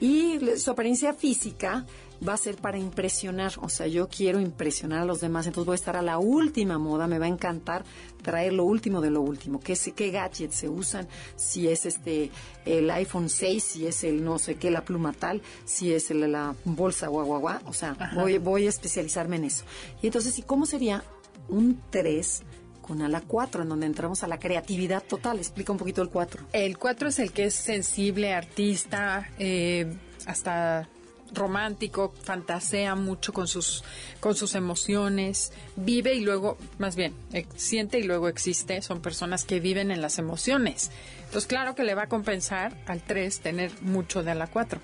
Y 0.00 0.40
su 0.56 0.72
apariencia 0.72 1.14
física 1.14 1.86
va 2.26 2.34
a 2.34 2.36
ser 2.36 2.56
para 2.56 2.76
impresionar, 2.78 3.52
o 3.62 3.68
sea, 3.68 3.86
yo 3.86 4.08
quiero 4.08 4.40
impresionar 4.40 5.00
a 5.00 5.04
los 5.04 5.20
demás, 5.20 5.46
entonces 5.46 5.66
voy 5.66 5.74
a 5.74 5.76
estar 5.76 5.96
a 5.96 6.02
la 6.02 6.18
última 6.18 6.78
moda, 6.78 7.06
me 7.06 7.18
va 7.18 7.24
a 7.24 7.28
encantar 7.28 7.84
traer 8.22 8.52
lo 8.52 8.64
último 8.64 9.00
de 9.00 9.10
lo 9.10 9.22
último, 9.22 9.58
qué, 9.60 9.74
qué 9.96 10.10
gadgets 10.10 10.54
se 10.56 10.68
usan, 10.68 11.08
si 11.36 11.68
es 11.68 11.86
este 11.86 12.30
el 12.66 12.90
iPhone 12.90 13.28
6, 13.30 13.64
si 13.64 13.86
es 13.86 14.04
el 14.04 14.22
no 14.22 14.38
sé 14.38 14.56
qué, 14.56 14.70
la 14.70 14.84
pluma 14.84 15.12
tal, 15.14 15.40
si 15.64 15.92
es 15.94 16.10
el- 16.10 16.30
la 16.30 16.54
bolsa 16.64 17.06
guau, 17.08 17.24
guau, 17.24 17.40
guau, 17.40 17.58
o 17.64 17.72
sea, 17.72 17.96
voy, 18.14 18.36
voy 18.38 18.66
a 18.66 18.68
especializarme 18.68 19.36
en 19.36 19.44
eso. 19.44 19.64
Y 20.02 20.06
entonces, 20.08 20.38
¿y 20.38 20.42
cómo 20.42 20.66
sería 20.66 21.02
un 21.48 21.80
3 21.90 22.42
con 22.82 23.00
ala 23.02 23.22
4, 23.26 23.62
en 23.62 23.68
donde 23.70 23.86
entramos 23.86 24.22
a 24.22 24.26
la 24.28 24.38
creatividad 24.38 25.02
total? 25.02 25.38
Explica 25.38 25.72
un 25.72 25.78
poquito 25.78 26.02
el 26.02 26.10
4. 26.10 26.44
El 26.52 26.76
4 26.76 27.08
es 27.08 27.18
el 27.18 27.32
que 27.32 27.44
es 27.44 27.54
sensible, 27.54 28.34
artista, 28.34 29.26
eh, 29.38 29.90
hasta 30.26 30.86
romántico, 31.32 32.12
fantasea 32.22 32.94
mucho 32.94 33.32
con 33.32 33.46
sus, 33.46 33.84
con 34.20 34.34
sus 34.34 34.54
emociones, 34.54 35.52
vive 35.76 36.14
y 36.14 36.20
luego, 36.20 36.58
más 36.78 36.96
bien, 36.96 37.14
siente 37.56 37.98
y 37.98 38.02
luego 38.02 38.28
existe. 38.28 38.82
Son 38.82 39.00
personas 39.00 39.44
que 39.44 39.60
viven 39.60 39.90
en 39.90 40.00
las 40.00 40.18
emociones. 40.18 40.90
Entonces, 41.24 41.46
claro 41.46 41.74
que 41.74 41.84
le 41.84 41.94
va 41.94 42.04
a 42.04 42.08
compensar 42.08 42.76
al 42.86 43.02
3 43.02 43.40
tener 43.40 43.70
mucho 43.82 44.22
de 44.22 44.34
la 44.34 44.46
4 44.46 44.80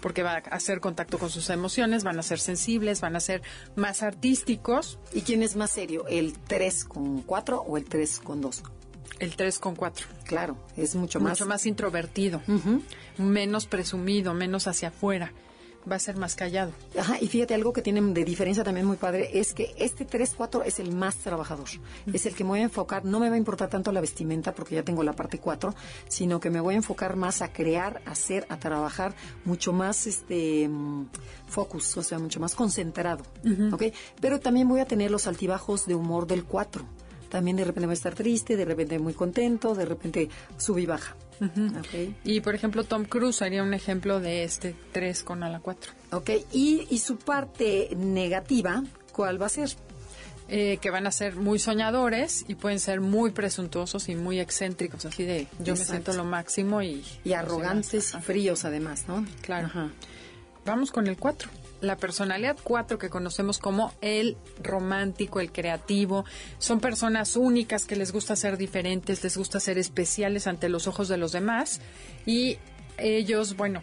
porque 0.00 0.22
va 0.22 0.32
a 0.32 0.38
hacer 0.38 0.80
contacto 0.80 1.18
con 1.18 1.30
sus 1.30 1.50
emociones, 1.50 2.04
van 2.04 2.18
a 2.18 2.22
ser 2.22 2.38
sensibles, 2.38 3.00
van 3.00 3.16
a 3.16 3.20
ser 3.20 3.42
más 3.76 4.02
artísticos. 4.02 4.98
¿Y 5.12 5.22
quién 5.22 5.42
es 5.42 5.56
más 5.56 5.70
serio, 5.70 6.06
el 6.08 6.32
3 6.32 6.84
con 6.84 7.22
4 7.22 7.60
o 7.60 7.76
el 7.76 7.84
3 7.84 8.20
con 8.20 8.40
2? 8.40 8.62
El 9.18 9.36
3 9.36 9.58
con 9.58 9.76
4. 9.76 10.06
Claro, 10.24 10.56
es 10.76 10.94
mucho 10.94 11.20
más. 11.20 11.32
Mucho 11.32 11.46
más 11.46 11.66
introvertido, 11.66 12.40
menos 13.18 13.66
presumido, 13.66 14.32
menos 14.32 14.66
hacia 14.66 14.88
afuera. 14.88 15.32
Va 15.90 15.96
a 15.96 15.98
ser 15.98 16.16
más 16.16 16.34
callado. 16.34 16.72
Ajá, 16.98 17.16
y 17.20 17.28
fíjate, 17.28 17.54
algo 17.54 17.72
que 17.72 17.82
tienen 17.82 18.12
de 18.12 18.24
diferencia 18.24 18.62
también 18.62 18.86
muy 18.86 18.96
padre 18.96 19.30
es 19.32 19.54
que 19.54 19.74
este 19.78 20.06
3-4 20.06 20.62
es 20.64 20.78
el 20.78 20.92
más 20.94 21.16
trabajador. 21.16 21.68
Es 22.12 22.26
el 22.26 22.34
que 22.34 22.44
me 22.44 22.50
voy 22.50 22.60
a 22.60 22.64
enfocar, 22.64 23.04
no 23.04 23.18
me 23.18 23.28
va 23.28 23.34
a 23.34 23.38
importar 23.38 23.68
tanto 23.68 23.90
la 23.92 24.00
vestimenta 24.00 24.54
porque 24.54 24.74
ya 24.74 24.82
tengo 24.82 25.02
la 25.02 25.14
parte 25.14 25.38
4, 25.38 25.74
sino 26.08 26.38
que 26.38 26.50
me 26.50 26.60
voy 26.60 26.74
a 26.74 26.78
enfocar 26.78 27.16
más 27.16 27.40
a 27.40 27.52
crear, 27.52 28.02
a 28.04 28.10
hacer, 28.10 28.46
a 28.50 28.58
trabajar 28.58 29.14
mucho 29.44 29.72
más 29.72 30.06
este 30.06 30.68
mm, 30.68 31.06
focus, 31.46 31.96
o 31.96 32.02
sea, 32.02 32.18
mucho 32.18 32.40
más 32.40 32.54
concentrado. 32.54 33.24
¿ok? 33.72 33.84
Pero 34.20 34.38
también 34.40 34.68
voy 34.68 34.80
a 34.80 34.84
tener 34.84 35.10
los 35.10 35.26
altibajos 35.26 35.86
de 35.86 35.94
humor 35.94 36.26
del 36.26 36.44
4. 36.44 36.84
También 37.30 37.56
de 37.56 37.64
repente 37.64 37.86
voy 37.86 37.92
a 37.92 37.94
estar 37.94 38.14
triste, 38.14 38.56
de 38.56 38.64
repente 38.64 38.98
muy 38.98 39.14
contento, 39.14 39.74
de 39.74 39.86
repente 39.86 40.28
sube 40.58 40.82
y 40.82 40.86
baja. 40.86 41.16
Ok. 41.40 42.14
Y 42.24 42.40
por 42.40 42.54
ejemplo, 42.54 42.84
Tom 42.84 43.04
Cruise 43.04 43.36
sería 43.36 43.62
un 43.62 43.72
ejemplo 43.72 44.20
de 44.20 44.44
este 44.44 44.74
3 44.92 45.22
con 45.22 45.42
ala 45.42 45.60
4. 45.60 45.92
Ok, 46.12 46.30
y, 46.52 46.86
y 46.90 46.98
su 46.98 47.16
parte 47.16 47.88
negativa, 47.96 48.82
¿cuál 49.12 49.40
va 49.40 49.46
a 49.46 49.50
ser? 49.50 49.70
Eh, 50.52 50.78
que 50.78 50.90
van 50.90 51.06
a 51.06 51.12
ser 51.12 51.36
muy 51.36 51.60
soñadores 51.60 52.44
y 52.48 52.56
pueden 52.56 52.80
ser 52.80 53.00
muy 53.00 53.30
presuntuosos 53.30 54.08
y 54.08 54.16
muy 54.16 54.40
excéntricos, 54.40 55.04
así 55.04 55.22
de 55.22 55.46
yo 55.60 55.76
me 55.76 55.84
siento 55.84 56.12
lo 56.12 56.24
máximo 56.24 56.82
y... 56.82 57.04
Y 57.22 57.34
arrogantes 57.34 58.14
y 58.14 58.20
fríos 58.20 58.64
además, 58.64 59.04
¿no? 59.06 59.24
Claro. 59.42 59.68
Ajá. 59.68 59.90
Vamos 60.64 60.90
con 60.90 61.06
el 61.06 61.16
4. 61.16 61.48
La 61.80 61.96
personalidad 61.96 62.58
4 62.62 62.98
que 62.98 63.08
conocemos 63.08 63.58
como 63.58 63.92
el 64.00 64.36
romántico, 64.62 65.40
el 65.40 65.50
creativo, 65.50 66.24
son 66.58 66.80
personas 66.80 67.36
únicas 67.36 67.86
que 67.86 67.96
les 67.96 68.12
gusta 68.12 68.36
ser 68.36 68.58
diferentes, 68.58 69.24
les 69.24 69.36
gusta 69.36 69.60
ser 69.60 69.78
especiales 69.78 70.46
ante 70.46 70.68
los 70.68 70.86
ojos 70.86 71.08
de 71.08 71.16
los 71.16 71.32
demás 71.32 71.80
y 72.26 72.58
ellos, 72.98 73.56
bueno, 73.56 73.80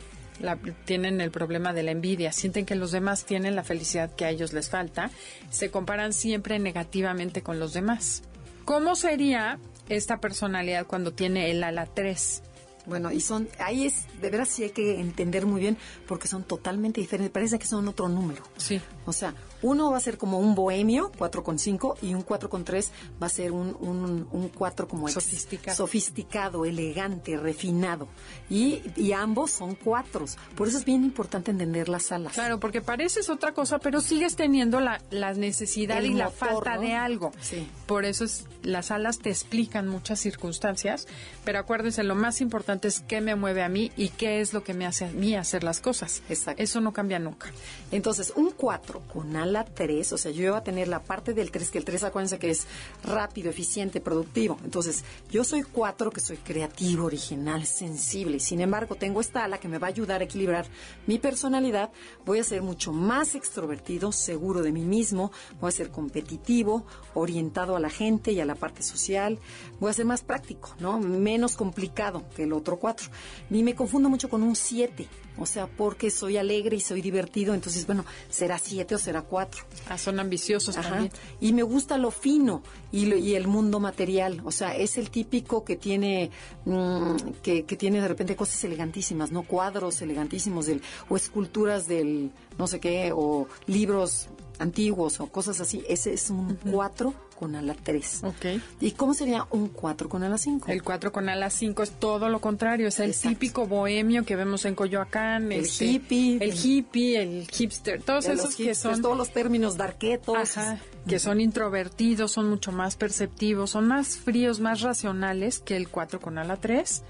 tienen 0.86 1.22
el 1.22 1.32
problema 1.32 1.74
de 1.74 1.84
la 1.84 1.92
envidia, 1.92 2.32
sienten 2.32 2.66
que 2.66 2.76
los 2.76 2.92
demás 2.92 3.26
tienen 3.26 3.56
la 3.56 3.64
felicidad 3.64 4.14
que 4.14 4.26
a 4.26 4.30
ellos 4.30 4.54
les 4.54 4.70
falta, 4.70 5.10
se 5.50 5.72
comparan 5.72 6.14
siempre 6.14 6.60
negativamente 6.60 7.42
con 7.42 7.60
los 7.60 7.74
demás. 7.74 8.22
¿Cómo 8.66 8.96
sería 8.96 9.60
esta 9.90 10.20
personalidad 10.20 10.86
cuando 10.86 11.14
tiene 11.14 11.50
el 11.50 11.64
ala 11.64 11.88
3? 11.88 12.44
Bueno, 12.88 13.12
y 13.12 13.20
son, 13.20 13.50
ahí 13.60 13.86
es, 13.86 14.06
de 14.22 14.30
veras 14.30 14.48
sí 14.48 14.64
hay 14.64 14.70
que 14.70 15.00
entender 15.00 15.46
muy 15.46 15.60
bien, 15.60 15.78
porque 16.08 16.28
son 16.28 16.44
totalmente 16.44 17.02
diferentes, 17.02 17.32
parece 17.32 17.60
que 17.60 17.68
son 17.68 17.88
otro 17.88 18.08
número. 18.08 18.44
Sí. 18.56 18.82
O 19.06 19.12
sea, 19.12 19.36
uno 19.62 19.92
va 19.92 19.98
a 19.98 20.00
ser 20.02 20.18
como 20.18 20.40
un 20.40 20.56
bohemio, 20.56 21.12
4,5, 21.18 21.96
y 22.02 22.14
un 22.14 22.26
4,3 22.26 22.88
va 23.22 23.28
a 23.28 23.30
ser 23.30 23.52
un, 23.52 23.76
un, 23.80 24.28
un 24.32 24.50
4 24.50 24.88
como 24.88 25.08
ex- 25.08 25.14
Sofisticado. 25.16 25.78
sofisticado, 25.78 26.66
elegante, 26.66 27.38
refinado. 27.38 28.08
Y, 28.50 28.82
y 28.96 29.12
ambos 29.14 29.52
son 29.52 29.76
cuatros. 29.76 30.38
Por 30.56 30.68
eso 30.68 30.78
es 30.78 30.86
bien 30.86 31.04
importante 31.04 31.52
entender 31.52 31.90
las 31.90 32.12
alas. 32.12 32.34
Claro, 32.34 32.60
porque 32.60 32.82
pareces 32.82 33.30
otra 33.30 33.54
cosa, 33.54 33.80
pero 33.80 34.02
sigues 34.02 34.36
teniendo 34.36 34.80
la, 34.80 35.02
la 35.12 35.34
necesidad 35.34 36.00
El 36.00 36.08
y 36.08 36.14
la 36.14 36.30
falta 36.30 36.76
¿no? 36.76 36.82
de 36.82 36.94
algo. 36.94 37.32
Sí. 37.42 37.68
Por 37.86 38.06
eso 38.06 38.24
es, 38.26 38.46
las 38.64 38.92
alas 38.92 39.20
te 39.20 39.30
explican 39.30 39.88
muchas 39.88 40.20
circunstancias, 40.20 41.08
pero 41.44 41.60
acuérdense, 41.60 42.04
lo 42.04 42.16
más 42.16 42.42
importante 42.42 42.88
es 42.88 43.00
qué 43.02 43.22
me 43.22 43.36
mueve 43.36 43.64
a 43.64 43.70
mí 43.70 43.92
y 43.98 44.10
qué 44.10 44.42
es 44.42 44.54
lo 44.54 44.64
que 44.64 44.74
me 44.74 44.86
hace 44.86 45.06
a 45.06 45.10
mí 45.12 45.36
hacer 45.36 45.64
las 45.64 45.80
cosas. 45.80 46.22
Exacto. 46.30 46.62
Eso 46.62 46.82
no 46.82 46.94
cambia 46.94 47.20
nunca. 47.20 47.48
Entonces, 47.92 48.34
un 48.36 48.52
4 48.52 49.02
con 49.14 49.36
ala 49.48 49.66
3, 49.66 50.14
o 50.14 50.18
sea, 50.18 50.32
yo 50.32 50.52
voy 50.52 50.60
a 50.60 50.64
tener 50.64 50.88
la 50.88 51.04
parte 51.04 51.34
del 51.34 51.52
3, 51.52 51.72
que 51.72 51.78
el 51.78 51.86
3 51.86 52.04
acuérdense 52.04 52.40
que 52.40 52.50
es 52.50 52.68
rápido, 53.04 53.50
eficiente, 53.50 54.02
productivo. 54.02 54.58
Entonces, 54.64 55.04
yo 55.30 55.44
soy 55.44 55.64
4 55.64 56.12
que 56.12 56.20
soy 56.20 56.38
creativo, 56.38 57.06
original, 57.06 57.66
sensible. 57.66 58.40
Sin 58.40 58.62
embargo, 58.62 58.96
tengo 58.96 59.22
esta 59.22 59.44
ala 59.44 59.60
que 59.60 59.68
me 59.68 59.78
va 59.78 59.88
a 59.88 59.90
ayudar 59.90 60.22
a 60.22 60.26
equilibrar 60.26 60.68
mi 61.06 61.18
personalidad. 61.20 61.92
Voy 62.26 62.40
a 62.40 62.44
ser 62.44 62.62
mucho 62.62 62.92
más 62.92 63.36
extrovertido, 63.36 64.12
seguro 64.12 64.62
de 64.62 64.72
mí 64.72 64.84
mismo, 64.84 65.32
voy 65.60 65.70
a 65.70 65.72
ser 65.72 65.90
competitivo, 65.90 66.86
orientado 67.14 67.76
a 67.76 67.80
la 67.80 67.90
gente 67.90 68.32
y 68.32 68.40
a 68.40 68.46
la 68.46 68.56
parte 68.56 68.84
social. 68.84 69.40
Voy 69.80 69.90
a 69.90 69.94
ser 69.94 70.06
más 70.06 70.22
práctico, 70.22 70.76
¿no? 70.80 71.00
Menos 71.00 71.56
complicado 71.56 72.24
que 72.36 72.44
el 72.44 72.54
otro 72.54 72.78
4. 72.78 73.10
Ni 73.50 73.64
me 73.64 73.76
confundo 73.76 74.10
mucho 74.10 74.30
con 74.30 74.44
un 74.44 74.56
7. 74.56 75.08
O 75.40 75.46
sea, 75.46 75.68
porque 75.68 76.10
soy 76.12 76.38
alegre 76.38 76.78
y 76.78 76.80
soy 76.80 77.02
divertido, 77.02 77.54
entonces, 77.54 77.86
bueno, 77.86 78.06
será 78.30 78.58
siete 78.58 78.96
o 78.96 78.98
será 78.98 79.22
cuatro. 79.22 79.64
Ah, 79.90 79.98
son 79.98 80.20
ambiciosos 80.20 80.78
Ajá. 80.78 80.90
también. 80.90 81.12
Y 81.40 81.54
me 81.54 81.64
gusta 81.64 81.98
lo 81.98 82.12
fino 82.12 82.64
y, 82.92 83.06
lo- 83.06 83.18
y 83.18 83.36
el 83.36 83.48
mundo 83.48 83.80
material. 83.80 84.42
O 84.46 84.52
sea, 84.52 84.76
es 84.76 84.98
el 84.98 85.10
típico 85.10 85.64
que 85.64 85.76
tiene, 85.76 86.32
mm, 86.66 87.16
que, 87.44 87.66
que 87.66 87.76
tiene 87.76 88.02
de 88.02 88.08
repente 88.08 88.36
cosas 88.36 88.64
elegantísimas, 88.64 89.32
¿no? 89.32 89.44
Cuadros 89.44 90.02
elegantísimos 90.02 90.66
del, 90.66 90.82
o 91.10 91.16
esculturas 91.18 91.88
del 91.88 92.32
no 92.58 92.66
sé 92.68 92.80
qué, 92.80 93.12
o 93.16 93.48
libros 93.68 94.30
antiguos 94.60 95.20
o 95.20 95.28
cosas 95.28 95.60
así. 95.62 95.84
Ese 95.88 96.14
es 96.14 96.30
un 96.32 96.56
cuatro 96.72 97.14
con 97.38 97.56
ala 97.56 97.76
tres. 97.82 98.22
Ok. 98.24 98.62
¿Y 98.80 98.92
cómo 98.92 99.14
sería 99.14 99.46
un 99.52 99.68
cuatro 99.70 100.10
con 100.10 100.24
ala 100.24 100.38
cinco? 100.38 100.72
El 100.72 100.84
4 100.84 101.12
con 101.12 101.30
ala 101.30 101.50
5 101.50 101.84
es 101.84 101.92
todo 101.92 102.30
lo 102.30 102.42
contrario, 102.42 102.88
es 102.88 103.00
el 103.00 103.10
Exacto. 103.12 103.30
típico 103.30 103.68
bohemio 103.68 104.26
que 104.26 104.36
vemos 104.36 104.66
en 104.66 104.74
Coyoacán. 104.76 105.52
El 105.52 105.66
este, 105.66 105.86
hippie. 105.86 106.38
El 106.42 106.54
hippie, 106.54 107.22
el 107.22 107.48
hipster, 107.48 108.02
todos 108.02 108.26
esos 108.26 108.56
que 108.56 108.66
hipsters, 108.66 108.96
son... 108.96 109.02
todos 109.02 109.18
los 109.18 109.32
términos 109.32 109.78
darquetos. 109.78 110.58
Ajá, 110.58 110.80
que 111.08 111.20
son 111.20 111.40
introvertidos, 111.40 112.32
son 112.32 112.50
mucho 112.50 112.72
más 112.72 112.96
perceptivos, 112.96 113.72
son 113.72 113.88
más 113.88 114.18
fríos, 114.18 114.60
más 114.60 114.82
racionales 114.82 115.60
que 115.60 115.78
el 115.78 115.90
4 115.90 116.20
con 116.20 116.38
ala 116.38 116.58
3. 116.58 117.04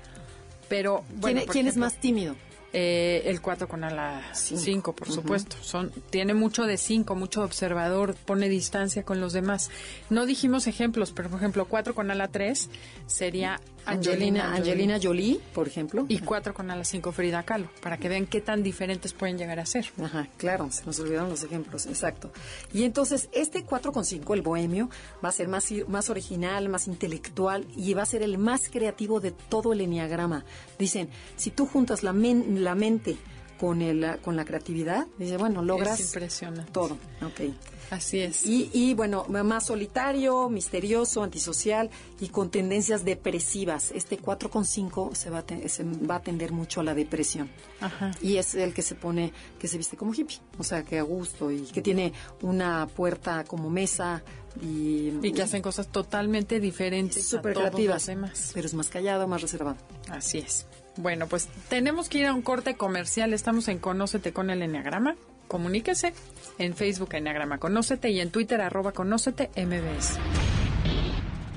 Pero, 0.69 1.03
bueno, 1.15 1.39
¿Quién, 1.39 1.51
quién 1.51 1.67
es 1.67 1.73
ejemplo, 1.73 1.85
más 1.85 1.99
tímido? 1.99 2.35
Eh, 2.73 3.23
el 3.25 3.41
4 3.41 3.67
con 3.67 3.83
ala 3.83 4.21
Cinco. 4.33 4.61
5, 4.61 4.93
por 4.95 5.11
supuesto. 5.11 5.55
Son, 5.61 5.91
tiene 6.09 6.33
mucho 6.33 6.63
de 6.63 6.77
5, 6.77 7.15
mucho 7.15 7.43
observador, 7.43 8.15
pone 8.15 8.49
distancia 8.49 9.03
con 9.03 9.19
los 9.21 9.33
demás. 9.33 9.69
No 10.09 10.25
dijimos 10.25 10.67
ejemplos, 10.67 11.11
pero 11.11 11.29
por 11.29 11.39
ejemplo, 11.39 11.65
4 11.65 11.95
con 11.95 12.11
ala 12.11 12.27
3 12.27 12.69
sería 13.05 13.59
Angelina, 13.85 14.49
Angelina, 14.49 14.55
Angelina 14.55 14.99
Jolie, 15.01 15.39
por 15.53 15.65
ejemplo. 15.67 16.05
y 16.09 16.19
4 16.19 16.53
con 16.53 16.69
ala 16.69 16.83
5 16.83 17.11
Frida 17.13 17.43
Kahlo, 17.43 17.69
para 17.81 17.97
que 17.97 18.09
vean 18.09 18.25
qué 18.25 18.41
tan 18.41 18.61
diferentes 18.61 19.13
pueden 19.13 19.37
llegar 19.37 19.59
a 19.61 19.65
ser. 19.65 19.85
Ajá, 20.03 20.27
claro, 20.35 20.69
se 20.71 20.85
nos 20.85 20.99
olvidaron 20.99 21.29
los 21.29 21.43
ejemplos, 21.43 21.85
exacto. 21.85 22.29
Y 22.73 22.83
entonces, 22.83 23.29
este 23.31 23.65
4,5, 23.65 24.33
el 24.33 24.41
bohemio, 24.41 24.89
va 25.23 25.29
a 25.29 25.31
ser 25.31 25.47
más, 25.47 25.71
más 25.87 26.09
original, 26.09 26.67
más 26.67 26.87
intelectual 26.87 27.65
y 27.77 27.93
va 27.93 28.03
a 28.03 28.05
ser 28.05 28.23
el 28.23 28.37
más 28.37 28.67
creativo 28.69 29.21
de 29.21 29.31
todo 29.31 29.71
el 29.71 29.79
enneagrama. 29.79 30.43
Dicen, 30.77 31.09
si 31.37 31.49
tú 31.51 31.65
juntas 31.65 32.03
la, 32.03 32.11
men- 32.11 32.65
la 32.67 32.75
mente 32.75 33.15
con, 33.57 33.81
el, 33.81 34.19
con 34.21 34.35
la 34.35 34.45
creatividad, 34.45 35.07
dice, 35.17 35.37
bueno, 35.37 35.61
logras 35.63 35.99
Es 35.99 36.07
impresionante. 36.07 36.71
todo. 36.71 36.97
Ok. 37.25 37.53
Así 37.89 38.19
es. 38.19 38.45
Y, 38.45 38.69
y 38.73 38.93
bueno, 38.93 39.25
más 39.29 39.67
solitario, 39.67 40.49
misterioso, 40.49 41.23
antisocial 41.23 41.89
y 42.19 42.27
con 42.27 42.49
tendencias 42.51 43.05
depresivas. 43.05 43.91
Este 43.93 44.19
4,5 44.19 45.15
se, 45.15 45.29
va 45.29 45.39
a 45.39 45.69
se 45.69 45.83
va 45.85 46.15
a 46.15 46.21
tender 46.21 46.51
mucho 46.51 46.81
a 46.81 46.83
la 46.83 46.93
depresión. 46.93 47.49
Ajá. 47.79 48.11
Y 48.21 48.35
es 48.35 48.55
el 48.55 48.73
que 48.73 48.81
se 48.81 48.95
pone, 48.95 49.31
que 49.57 49.69
se 49.69 49.77
viste 49.77 49.95
como 49.95 50.13
hippie, 50.13 50.39
o 50.57 50.65
sea, 50.65 50.83
que 50.83 50.99
a 50.99 51.03
gusto 51.03 51.49
y 51.49 51.61
que 51.61 51.81
tiene 51.81 52.11
una 52.41 52.87
puerta 52.87 53.45
como 53.45 53.69
mesa 53.69 54.21
y, 54.61 55.13
Y 55.21 55.31
que 55.31 55.43
hacen 55.43 55.61
cosas 55.61 55.87
totalmente 55.87 56.59
diferentes 56.59 57.25
súper 57.25 57.53
creativas, 57.53 58.09
pero 58.53 58.67
es 58.67 58.73
más 58.73 58.89
callado, 58.89 59.27
más 59.27 59.41
reservado. 59.41 59.77
Así 60.09 60.39
es. 60.39 60.65
Bueno, 60.97 61.27
pues 61.27 61.47
tenemos 61.69 62.09
que 62.09 62.19
ir 62.19 62.25
a 62.25 62.33
un 62.33 62.41
corte 62.41 62.75
comercial. 62.75 63.33
Estamos 63.33 63.67
en 63.67 63.79
Conócete 63.79 64.33
con 64.33 64.49
el 64.49 64.61
Enneagrama. 64.61 65.15
Comuníquese 65.47 66.13
en 66.57 66.75
Facebook 66.75 67.13
Enneagrama 67.13 67.57
Conócete 67.57 68.09
y 68.09 68.19
en 68.19 68.31
Twitter 68.31 68.59
arroba 68.61 68.91
Conócete 68.91 69.49
MBS. 69.55 70.17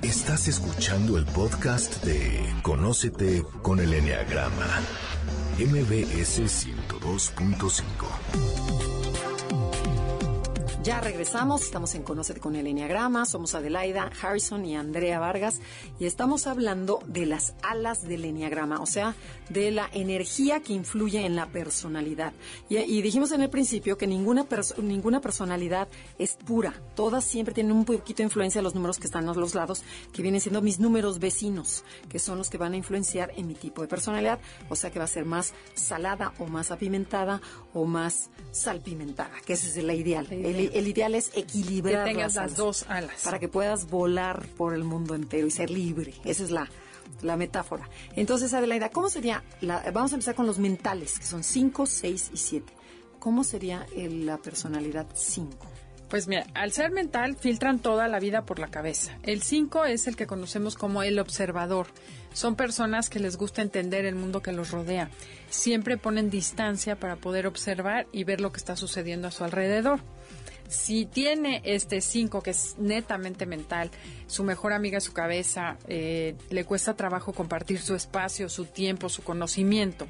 Estás 0.03 0.49
escuchando 0.49 1.19
el 1.19 1.27
podcast 1.27 2.03
de 2.05 2.41
Conócete 2.63 3.43
con 3.63 3.81
el 3.81 3.93
Enneagrama. 3.93 4.81
MBS 5.59 6.41
102.5. 6.41 8.90
Ya 10.83 10.99
regresamos, 10.99 11.61
estamos 11.63 11.95
en 11.95 12.03
Conócete 12.03 12.41
con 12.41 12.57
el 12.57 12.67
Enneagrama, 12.67 13.27
somos 13.27 13.55
Adelaida, 13.55 14.11
Harrison 14.23 14.65
y 14.65 14.77
Andrea 14.77 15.19
Vargas 15.21 15.61
y 15.99 16.07
estamos 16.07 16.47
hablando 16.47 17.01
de 17.07 17.27
las 17.27 17.53
alas 17.63 18.03
del 18.09 18.25
Enneagrama, 18.25 18.81
o 18.81 18.87
sea, 18.87 19.15
de 19.51 19.71
la 19.73 19.91
energía 19.93 20.61
que 20.61 20.73
influye 20.73 21.27
en 21.27 21.37
la 21.37 21.45
personalidad. 21.47 22.33
Y, 22.71 22.79
y 22.79 23.03
dijimos 23.03 23.31
en 23.33 23.43
el 23.43 23.51
principio 23.51 23.99
que 23.99 24.07
ninguna, 24.07 24.47
ninguna 24.79 25.21
personalidad 25.21 25.87
es 26.19 26.39
pura, 26.47 26.73
todas 26.97 27.25
siempre 27.25 27.53
tienen 27.53 27.73
un 27.73 27.85
poquito 27.85 28.19
de 28.19 28.25
influencia 28.25 28.61
de 28.61 28.63
los 28.65 28.75
números 28.75 28.99
que 28.99 29.05
están 29.07 29.29
a 29.29 29.35
los 29.35 29.55
lados, 29.55 29.83
que 30.15 30.23
vienen 30.23 30.41
siendo 30.41 30.63
mis 30.63 30.81
números 30.81 31.19
vecinos, 31.19 31.85
que 32.09 32.19
son 32.19 32.39
los 32.39 32.49
que 32.49 32.57
van 32.57 32.73
a 32.73 32.77
influenciar 32.79 33.33
en 33.37 33.47
mi 33.49 33.55
tipo 33.55 33.83
de 33.83 33.89
personalidad, 33.89 34.41
o 34.71 34.77
sea 34.77 34.91
que 34.91 34.99
va 34.99 35.05
a 35.05 35.09
ser 35.09 35.27
más 35.27 35.53
salada 35.75 36.33
o 36.39 36.47
más 36.47 36.71
apimentada 36.71 37.43
o 37.75 37.85
más 37.85 38.31
salpimentada, 38.51 39.33
que 39.45 39.53
esa 39.53 39.67
es 39.67 39.77
la 39.85 39.93
ideal. 39.93 40.27
El- 40.31 40.70
el 40.75 40.87
ideal 40.89 41.15
es 41.15 41.31
equilibrar 41.35 42.05
que 42.05 42.13
tengas 42.13 42.35
las, 42.35 42.45
alas, 42.45 42.57
dos 42.57 42.85
alas. 42.89 43.23
para 43.25 43.39
que 43.39 43.49
puedas 43.49 43.89
volar 43.89 44.47
por 44.57 44.75
el 44.75 44.85
mundo 44.85 45.15
entero 45.15 45.47
y 45.47 45.51
ser 45.51 45.71
libre. 45.71 46.15
Esa 46.25 46.45
es 46.45 46.51
la, 46.51 46.69
la 47.23 47.37
metáfora. 47.37 47.89
Entonces, 48.17 48.53
Adelaida, 48.55 48.91
¿cómo 48.91 49.09
sería? 49.09 49.43
La, 49.61 49.83
vamos 49.93 50.13
a 50.13 50.15
empezar 50.17 50.35
con 50.35 50.47
los 50.47 50.59
mentales, 50.59 51.19
que 51.19 51.25
son 51.27 51.43
5, 51.45 51.87
6 51.87 52.31
y 52.33 52.37
7. 52.37 52.73
¿Cómo 53.19 53.45
sería 53.45 53.87
el- 53.97 54.27
la 54.27 54.39
personalidad 54.39 55.07
5? 55.15 55.57
Pues 56.09 56.27
mira, 56.27 56.45
al 56.55 56.73
ser 56.73 56.91
mental 56.91 57.37
filtran 57.37 57.79
toda 57.79 58.09
la 58.09 58.19
vida 58.19 58.45
por 58.45 58.59
la 58.59 58.67
cabeza. 58.69 59.17
El 59.23 59.43
5 59.43 59.85
es 59.85 60.09
el 60.09 60.17
que 60.17 60.27
conocemos 60.27 60.75
como 60.75 61.05
el 61.05 61.21
observador. 61.21 61.87
Son 62.33 62.57
personas 62.57 63.09
que 63.11 63.21
les 63.21 63.37
gusta 63.37 63.63
entender 63.63 64.05
el 64.07 64.17
mundo 64.17 64.43
que 64.43 64.51
los 64.51 64.73
rodea. 64.73 65.09
Siempre 65.51 65.99
ponen 65.99 66.29
distancia 66.29 66.99
para 66.99 67.15
poder 67.17 67.47
observar 67.47 68.07
y 68.11 68.25
ver 68.25 68.41
lo 68.41 68.51
que 68.51 68.59
está 68.59 68.75
sucediendo 68.75 69.29
a 69.29 69.31
su 69.31 69.45
alrededor. 69.45 70.01
Si 70.71 71.05
tiene 71.05 71.61
este 71.65 72.01
5 72.01 72.43
que 72.43 72.51
es 72.51 72.77
netamente 72.79 73.45
mental, 73.45 73.91
su 74.29 74.45
mejor 74.45 74.73
amiga 74.73 74.99
es 74.99 75.05
su 75.05 75.13
cabeza, 75.13 75.77
eh, 75.89 76.37
le 76.51 76.65
cuesta 76.65 76.95
trabajo 76.95 77.33
compartir 77.33 77.81
su 77.81 77.95
espacio, 77.95 78.49
su 78.49 78.65
tiempo, 78.67 79.09
su 79.09 79.23
conocimiento 79.23 80.07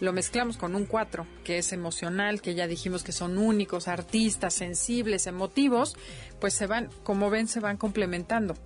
lo 0.00 0.12
mezclamos 0.12 0.56
con 0.56 0.74
un 0.74 0.86
4, 0.86 1.24
que 1.44 1.56
es 1.58 1.72
emocional, 1.72 2.42
que 2.42 2.54
ya 2.56 2.66
dijimos 2.66 3.04
que 3.04 3.12
son 3.12 3.38
únicos, 3.38 3.86
artistas, 3.86 4.52
sensibles, 4.52 5.28
emotivos, 5.28 5.96
pues 6.40 6.52
se 6.52 6.66
van, 6.66 6.90
como 7.04 7.30
ven, 7.30 7.46
se 7.46 7.60
van 7.60 7.76
complementando, 7.76 8.56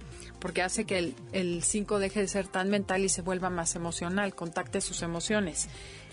porque 0.40 0.62
hace 0.62 0.86
que 0.86 0.96
el- 0.98 1.14
el 1.32 1.62
5 1.62 1.98
deje 1.98 2.20
de 2.22 2.28
ser 2.28 2.48
tan 2.48 2.70
mental 2.70 3.04
y 3.04 3.10
se 3.10 3.20
vuelva 3.20 3.50
más 3.50 3.76
emocional, 3.76 4.34
contacte 4.34 4.80
sus 4.80 5.02
emociones. 5.02 5.68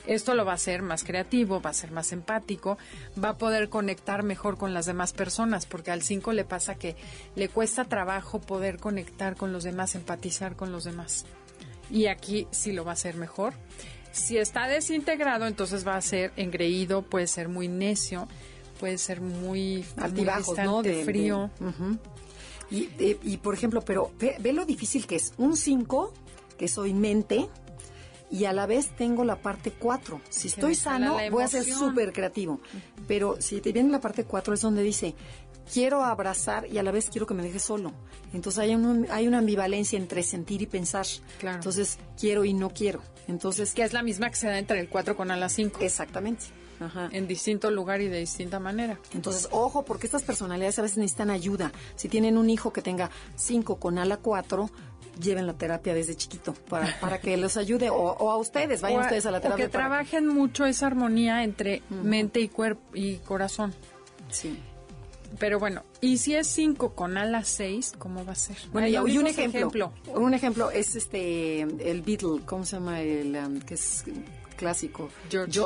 Esto 0.07 0.35
lo 0.35 0.45
va 0.45 0.51
a 0.53 0.55
hacer 0.55 0.81
más 0.81 1.03
creativo, 1.03 1.61
va 1.61 1.71
a 1.71 1.73
ser 1.73 1.91
más 1.91 2.11
empático, 2.11 2.77
va 3.21 3.29
a 3.29 3.37
poder 3.37 3.69
conectar 3.69 4.23
mejor 4.23 4.57
con 4.57 4.73
las 4.73 4.85
demás 4.85 5.13
personas, 5.13 5.65
porque 5.65 5.91
al 5.91 6.01
5 6.03 6.31
le 6.33 6.45
pasa 6.45 6.75
que 6.75 6.95
le 7.35 7.49
cuesta 7.49 7.85
trabajo 7.85 8.39
poder 8.39 8.77
conectar 8.77 9.35
con 9.35 9.51
los 9.53 9.63
demás, 9.63 9.95
empatizar 9.95 10.55
con 10.55 10.71
los 10.71 10.83
demás. 10.83 11.25
Y 11.89 12.07
aquí 12.07 12.47
sí 12.51 12.71
lo 12.71 12.83
va 12.85 12.91
a 12.91 12.93
hacer 12.93 13.15
mejor. 13.15 13.53
Si 14.11 14.37
está 14.37 14.67
desintegrado, 14.67 15.45
entonces 15.45 15.85
va 15.85 15.95
a 15.97 16.01
ser 16.01 16.31
engreído, 16.37 17.01
puede 17.01 17.27
ser 17.27 17.49
muy 17.49 17.67
necio, 17.67 18.27
puede 18.79 18.97
ser 18.97 19.21
muy, 19.21 19.77
muy 19.79 19.85
Altibajos, 19.97 20.57
¿no? 20.59 20.81
De- 20.83 20.95
de- 20.97 21.03
frío. 21.05 21.49
Y, 22.71 22.87
de- 22.87 23.19
y, 23.23 23.37
por 23.37 23.53
ejemplo, 23.53 23.81
pero 23.81 24.11
ve, 24.19 24.37
ve 24.39 24.51
lo 24.53 24.65
difícil 24.65 25.05
que 25.05 25.17
es. 25.17 25.33
Un 25.37 25.55
5, 25.55 26.13
que 26.57 26.67
soy 26.67 26.93
mente, 26.93 27.47
y 28.35 28.45
a 28.45 28.53
la 28.53 28.65
vez 28.65 28.89
tengo 28.95 29.23
la 29.23 29.35
parte 29.37 29.71
4. 29.71 30.21
Si 30.29 30.47
estoy 30.47 30.75
sano, 30.75 31.17
la 31.17 31.29
voy 31.29 31.43
a 31.43 31.47
ser 31.47 31.63
súper 31.63 32.11
creativo. 32.13 32.59
Pero 33.07 33.37
si 33.39 33.61
te 33.61 33.71
viene 33.71 33.89
la 33.91 34.01
parte 34.01 34.23
4 34.25 34.53
es 34.53 34.61
donde 34.61 34.81
dice, 34.83 35.15
quiero 35.71 36.03
abrazar 36.03 36.67
y 36.71 36.77
a 36.77 36.83
la 36.83 36.91
vez 36.91 37.09
quiero 37.09 37.25
que 37.25 37.33
me 37.33 37.43
dejes 37.43 37.63
solo. 37.63 37.91
Entonces 38.33 38.59
hay, 38.59 38.75
un- 38.75 39.07
hay 39.11 39.27
una 39.27 39.39
ambivalencia 39.39 39.97
entre 39.97 40.23
sentir 40.23 40.61
y 40.61 40.65
pensar. 40.67 41.05
Claro. 41.39 41.57
Entonces 41.57 41.97
quiero 42.19 42.45
y 42.45 42.53
no 42.53 42.69
quiero. 42.69 43.01
Entonces, 43.27 43.73
que 43.73 43.81
es 43.83 43.91
la 43.93 44.03
misma 44.03 44.29
que 44.29 44.35
se 44.35 44.47
da 44.47 44.59
entre 44.59 44.79
el 44.79 44.87
4 44.89 45.15
con 45.17 45.31
ala 45.31 45.49
5, 45.49 45.79
exactamente. 45.81 46.45
Ajá. 46.77 47.07
en 47.13 47.25
distinto 47.25 47.71
lugar 47.71 48.01
y 48.01 48.09
de 48.09 48.19
distinta 48.19 48.59
manera. 48.59 48.99
Entonces, 49.13 49.47
ojo, 49.51 49.85
porque 49.85 50.07
estas 50.07 50.23
personalidades 50.23 50.77
a 50.77 50.81
veces 50.81 50.97
necesitan 50.97 51.29
ayuda. 51.29 51.71
Si 51.95 52.09
tienen 52.09 52.37
un 52.37 52.49
hijo 52.49 52.73
que 52.73 52.81
tenga 52.81 53.09
5 53.37 53.77
con 53.79 53.97
ala 53.97 54.17
4, 54.17 54.69
lleven 55.21 55.47
la 55.47 55.53
terapia 55.53 55.93
desde 55.93 56.15
chiquito 56.15 56.53
para, 56.69 56.99
para 56.99 57.19
que 57.19 57.35
los 57.37 57.57
ayude. 57.57 57.89
O, 57.89 57.95
o 57.95 58.31
a 58.31 58.37
ustedes, 58.37 58.81
vayan 58.81 58.99
O 58.99 59.01
a- 59.01 59.05
ustedes 59.05 59.25
a 59.25 59.31
la 59.31 59.37
o 59.37 59.41
terapia. 59.41 59.65
que 59.65 59.69
para- 59.71 59.85
trabajen 59.87 60.27
mucho 60.27 60.65
esa 60.65 60.87
armonía 60.87 61.43
entre 61.43 61.81
mente 61.89 62.39
y 62.39 62.49
cuerpo 62.49 62.81
y 62.95 63.17
corazón. 63.17 63.73
Sí. 64.29 64.57
Pero 65.39 65.59
bueno, 65.59 65.83
y 65.99 66.17
si 66.19 66.33
es 66.35 66.47
5 66.47 66.93
con 66.93 67.17
ala 67.17 67.43
6, 67.43 67.93
¿cómo 67.97 68.23
va 68.23 68.31
a 68.31 68.35
ser? 68.35 68.55
Bueno, 68.71 68.87
y, 68.87 69.17
un 69.17 69.27
ejemplo, 69.27 69.91
Un 70.13 70.33
ejemplo 70.33 70.71
es 70.71 70.95
este, 70.95 71.61
el 71.61 72.01
Beatle, 72.03 72.41
¿cómo 72.45 72.63
se 72.63 72.77
llama? 72.77 73.01
El 73.01 73.35
um, 73.35 73.59
que 73.59 73.73
es 73.73 74.05
clásico. 74.55 75.09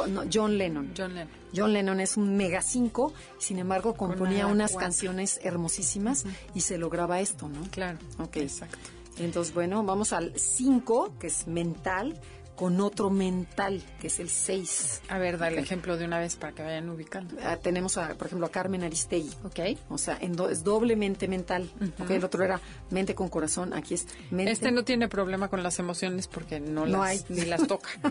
No, 0.08 0.24
John 0.34 0.58
Lennon. 0.58 0.92
John 0.98 1.14
Lennon. 1.14 1.34
John 1.56 1.74
Lennon 1.74 2.00
es 2.00 2.18
un 2.18 2.36
mega 2.36 2.64
5, 2.64 3.14
sin 3.38 3.60
embargo 3.60 3.94
componía 3.94 4.48
unas 4.48 4.72
cuatro. 4.72 4.86
canciones 4.88 5.40
hermosísimas 5.44 6.26
y 6.56 6.62
se 6.62 6.80
lograba 6.80 7.20
esto, 7.20 7.48
¿no? 7.48 7.62
Claro. 7.70 8.00
Ok. 8.18 8.38
Exacto. 8.38 8.78
Entonces, 9.20 9.54
bueno, 9.54 9.84
vamos 9.84 10.14
al 10.14 10.34
5, 10.38 11.14
que 11.20 11.28
es 11.28 11.48
mental, 11.48 12.20
con 12.56 12.82
otro 12.82 13.10
mental, 13.10 13.82
que 14.02 14.08
es 14.08 14.20
el 14.20 14.30
6. 14.30 15.04
A 15.08 15.18
ver, 15.18 15.38
dale 15.38 15.58
Ok. 15.60 15.64
ejemplo 15.64 15.96
de 15.96 16.04
una 16.04 16.20
vez 16.20 16.36
para 16.36 16.52
que 16.54 16.62
vayan 16.62 16.90
ubicando. 16.90 17.36
Ah, 17.42 17.56
tenemos, 17.56 17.98
a, 17.98 18.16
por 18.16 18.28
ejemplo, 18.28 18.48
a 18.48 18.52
Carmen 18.52 18.84
Aristegui. 18.84 19.30
Ok. 19.46 19.60
O 19.90 19.98
sea, 19.98 20.18
en 20.20 20.36
do- 20.36 20.50
es 20.50 20.64
doblemente 20.66 21.30
mental. 21.30 21.70
Ok, 22.02 22.10
El 22.10 22.24
otro 22.26 22.44
era 22.44 22.60
mente 22.90 23.16
con 23.16 23.30
corazón, 23.30 23.74
aquí 23.74 23.94
es 23.94 24.08
mente. 24.30 24.52
Este 24.52 24.72
no 24.74 24.84
tiene 24.84 25.08
problema 25.08 25.48
con 25.48 25.64
las 25.64 25.80
emociones 25.80 26.28
porque 26.28 26.60
no, 26.60 26.86
No 26.86 26.98
las, 26.98 27.08
hay. 27.10 27.22
ni 27.30 27.46
las 27.46 27.66
toca. 27.66 27.90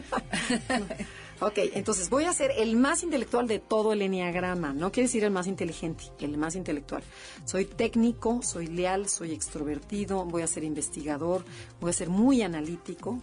Ok, 1.40 1.58
entonces 1.74 2.10
voy 2.10 2.24
a 2.24 2.32
ser 2.32 2.50
el 2.56 2.74
más 2.76 3.02
intelectual 3.04 3.46
de 3.46 3.60
todo 3.60 3.92
el 3.92 4.02
enneagrama. 4.02 4.72
No 4.72 4.90
quiere 4.90 5.06
decir 5.06 5.22
el 5.24 5.30
más 5.30 5.46
inteligente, 5.46 6.04
el 6.20 6.36
más 6.36 6.56
intelectual. 6.56 7.02
Soy 7.44 7.64
técnico, 7.64 8.40
soy 8.42 8.66
leal, 8.66 9.08
soy 9.08 9.32
extrovertido, 9.32 10.24
voy 10.24 10.42
a 10.42 10.46
ser 10.48 10.64
investigador, 10.64 11.44
voy 11.80 11.90
a 11.90 11.92
ser 11.92 12.08
muy 12.08 12.42
analítico. 12.42 13.20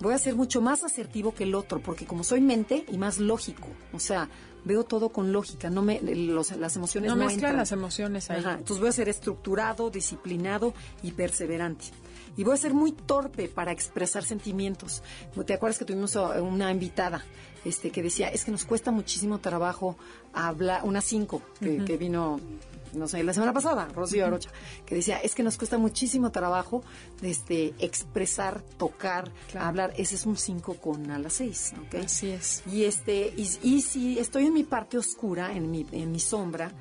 Voy 0.00 0.14
a 0.14 0.18
ser 0.18 0.34
mucho 0.34 0.60
más 0.60 0.82
asertivo 0.82 1.32
que 1.32 1.44
el 1.44 1.54
otro, 1.54 1.80
porque 1.80 2.06
como 2.06 2.24
soy 2.24 2.40
mente 2.40 2.84
y 2.90 2.98
más 2.98 3.18
lógico, 3.18 3.68
o 3.92 4.00
sea, 4.00 4.28
veo 4.64 4.82
todo 4.82 5.10
con 5.10 5.30
lógica, 5.32 5.70
no 5.70 5.80
me 5.82 6.00
los- 6.00 6.50
las 6.56 6.74
emociones 6.74 7.10
no 7.10 7.14
no, 7.16 7.24
mezclan 7.26 7.34
entran. 7.50 7.56
las 7.58 7.70
emociones 7.70 8.28
ahí. 8.30 8.40
Ajá, 8.40 8.54
Entonces 8.54 8.80
voy 8.80 8.88
a 8.88 8.92
ser 8.92 9.08
estructurado, 9.08 9.90
disciplinado 9.90 10.74
y 11.04 11.12
perseverante. 11.12 11.84
Y 12.36 12.44
voy 12.44 12.54
a 12.54 12.56
ser 12.56 12.74
muy 12.74 12.92
torpe 12.92 13.48
para 13.48 13.72
expresar 13.72 14.24
sentimientos. 14.24 15.02
¿Te 15.46 15.54
acuerdas 15.54 15.78
que 15.78 15.84
tuvimos 15.84 16.16
una 16.16 16.70
invitada 16.70 17.24
este, 17.64 17.90
que 17.90 18.02
decía, 18.02 18.28
es 18.28 18.44
que 18.44 18.50
nos 18.50 18.64
cuesta 18.64 18.90
muchísimo 18.90 19.38
trabajo 19.38 19.96
hablar, 20.32 20.80
una 20.84 21.00
cinco, 21.00 21.42
que, 21.60 21.84
que 21.84 21.96
vino, 21.96 22.40
no 22.94 23.06
sé, 23.06 23.22
la 23.22 23.32
semana 23.32 23.52
pasada, 23.52 23.86
Rocío 23.94 24.26
Arocha, 24.26 24.50
que 24.84 24.96
decía, 24.96 25.18
es 25.18 25.34
que 25.34 25.42
nos 25.44 25.58
cuesta 25.58 25.78
muchísimo 25.78 26.32
trabajo 26.32 26.82
este, 27.20 27.72
expresar, 27.78 28.62
tocar, 28.78 29.30
Claro. 29.50 29.66
hablar. 29.68 29.94
Ese 29.96 30.16
es 30.16 30.26
un 30.26 30.36
cinco 30.36 30.74
con 30.74 31.10
a 31.12 31.18
las 31.20 31.34
seis, 31.34 31.72
¿ok? 31.86 32.04
Así 32.04 32.30
es. 32.30 32.62
Y 32.66 32.84
este 32.84 33.32
y, 33.36 33.48
y 33.62 33.80
si 33.82 34.18
estoy 34.18 34.46
en 34.46 34.54
mi 34.54 34.64
parte 34.64 34.98
oscura, 34.98 35.52
en 35.52 35.70
mi, 35.70 35.86
en 35.92 36.10
mi 36.10 36.18
sombra, 36.18 36.72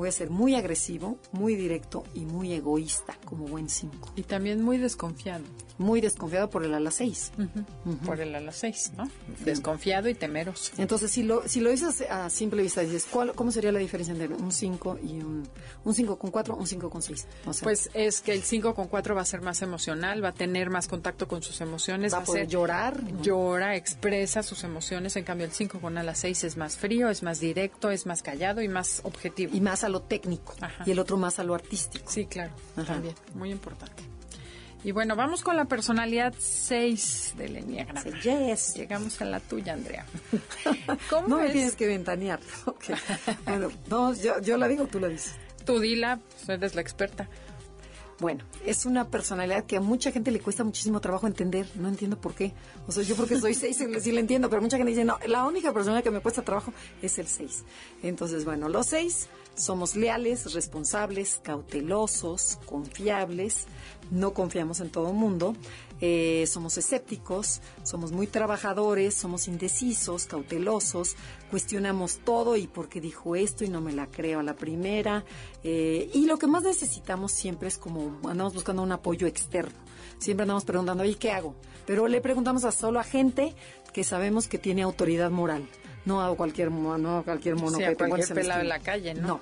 voy 0.00 0.08
a 0.08 0.12
ser 0.12 0.30
muy 0.30 0.54
agresivo, 0.54 1.18
muy 1.30 1.56
directo 1.56 2.04
y 2.14 2.20
muy 2.20 2.54
egoísta, 2.54 3.18
como 3.26 3.44
buen 3.44 3.68
5. 3.68 4.12
Y 4.16 4.22
también 4.22 4.64
muy 4.64 4.78
desconfiado. 4.78 5.44
Muy 5.80 6.02
desconfiado 6.02 6.50
por 6.50 6.62
el 6.62 6.74
ala 6.74 6.90
6. 6.90 7.32
Por 8.04 8.20
el 8.20 8.34
a 8.34 8.40
las 8.40 8.56
6, 8.56 8.92
¿no? 8.98 9.10
Desconfiado 9.46 10.10
y 10.10 10.14
temeroso. 10.14 10.72
Entonces, 10.76 11.10
si 11.10 11.22
lo, 11.22 11.48
si 11.48 11.60
lo 11.60 11.70
dices 11.70 12.02
a 12.02 12.28
simple 12.28 12.62
vista, 12.62 12.82
dices, 12.82 13.06
¿cuál, 13.10 13.32
¿cómo 13.32 13.50
sería 13.50 13.72
la 13.72 13.78
diferencia 13.78 14.12
entre 14.12 14.28
un 14.28 14.52
5 14.52 14.98
y 15.02 15.22
un, 15.22 15.48
un 15.82 15.94
5 15.94 16.18
con 16.18 16.30
4, 16.30 16.54
un 16.54 16.66
5 16.66 16.90
con 16.90 17.00
6? 17.00 17.26
O 17.46 17.54
sea, 17.54 17.64
Pues 17.64 17.88
es 17.94 18.20
que 18.20 18.34
el 18.34 18.42
5 18.42 18.74
con 18.74 18.88
4 18.88 19.14
va 19.14 19.22
a 19.22 19.24
ser 19.24 19.40
más 19.40 19.62
emocional, 19.62 20.22
va 20.22 20.28
a 20.28 20.32
tener 20.32 20.68
más 20.68 20.86
contacto 20.86 21.26
con 21.26 21.42
sus 21.42 21.62
emociones, 21.62 22.12
va 22.12 22.18
va, 22.18 22.24
a 22.24 22.26
poder 22.26 22.42
ser 22.42 22.52
llorar. 22.52 23.02
¿no? 23.02 23.22
llora, 23.22 23.74
expresa 23.74 24.42
sus 24.42 24.64
emociones. 24.64 25.16
En 25.16 25.24
cambio, 25.24 25.46
el 25.46 25.52
5 25.52 25.80
con 25.80 25.96
ala 25.96 26.14
6 26.14 26.44
es 26.44 26.56
más 26.58 26.76
frío, 26.76 27.08
es 27.08 27.22
más 27.22 27.40
directo, 27.40 27.90
es 27.90 28.04
más 28.04 28.22
callado 28.22 28.60
y 28.60 28.68
más 28.68 29.00
objetivo. 29.04 29.56
Y 29.56 29.62
más 29.62 29.82
a 29.82 29.88
lo 29.88 30.02
técnico. 30.02 30.54
Ajá. 30.60 30.84
Y 30.84 30.90
el 30.90 30.98
otro 30.98 31.16
más 31.16 31.38
a 31.38 31.42
lo 31.44 31.54
artístico. 31.54 32.10
Sí, 32.10 32.26
claro, 32.26 32.52
Ajá. 32.76 32.92
también, 32.92 33.14
muy 33.34 33.50
importante. 33.50 34.02
Y 34.82 34.92
bueno, 34.92 35.14
vamos 35.14 35.42
con 35.42 35.56
la 35.56 35.66
personalidad 35.66 36.34
6 36.38 37.34
del 37.36 37.56
Enneagrama. 37.56 38.02
Yes. 38.22 38.74
Llegamos 38.74 39.20
a 39.20 39.26
la 39.26 39.38
tuya, 39.40 39.74
Andrea. 39.74 40.06
¿Cómo 41.10 41.28
No 41.28 41.36
me 41.38 41.46
es? 41.46 41.52
tienes 41.52 41.76
que 41.76 41.86
ventanear. 41.86 42.40
Ok. 42.64 42.84
Bueno, 43.44 43.70
no, 43.88 44.14
yo, 44.14 44.40
yo 44.40 44.56
la 44.56 44.68
digo, 44.68 44.86
tú 44.86 44.98
la 45.00 45.08
dices. 45.08 45.34
Tú 45.66 45.80
dila, 45.80 46.18
pues, 46.18 46.48
eres 46.48 46.74
la 46.74 46.80
experta. 46.80 47.28
Bueno, 48.20 48.44
es 48.66 48.84
una 48.84 49.08
personalidad 49.08 49.64
que 49.64 49.76
a 49.78 49.80
mucha 49.80 50.12
gente 50.12 50.30
le 50.30 50.40
cuesta 50.40 50.62
muchísimo 50.62 51.00
trabajo 51.00 51.26
entender. 51.26 51.66
No 51.76 51.88
entiendo 51.88 52.18
por 52.20 52.34
qué. 52.34 52.52
O 52.86 52.92
sea, 52.92 53.02
yo 53.02 53.16
porque 53.16 53.38
soy 53.38 53.54
seis 53.54 53.78
sí 53.78 53.86
sí 54.00 54.12
le 54.12 54.20
entiendo, 54.20 54.50
pero 54.50 54.60
mucha 54.60 54.76
gente 54.76 54.90
dice, 54.90 55.04
no, 55.04 55.18
la 55.26 55.44
única 55.44 55.72
personalidad 55.72 56.04
que 56.04 56.10
me 56.10 56.20
cuesta 56.20 56.42
trabajo 56.42 56.72
es 57.00 57.18
el 57.18 57.26
seis. 57.26 57.64
Entonces, 58.02 58.44
bueno, 58.44 58.68
los 58.68 58.86
seis 58.88 59.28
somos 59.54 59.96
leales, 59.96 60.52
responsables, 60.52 61.40
cautelosos, 61.42 62.58
confiables, 62.66 63.64
no 64.10 64.32
confiamos 64.34 64.80
en 64.80 64.90
todo 64.90 65.08
el 65.08 65.14
mundo, 65.14 65.54
eh, 66.00 66.46
somos 66.46 66.78
escépticos, 66.78 67.60
somos 67.82 68.12
muy 68.12 68.26
trabajadores, 68.26 69.14
somos 69.14 69.48
indecisos, 69.48 70.26
cautelosos, 70.26 71.16
cuestionamos 71.50 72.20
todo 72.24 72.56
y 72.56 72.66
por 72.66 72.88
qué 72.88 73.00
dijo 73.00 73.36
esto 73.36 73.64
y 73.64 73.68
no 73.68 73.80
me 73.80 73.92
la 73.92 74.06
creo 74.06 74.40
a 74.40 74.42
la 74.42 74.54
primera. 74.54 75.24
eh, 75.62 76.10
y 76.14 76.26
lo 76.26 76.38
que 76.38 76.46
más 76.46 76.62
necesitamos 76.62 77.32
siempre 77.32 77.68
es 77.68 77.78
como 77.78 78.18
andamos 78.28 78.54
buscando 78.54 78.82
un 78.82 78.92
apoyo 78.92 79.26
externo. 79.26 79.78
Siempre 80.18 80.42
andamos 80.42 80.64
preguntando, 80.64 81.02
oye, 81.02 81.14
¿qué 81.14 81.32
hago? 81.32 81.54
Pero 81.86 82.06
le 82.08 82.20
preguntamos 82.20 82.64
a 82.64 82.72
solo 82.72 83.00
a 83.00 83.04
gente 83.04 83.54
que 83.92 84.04
sabemos 84.04 84.48
que 84.48 84.58
tiene 84.58 84.82
autoridad 84.82 85.30
moral. 85.30 85.66
No 86.04 86.22
a 86.22 86.34
cualquier, 86.36 86.70
no 86.70 87.18
a 87.18 87.22
cualquier 87.22 87.56
mono 87.56 87.72
Sí, 87.72 87.78
que 87.78 87.86
a 87.86 87.94
cualquier 87.94 88.28
en 88.28 88.34
pelado 88.34 88.60
de 88.60 88.68
la 88.68 88.78
calle, 88.80 89.14
¿no? 89.14 89.26
No. 89.26 89.40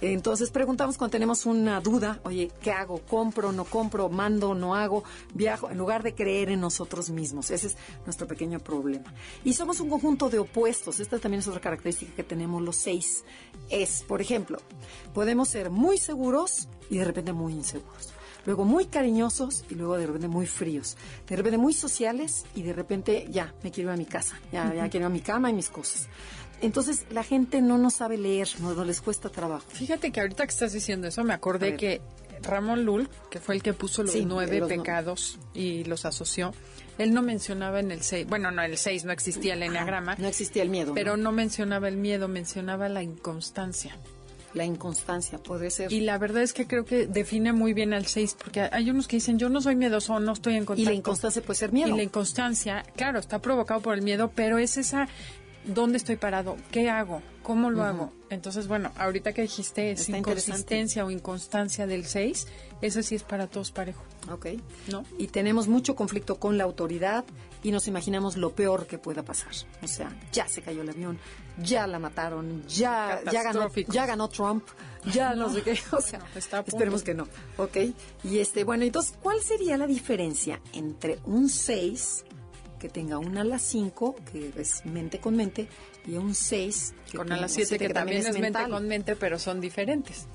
Entonces 0.00 0.50
preguntamos 0.50 0.96
cuando 0.98 1.12
tenemos 1.12 1.46
una 1.46 1.80
duda, 1.80 2.20
oye, 2.24 2.50
¿qué 2.60 2.70
hago? 2.70 3.00
¿Compro, 3.00 3.52
no 3.52 3.64
compro? 3.64 4.08
¿Mando, 4.08 4.54
no 4.54 4.74
hago? 4.74 5.04
¿Viajo? 5.34 5.70
En 5.70 5.78
lugar 5.78 6.02
de 6.02 6.14
creer 6.14 6.50
en 6.50 6.60
nosotros 6.60 7.10
mismos. 7.10 7.50
Ese 7.50 7.68
es 7.68 7.76
nuestro 8.04 8.26
pequeño 8.26 8.60
problema. 8.60 9.12
Y 9.44 9.54
somos 9.54 9.80
un 9.80 9.90
conjunto 9.90 10.28
de 10.28 10.38
opuestos. 10.38 11.00
Esta 11.00 11.18
también 11.18 11.40
es 11.40 11.48
otra 11.48 11.60
característica 11.60 12.14
que 12.14 12.22
tenemos 12.22 12.62
los 12.62 12.76
seis. 12.76 13.24
Es, 13.70 14.02
por 14.02 14.20
ejemplo, 14.20 14.58
podemos 15.14 15.48
ser 15.48 15.70
muy 15.70 15.98
seguros 15.98 16.68
y 16.90 16.98
de 16.98 17.04
repente 17.04 17.32
muy 17.32 17.52
inseguros. 17.52 18.15
Luego 18.46 18.64
muy 18.64 18.86
cariñosos 18.86 19.64
y 19.70 19.74
luego 19.74 19.98
de 19.98 20.06
repente 20.06 20.28
muy 20.28 20.46
fríos. 20.46 20.96
De 21.28 21.36
repente 21.36 21.58
muy 21.58 21.74
sociales 21.74 22.44
y 22.54 22.62
de 22.62 22.72
repente 22.72 23.26
ya, 23.30 23.52
me 23.62 23.70
quiero 23.70 23.90
ir 23.90 23.94
a 23.94 23.96
mi 23.98 24.06
casa. 24.06 24.38
Ya, 24.52 24.72
ya 24.72 24.88
quiero 24.88 25.04
ir 25.04 25.06
a 25.06 25.08
mi 25.10 25.20
cama 25.20 25.50
y 25.50 25.52
mis 25.52 25.68
cosas. 25.68 26.08
Entonces 26.62 27.04
la 27.10 27.22
gente 27.22 27.60
no 27.60 27.76
nos 27.76 27.94
sabe 27.94 28.16
leer, 28.16 28.48
no, 28.60 28.72
no 28.74 28.84
les 28.84 29.00
cuesta 29.02 29.28
trabajo. 29.28 29.66
Fíjate 29.68 30.10
que 30.10 30.20
ahorita 30.20 30.44
que 30.46 30.52
estás 30.52 30.72
diciendo 30.72 31.06
eso, 31.06 31.22
me 31.24 31.34
acordé 31.34 31.76
que 31.76 32.00
Ramón 32.42 32.84
Lul, 32.84 33.08
que 33.30 33.40
fue 33.40 33.54
el 33.56 33.62
que 33.62 33.72
puso 33.74 34.02
los 34.02 34.12
Sí, 34.12 34.24
nueve 34.24 34.58
los 34.60 34.70
no- 34.70 34.76
pecados 34.76 35.38
y 35.52 35.84
los 35.84 36.04
asoció, 36.06 36.52
él 36.98 37.12
no 37.12 37.20
mencionaba 37.22 37.80
en 37.80 37.90
el 37.90 38.02
seis, 38.02 38.26
bueno, 38.26 38.50
no, 38.50 38.62
en 38.62 38.70
el 38.70 38.78
seis 38.78 39.04
no 39.04 39.12
existía 39.12 39.54
el 39.54 39.62
enneagrama, 39.64 40.16
No 40.16 40.28
existía 40.28 40.62
el 40.62 40.70
miedo. 40.70 40.94
pero 40.94 41.16
¿no? 41.16 41.24
no 41.24 41.32
mencionaba 41.32 41.88
el 41.88 41.96
miedo, 41.96 42.26
mencionaba 42.28 42.88
la 42.88 43.02
inconstancia. 43.02 43.96
La 44.56 44.64
inconstancia 44.64 45.36
puede 45.36 45.70
ser. 45.70 45.92
Y 45.92 46.00
la 46.00 46.16
verdad 46.16 46.42
es 46.42 46.54
que 46.54 46.66
creo 46.66 46.86
que 46.86 47.06
define 47.06 47.52
muy 47.52 47.74
bien 47.74 47.92
al 47.92 48.06
6, 48.06 48.38
porque 48.42 48.62
hay 48.72 48.88
unos 48.88 49.06
que 49.06 49.16
dicen, 49.16 49.38
yo 49.38 49.50
no 49.50 49.60
soy 49.60 49.76
miedoso, 49.76 50.18
no 50.18 50.32
estoy 50.32 50.54
en 50.54 50.64
contacto. 50.64 50.80
Y 50.80 50.86
la 50.86 50.94
inconstancia 50.94 51.42
puede 51.42 51.58
ser 51.58 51.72
miedo. 51.72 51.88
Y 51.88 51.96
la 51.96 52.02
inconstancia, 52.02 52.82
claro, 52.96 53.18
está 53.18 53.40
provocado 53.40 53.82
por 53.82 53.94
el 53.94 54.00
miedo, 54.00 54.32
pero 54.34 54.56
es 54.56 54.78
esa, 54.78 55.08
¿dónde 55.66 55.98
estoy 55.98 56.16
parado? 56.16 56.56
¿Qué 56.70 56.88
hago? 56.88 57.20
¿Cómo 57.42 57.70
lo 57.70 57.82
hago? 57.84 58.12
Entonces, 58.30 58.66
bueno, 58.66 58.92
ahorita 58.96 59.32
que 59.32 59.42
dijiste 59.42 59.92
es 59.92 60.08
inconsistencia 60.08 61.04
o 61.04 61.10
inconstancia 61.10 61.86
del 61.86 62.06
6, 62.06 62.46
eso 62.80 63.02
sí 63.02 63.14
es 63.14 63.22
para 63.22 63.46
todos 63.46 63.70
parejo, 63.72 64.02
Ok. 64.32 64.46
¿no? 64.90 65.04
Y 65.18 65.28
tenemos 65.28 65.68
mucho 65.68 65.94
conflicto 65.94 66.40
con 66.40 66.58
la 66.58 66.64
autoridad 66.64 67.24
y 67.62 67.70
nos 67.70 67.86
imaginamos 67.88 68.36
lo 68.36 68.50
peor 68.52 68.86
que 68.86 68.98
pueda 68.98 69.22
pasar. 69.22 69.52
O 69.82 69.86
sea, 69.86 70.10
ya 70.32 70.48
se 70.48 70.62
cayó 70.62 70.82
el 70.82 70.88
avión, 70.88 71.18
ya 71.62 71.86
la 71.86 71.98
mataron, 71.98 72.66
ya, 72.66 73.20
ya, 73.30 73.42
ganó, 73.42 73.68
ya 73.88 74.06
ganó 74.06 74.28
Trump, 74.28 74.64
ya 75.12 75.34
no, 75.34 75.52
sé 75.52 75.62
qué. 75.62 75.78
O 75.92 76.00
sea, 76.00 76.18
No, 76.18 76.24
a 76.24 76.62
punto. 76.62 76.76
esperemos 76.76 77.02
que 77.02 77.14
no. 77.14 77.28
Ok. 77.56 77.76
Y 78.24 78.38
este, 78.38 78.64
bueno, 78.64 78.84
entonces, 78.84 79.14
¿cuál 79.22 79.40
sería 79.42 79.76
la 79.76 79.86
diferencia 79.86 80.60
entre 80.72 81.18
un 81.24 81.48
6 81.48 82.24
que 82.78 82.88
tenga 82.88 83.18
un 83.18 83.36
ala 83.38 83.58
5, 83.58 84.16
que 84.30 84.52
es 84.56 84.84
mente 84.84 85.18
con 85.18 85.34
mente, 85.36 85.68
y 86.06 86.14
un 86.16 86.34
6 86.34 86.94
que 87.10 87.18
Con 87.18 87.32
ala 87.32 87.48
7, 87.48 87.78
que, 87.78 87.88
también 87.90 88.18
es 88.18 88.24
mente 88.26 88.40
mental? 88.40 88.70
con 88.70 88.86
mente, 88.88 89.16
pero 89.16 89.38
son 89.38 89.60
diferentes. 89.60 90.26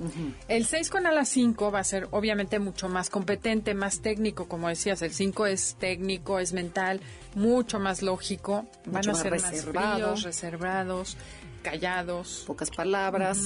El 0.48 0.66
6 0.66 0.90
con 0.90 1.06
ala 1.06 1.26
5 1.26 1.72
va 1.72 1.80
a 1.80 1.84
ser 1.84 2.08
obviamente 2.12 2.60
mucho 2.60 2.88
más 2.90 3.10
competente, 3.10 3.74
más 3.74 4.02
técnico, 4.02 4.48
como 4.48 4.70
decías. 4.70 5.02
El 5.02 5.12
5 5.14 5.46
es 5.48 5.76
técnico, 5.80 6.40
es 6.40 6.54
mental, 6.54 7.02
mucho 7.36 7.80
más 7.80 8.02
lógico. 8.02 8.66
Van 8.86 8.96
Mucho 8.96 9.10
a 9.12 9.14
más 9.14 9.22
ser 9.22 9.32
más 9.32 9.52
reservado. 9.52 9.94
fríos, 9.96 10.24
reservados, 10.24 11.18
callados. 11.62 12.44
Pocas 12.48 12.70
palabras. 12.72 13.40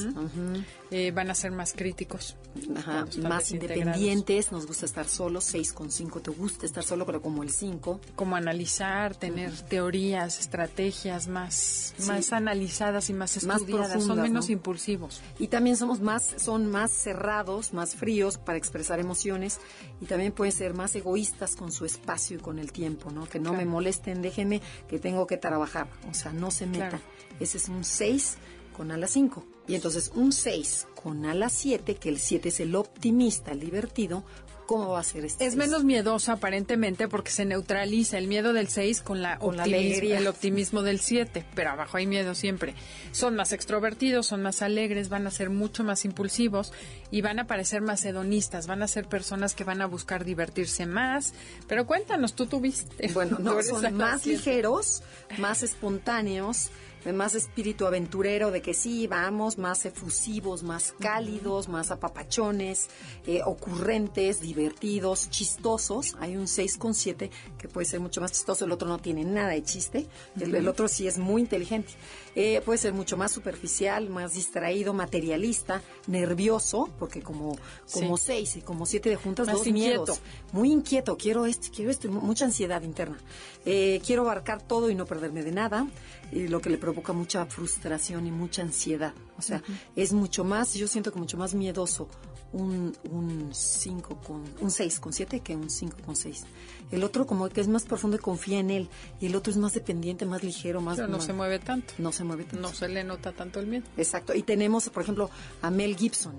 eh, 0.91 1.11
van 1.11 1.29
a 1.29 1.35
ser 1.35 1.51
más 1.51 1.73
críticos. 1.73 2.35
Ajá, 2.77 3.05
más 3.21 3.51
independientes, 3.51 4.51
nos 4.51 4.65
gusta 4.65 4.85
estar 4.85 5.07
solos, 5.07 5.43
6 5.45 5.73
con 5.73 5.91
5 5.91 6.21
te 6.21 6.31
gusta 6.31 6.65
estar 6.65 6.83
solo, 6.83 7.05
pero 7.05 7.21
como 7.21 7.43
el 7.43 7.49
5. 7.49 7.99
Como 8.15 8.35
analizar, 8.35 9.15
tener 9.15 9.51
teorías, 9.61 10.39
estrategias 10.39 11.27
más, 11.27 11.93
Sí. 11.97 12.07
más 12.07 12.31
analizadas 12.31 13.09
y 13.09 13.13
más 13.13 13.43
Más 13.43 13.57
estudiadas. 13.61 13.89
son 13.91 13.99
profundas, 13.99 14.23
menos 14.29 14.45
¿no? 14.47 14.53
impulsivos. 14.53 15.21
Y 15.39 15.47
también 15.47 15.75
somos 15.75 15.99
más, 15.99 16.35
son 16.37 16.67
más 16.71 16.91
cerrados, 16.91 17.73
más 17.73 17.95
fríos 17.95 18.37
para 18.37 18.57
expresar 18.57 18.99
emociones 18.99 19.59
y 19.99 20.05
también 20.05 20.31
pueden 20.31 20.53
ser 20.53 20.73
más 20.73 20.95
egoístas 20.95 21.55
con 21.55 21.71
su 21.71 21.83
espacio 21.85 22.37
y 22.37 22.39
con 22.39 22.59
el 22.59 22.71
tiempo, 22.71 23.11
¿no? 23.11 23.25
Que 23.27 23.39
no 23.39 23.49
Claro. 23.49 23.57
me 23.57 23.65
molesten, 23.65 24.21
déjenme 24.21 24.61
que 24.87 24.99
tengo 24.99 25.27
que 25.27 25.37
trabajar, 25.37 25.87
o 26.09 26.13
sea, 26.13 26.31
no 26.31 26.51
se 26.51 26.65
metan. 26.67 26.89
Claro. 26.89 27.03
Ese 27.39 27.57
es 27.57 27.69
un 27.69 27.83
6 27.83 28.37
con 28.75 28.91
ala 28.91 29.07
5. 29.07 29.45
Y 29.67 29.75
entonces 29.75 30.11
un 30.15 30.31
6 30.31 30.87
con 31.01 31.25
ala 31.25 31.49
7, 31.49 31.95
que 31.95 32.09
el 32.09 32.19
7 32.19 32.49
es 32.49 32.59
el 32.59 32.75
optimista, 32.75 33.51
el 33.51 33.59
divertido, 33.59 34.23
¿cómo 34.67 34.89
va 34.89 34.99
a 34.99 35.03
ser 35.03 35.25
este? 35.25 35.45
Es 35.45 35.53
seis? 35.53 35.57
menos 35.57 35.83
miedoso 35.83 36.31
aparentemente 36.31 37.07
porque 37.07 37.31
se 37.31 37.45
neutraliza 37.45 38.17
el 38.17 38.27
miedo 38.27 38.51
del 38.53 38.67
6 38.67 39.01
con, 39.01 39.21
la 39.21 39.37
Con 39.37 39.59
optimismo, 39.59 39.75
alegría. 39.87 40.17
el 40.17 40.27
optimismo 40.27 40.81
del 40.83 40.99
7, 40.99 41.45
pero 41.55 41.71
abajo 41.71 41.97
hay 41.97 42.05
miedo 42.07 42.35
siempre. 42.35 42.73
Son 43.11 43.35
más 43.35 43.53
extrovertidos, 43.53 44.27
son 44.27 44.41
más 44.41 44.61
alegres, 44.61 45.09
van 45.09 45.25
a 45.27 45.31
ser 45.31 45.49
mucho 45.49 45.83
más 45.83 46.03
impulsivos 46.05 46.73
y 47.11 47.21
van 47.21 47.39
a 47.39 47.47
parecer 47.47 47.81
más 47.81 48.03
hedonistas, 48.05 48.67
van 48.67 48.81
a 48.83 48.87
ser 48.87 49.07
personas 49.07 49.53
que 49.55 49.63
van 49.63 49.81
a 49.81 49.85
buscar 49.87 50.25
divertirse 50.25 50.85
más. 50.85 51.33
Pero 51.67 51.85
cuéntanos, 51.87 52.33
tú 52.33 52.45
tuviste. 52.47 53.07
Bueno, 53.13 53.37
no, 53.39 53.61
son 53.63 53.93
más 53.95 54.21
siete. 54.23 54.37
ligeros, 54.37 55.03
más 55.37 55.63
espontáneos, 55.63 56.69
de 57.05 57.13
más 57.13 57.35
espíritu 57.35 57.85
aventurero 57.85 58.51
de 58.51 58.61
que 58.61 58.73
sí, 58.73 59.07
vamos, 59.07 59.57
más 59.57 59.85
efusivos, 59.85 60.63
más 60.63 60.93
cálidos, 60.99 61.69
más 61.69 61.91
apapachones, 61.91 62.89
eh, 63.27 63.41
ocurrentes, 63.45 64.41
divertidos, 64.41 65.29
chistosos. 65.29 66.17
Hay 66.19 66.35
un 66.35 66.47
6 66.47 66.77
con 66.77 66.95
7 66.95 67.29
que 67.57 67.67
puede 67.69 67.85
ser 67.85 67.99
mucho 67.99 68.21
más 68.21 68.31
chistoso, 68.31 68.65
el 68.65 68.71
otro 68.71 68.87
no 68.87 68.97
tiene 68.97 69.23
nada 69.23 69.49
de 69.49 69.63
chiste, 69.63 70.07
el, 70.39 70.53
el 70.53 70.67
otro 70.67 70.87
sí 70.87 71.07
es 71.07 71.19
muy 71.19 71.41
inteligente. 71.41 71.93
Eh, 72.35 72.61
puede 72.65 72.77
ser 72.77 72.93
mucho 72.93 73.15
más 73.17 73.31
superficial, 73.31 74.09
más 74.09 74.33
distraído, 74.33 74.93
materialista, 74.93 75.81
nervioso, 76.07 76.89
porque 76.99 77.21
como, 77.21 77.57
como 77.91 78.17
Sí. 78.17 78.23
6 78.27 78.55
y 78.57 78.61
como 78.61 78.85
7 78.85 79.09
de 79.09 79.15
juntas, 79.15 79.47
Más 79.47 79.57
dos 79.57 79.67
inquieto. 79.67 80.01
miedos 80.03 80.21
muy 80.51 80.71
inquieto, 80.71 81.17
quiero 81.17 81.45
esto, 81.45 81.69
quiero 81.73 81.91
esto, 81.91 82.09
mucha 82.11 82.45
ansiedad 82.45 82.81
interna. 82.81 83.17
Eh, 83.65 84.01
quiero 84.05 84.23
abarcar 84.23 84.61
todo 84.61 84.89
y 84.89 84.95
no 84.95 85.05
perderme 85.05 85.43
de 85.43 85.51
nada, 85.51 85.87
y 86.31 86.47
lo 86.47 86.59
que 86.61 86.69
le 86.69 86.77
provoca 86.77 87.13
mucha 87.13 87.45
frustración 87.45 88.27
y 88.27 88.31
mucha 88.31 88.61
ansiedad. 88.63 89.13
O 89.37 89.41
sea, 89.41 89.63
es 89.95 90.11
mucho 90.13 90.43
más, 90.43 90.73
yo 90.73 90.87
siento 90.87 91.11
que 91.13 91.19
mucho 91.19 91.37
más 91.37 91.53
miedoso 91.53 92.07
un, 92.55 92.95
un 93.11 93.49
5 93.53 94.17
con, 94.25 94.43
un 94.61 94.71
6 94.71 94.99
con 94.99 95.11
7 95.13 95.39
que 95.41 95.55
un 95.55 95.69
5 95.69 95.97
con 96.05 96.15
6. 96.15 96.43
El 96.91 97.03
otro 97.03 97.25
como 97.27 97.49
que 97.49 97.61
es 97.61 97.67
más 97.67 97.83
profundo 97.83 98.17
y 98.17 98.19
confía 98.19 98.59
en 98.59 98.71
él, 98.71 98.89
y 99.19 99.25
el 99.25 99.35
otro 99.35 99.51
es 99.51 99.57
más 99.57 99.73
dependiente, 99.73 100.25
más 100.25 100.43
ligero, 100.43 100.79
más... 100.81 100.95
Pero 100.95 101.07
no 101.09 101.17
más- 101.17 101.25
se 101.25 101.33
mueve 101.33 101.59
tanto. 101.59 101.93
No 101.97 102.11
se 102.11 102.23
mueve 102.23 102.43
tanto. 102.45 102.59
No 102.67 102.73
se 102.73 102.87
le 102.87 103.03
nota 103.03 103.31
tanto 103.33 103.59
el 103.59 103.67
miedo. 103.67 103.85
Exacto. 103.97 104.33
Y 104.33 104.43
tenemos, 104.43 104.89
por 104.89 105.03
ejemplo, 105.03 105.29
a 105.61 105.69
Mel 105.69 105.95
Gibson, 105.97 106.35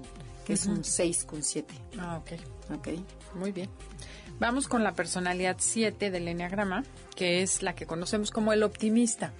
que 0.46 0.54
es 0.54 0.66
un 0.66 0.84
6 0.84 1.24
con 1.24 1.42
7. 1.42 1.74
Ah, 1.98 2.18
ok. 2.22 2.40
¿Ok? 2.78 2.88
Muy 3.34 3.52
bien. 3.52 3.68
Vamos 4.38 4.68
con 4.68 4.84
la 4.84 4.94
personalidad 4.94 5.56
7 5.58 6.10
del 6.10 6.28
Enneagrama, 6.28 6.84
que 7.14 7.42
es 7.42 7.62
la 7.62 7.74
que 7.74 7.86
conocemos 7.86 8.30
como 8.30 8.52
el 8.52 8.62
optimista. 8.62 9.32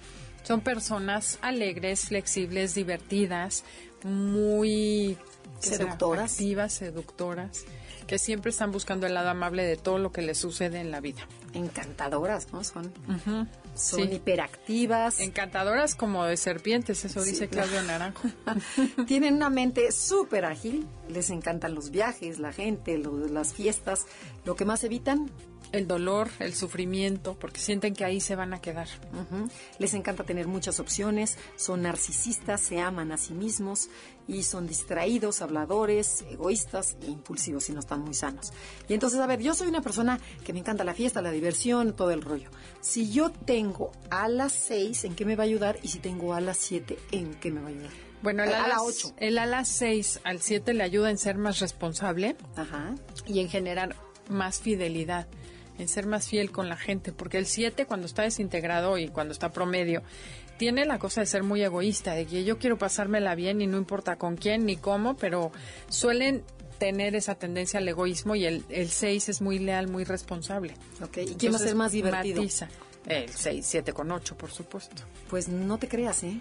Son 0.43 0.61
personas 0.61 1.39
alegres, 1.41 2.05
flexibles, 2.07 2.73
divertidas, 2.75 3.63
muy. 4.03 5.17
Seductoras. 5.59 6.31
activas, 6.33 6.73
seductoras, 6.73 7.65
que 8.07 8.17
siempre 8.19 8.51
están 8.51 8.71
buscando 8.71 9.05
el 9.07 9.13
lado 9.13 9.29
amable 9.29 9.63
de 9.63 9.75
todo 9.77 9.97
lo 9.97 10.11
que 10.11 10.21
les 10.21 10.37
sucede 10.37 10.79
en 10.79 10.91
la 10.91 11.01
vida. 11.01 11.27
Encantadoras, 11.53 12.51
¿no? 12.53 12.63
Son, 12.63 12.91
son 13.75 14.07
Sí. 14.07 14.15
hiperactivas. 14.15 15.19
Encantadoras 15.19 15.95
como 15.95 16.23
de 16.25 16.37
serpientes, 16.37 17.03
eso 17.05 17.21
Sí. 17.23 17.31
dice 17.31 17.47
Claudio 17.49 17.81
Naranjo. 17.83 18.27
Tienen 19.07 19.35
una 19.35 19.49
mente 19.49 19.91
súper 19.91 20.45
ágil, 20.45 20.87
les 21.09 21.29
encantan 21.29 21.75
los 21.75 21.89
viajes, 21.91 22.39
la 22.39 22.53
gente, 22.53 22.97
lo- 22.97 23.27
las 23.27 23.53
fiestas. 23.53 24.05
Lo 24.45 24.55
que 24.55 24.65
más 24.65 24.83
evitan, 24.83 25.29
El 25.73 25.85
dolor, 25.85 26.29
el 26.39 26.53
sufrimiento, 26.55 27.37
porque 27.37 27.59
sienten 27.59 27.93
que 27.93 28.05
ahí 28.05 28.21
se 28.21 28.37
van 28.37 28.53
a 28.53 28.61
quedar. 28.61 28.87
les 29.79 29.93
encanta 29.95 30.23
tener 30.23 30.47
muchas 30.47 30.79
opciones, 30.79 31.37
son 31.57 31.81
narcisistas, 31.81 32.61
se 32.61 32.79
aman 32.79 33.11
a 33.11 33.17
sí 33.17 33.33
mismos 33.33 33.89
y 34.27 34.43
son 34.43 34.67
distraídos, 34.67 35.41
habladores, 35.41 36.25
egoístas 36.29 36.97
e 37.01 37.07
impulsivos 37.07 37.63
si 37.65 37.73
no 37.73 37.79
están 37.79 38.01
muy 38.01 38.13
sanos. 38.13 38.51
Y 38.87 38.93
entonces, 38.93 39.19
a 39.19 39.27
ver, 39.27 39.41
yo 39.41 39.53
soy 39.53 39.67
una 39.67 39.81
persona 39.81 40.19
que 40.43 40.53
me 40.53 40.59
encanta 40.59 40.83
la 40.83 40.93
fiesta, 40.93 41.21
la 41.21 41.31
diversión, 41.31 41.95
todo 41.95 42.11
el 42.11 42.21
rollo. 42.21 42.49
Si 42.81 43.09
yo 43.11 43.31
tengo 43.31 43.91
a 44.09 44.27
las 44.27 44.53
6, 44.53 45.05
¿en 45.05 45.15
qué 45.15 45.25
me 45.25 45.35
va 45.35 45.43
a 45.43 45.47
ayudar? 45.47 45.79
Y 45.81 45.87
si 45.87 45.99
tengo 45.99 46.33
a 46.33 46.41
las 46.41 46.57
7, 46.57 46.97
¿en 47.11 47.35
qué 47.35 47.51
me 47.51 47.61
va 47.61 47.67
a 47.67 47.69
ayudar? 47.69 48.07
Bueno, 48.21 48.43
el 48.43 48.53
ala, 48.53 48.81
ocho. 48.81 49.13
el 49.17 49.37
ala 49.37 49.63
6 49.63 50.21
al 50.23 50.41
7 50.41 50.73
le 50.73 50.83
ayuda 50.83 51.11
en 51.11 51.17
ser 51.17 51.37
más 51.37 51.59
responsable 51.59 52.35
Ajá. 52.55 52.95
y 53.27 53.39
en 53.39 53.49
generar 53.49 53.95
más 54.27 54.59
fidelidad, 54.59 55.27
en 55.77 55.87
ser 55.87 56.07
más 56.07 56.27
fiel 56.27 56.51
con 56.51 56.67
la 56.67 56.77
gente, 56.77 57.11
porque 57.11 57.37
el 57.37 57.45
7 57.45 57.85
cuando 57.85 58.07
está 58.07 58.23
desintegrado 58.23 58.97
y 58.97 59.09
cuando 59.09 59.33
está 59.33 59.51
promedio, 59.51 60.01
tiene 60.57 60.85
la 60.85 60.99
cosa 60.99 61.21
de 61.21 61.27
ser 61.27 61.43
muy 61.43 61.63
egoísta, 61.63 62.13
de 62.13 62.25
que 62.25 62.43
yo 62.43 62.57
quiero 62.57 62.77
pasármela 62.77 63.35
bien 63.35 63.61
y 63.61 63.67
no 63.67 63.77
importa 63.77 64.17
con 64.17 64.35
quién 64.35 64.65
ni 64.65 64.77
cómo, 64.77 65.15
pero 65.15 65.51
suelen 65.89 66.43
tener 66.77 67.15
esa 67.15 67.35
tendencia 67.35 67.79
al 67.79 67.87
egoísmo 67.87 68.35
y 68.35 68.45
el, 68.45 68.63
el 68.69 68.89
6 68.89 69.29
es 69.29 69.41
muy 69.41 69.59
leal, 69.59 69.87
muy 69.87 70.03
responsable. 70.03 70.73
Ok, 71.03 71.17
¿y 71.17 71.35
quién 71.35 71.53
va 71.53 71.57
a 71.57 71.59
ser 71.59 71.75
más 71.75 71.91
divertido? 71.91 72.41
matiza. 72.41 72.69
El 73.07 73.29
6, 73.29 73.65
7 73.65 73.93
con 73.93 74.11
8, 74.11 74.37
por 74.37 74.51
supuesto. 74.51 75.03
Pues 75.29 75.47
no 75.47 75.77
te 75.77 75.87
creas, 75.87 76.23
¿eh? 76.23 76.39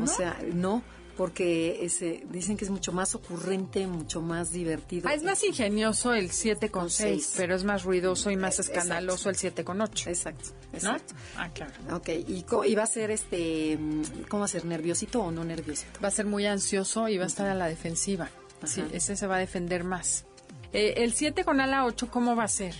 O 0.00 0.06
sea, 0.06 0.38
no, 0.52 0.82
porque 1.20 1.84
ese, 1.84 2.24
dicen 2.30 2.56
que 2.56 2.64
es 2.64 2.70
mucho 2.70 2.92
más 2.92 3.14
ocurrente, 3.14 3.86
mucho 3.86 4.22
más 4.22 4.52
divertido. 4.52 5.06
Ah, 5.06 5.12
es 5.12 5.22
más 5.22 5.44
ingenioso 5.44 6.14
el 6.14 6.30
7 6.30 6.70
con 6.70 6.84
Con 6.84 6.90
6, 6.90 7.22
seis. 7.26 7.34
pero 7.36 7.54
es 7.54 7.62
más 7.62 7.84
ruidoso 7.84 8.30
y 8.30 8.36
más 8.38 8.58
escandaloso 8.58 9.28
el 9.28 9.36
7 9.36 9.62
con 9.62 9.82
8. 9.82 10.08
Exacto, 10.08 10.48
¿No? 10.72 10.78
exacto. 10.78 11.14
Ah, 11.36 11.50
claro. 11.52 11.72
Ok, 11.94 12.08
¿y, 12.26 12.42
co- 12.44 12.64
y 12.64 12.74
va 12.74 12.84
a 12.84 12.86
ser 12.86 13.10
este, 13.10 13.76
mm, 13.78 14.02
cómo 14.30 14.40
va 14.40 14.44
a 14.46 14.48
ser, 14.48 14.64
nerviosito 14.64 15.20
o 15.22 15.30
no 15.30 15.44
nerviosito? 15.44 16.00
Va 16.02 16.08
a 16.08 16.10
ser 16.10 16.24
muy 16.24 16.46
ansioso 16.46 17.06
y 17.10 17.18
va 17.18 17.24
a 17.24 17.26
estar 17.26 17.46
a 17.50 17.54
la 17.54 17.66
defensiva. 17.66 18.30
Sí, 18.64 18.80
Ajá. 18.80 18.88
ese 18.94 19.14
se 19.14 19.26
va 19.26 19.36
a 19.36 19.40
defender 19.40 19.84
más. 19.84 20.24
Eh, 20.72 20.94
el 21.04 21.12
7 21.12 21.44
con 21.44 21.60
ala 21.60 21.84
8, 21.84 22.08
¿cómo 22.10 22.34
va 22.34 22.44
a 22.44 22.48
ser? 22.48 22.74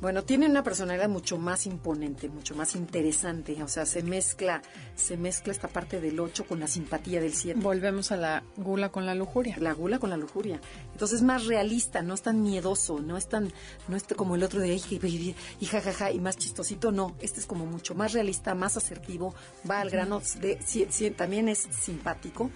Bueno, 0.00 0.24
tiene 0.24 0.46
una 0.46 0.62
personalidad 0.62 1.08
mucho 1.08 1.38
más 1.38 1.66
imponente, 1.66 2.28
mucho 2.28 2.54
más 2.54 2.76
interesante. 2.76 3.62
O 3.62 3.68
sea, 3.68 3.86
se 3.86 4.02
mezcla, 4.02 4.62
se 4.94 5.16
mezcla 5.16 5.52
esta 5.52 5.68
parte 5.68 6.00
del 6.00 6.20
8 6.20 6.46
con 6.46 6.60
la 6.60 6.66
simpatía 6.66 7.20
del 7.20 7.32
7. 7.32 7.60
Volvemos 7.60 8.12
a 8.12 8.16
la 8.16 8.42
gula 8.56 8.90
con 8.90 9.06
la 9.06 9.14
lujuria. 9.14 9.56
La 9.58 9.72
gula 9.72 9.98
con 9.98 10.10
la 10.10 10.16
lujuria. 10.16 10.60
Entonces 10.92 11.18
es 11.18 11.22
más 11.22 11.46
realista, 11.46 12.02
no 12.02 12.14
es 12.14 12.22
tan 12.22 12.42
miedoso, 12.42 13.00
no 13.00 13.16
es 13.16 13.28
tan, 13.28 13.52
no 13.88 13.96
es 13.96 14.04
como 14.04 14.36
el 14.36 14.42
otro 14.42 14.60
de 14.60 14.70
ay, 14.70 14.82
y, 14.90 15.06
y, 15.06 15.36
y 15.60 15.66
jajaja 15.66 16.10
y 16.10 16.20
más 16.20 16.36
chistosito, 16.36 16.92
no. 16.92 17.16
Este 17.20 17.40
es 17.40 17.46
como 17.46 17.64
mucho 17.64 17.94
más 17.94 18.12
realista, 18.12 18.54
más 18.54 18.76
asertivo, 18.76 19.34
va 19.68 19.80
al 19.80 19.90
grano, 19.90 20.20
de, 20.40 20.58
también 21.16 21.48
es 21.48 21.66
simpático, 21.70 22.50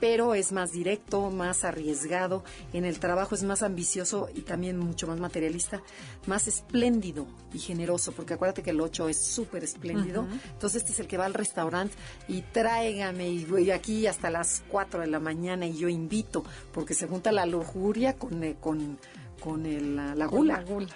pero 0.00 0.34
es 0.34 0.52
más 0.52 0.72
directo, 0.72 1.30
más 1.30 1.64
arriesgado, 1.64 2.44
en 2.72 2.84
el 2.84 2.98
trabajo 2.98 3.34
es 3.34 3.42
más 3.42 3.62
ambicioso 3.62 4.28
y 4.34 4.42
también 4.42 4.78
mucho 4.78 5.06
más 5.06 5.18
materialista, 5.20 5.82
más 6.26 6.46
espléndido 6.48 7.26
y 7.52 7.58
generoso, 7.58 8.12
porque 8.12 8.34
acuérdate 8.34 8.62
que 8.62 8.70
el 8.70 8.80
8 8.80 9.08
es 9.08 9.18
súper 9.20 9.64
espléndido, 9.64 10.26
entonces 10.52 10.82
este 10.82 10.92
es 10.92 11.00
el 11.00 11.06
que 11.08 11.16
va 11.16 11.24
al 11.26 11.34
restaurante 11.34 11.94
y 12.28 12.42
tráigame 12.42 13.28
y 13.28 13.44
voy 13.44 13.70
aquí 13.70 14.06
hasta 14.06 14.30
las 14.30 14.62
4 14.68 15.00
de 15.00 15.06
la 15.08 15.20
mañana 15.20 15.66
y 15.66 15.76
yo 15.76 15.88
invito, 15.88 16.44
porque 16.72 16.94
se 16.94 17.06
junta 17.06 17.32
la 17.32 17.46
lujuria 17.46 18.14
con, 18.14 18.42
eh, 18.44 18.56
con, 18.60 18.98
con 19.40 19.66
el- 19.66 19.96
la, 19.96 20.14
la 20.14 20.26
Con 20.26 20.38
gula. 20.38 20.58
la 20.58 20.64
gula. 20.64 20.88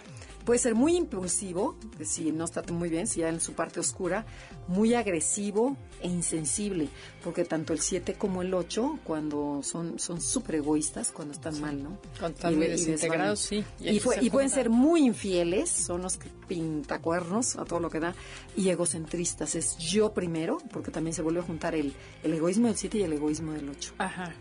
Puede 0.45 0.59
ser 0.59 0.75
muy 0.75 0.97
impulsivo, 0.97 1.77
si 2.05 2.33
no 2.33 2.45
está 2.45 2.63
muy 2.73 2.89
bien, 2.89 3.07
si 3.07 3.21
ya 3.21 3.29
en 3.29 3.41
su 3.41 3.53
parte 3.53 3.79
oscura, 3.81 4.27
muy 4.69 4.95
agresivo 4.95 5.77
e 6.01 6.09
insensible, 6.09 6.89
porque 7.23 7.45
tanto 7.45 7.73
el 7.73 7.81
7 7.81 8.15
como 8.15 8.43
el 8.43 8.53
8, 8.53 8.99
cuando 9.05 9.61
son 9.63 9.99
son 10.01 10.21
súper 10.21 10.57
egoístas, 10.57 11.13
cuando 11.13 11.33
están 11.35 11.61
mal, 11.61 11.83
¿no? 11.83 11.99
Cuando 12.19 12.37
están 12.37 12.53
Y- 12.55 12.57
muy 12.57 12.67
y 12.67 12.69
desintegrados, 12.71 13.39
sí. 13.41 13.65
Y, 13.81 14.01
fue- 14.01 14.17
se 14.17 14.25
y 14.25 14.31
pueden 14.31 14.51
ser 14.51 14.69
muy 14.69 15.03
infieles, 15.07 15.71
son 15.71 16.03
los 16.03 16.17
que 16.17 16.29
pintacuernos 16.49 17.57
a 17.57 17.65
todo 17.65 17.81
lo 17.81 17.91
que 17.91 18.01
da, 18.01 18.15
y 18.57 18.69
egocentristas. 18.69 19.55
Es 19.55 19.77
yo 19.79 20.13
primero, 20.13 20.59
porque 20.73 20.91
también 20.91 21.15
se 21.15 21.23
vuelve 21.23 21.41
a 21.41 21.45
juntar 21.45 21.75
el, 21.75 21.93
el 22.23 22.33
egoísmo 22.35 22.67
del 22.67 22.77
7 22.77 22.99
y 22.99 23.03
el 23.03 23.13
egoísmo 23.13 23.53
del 23.53 23.69
8. 23.69 23.95
Ajá. 23.99 24.35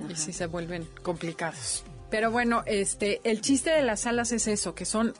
Y 0.00 0.04
Ajá. 0.04 0.16
sí 0.16 0.32
se 0.32 0.46
vuelven 0.46 0.86
complicados. 1.02 1.82
Pero 2.10 2.30
bueno, 2.30 2.62
este, 2.66 3.20
el 3.24 3.40
chiste 3.40 3.70
de 3.70 3.82
las 3.82 4.06
alas 4.06 4.32
es 4.32 4.46
eso, 4.46 4.74
que 4.74 4.84
son 4.84 5.12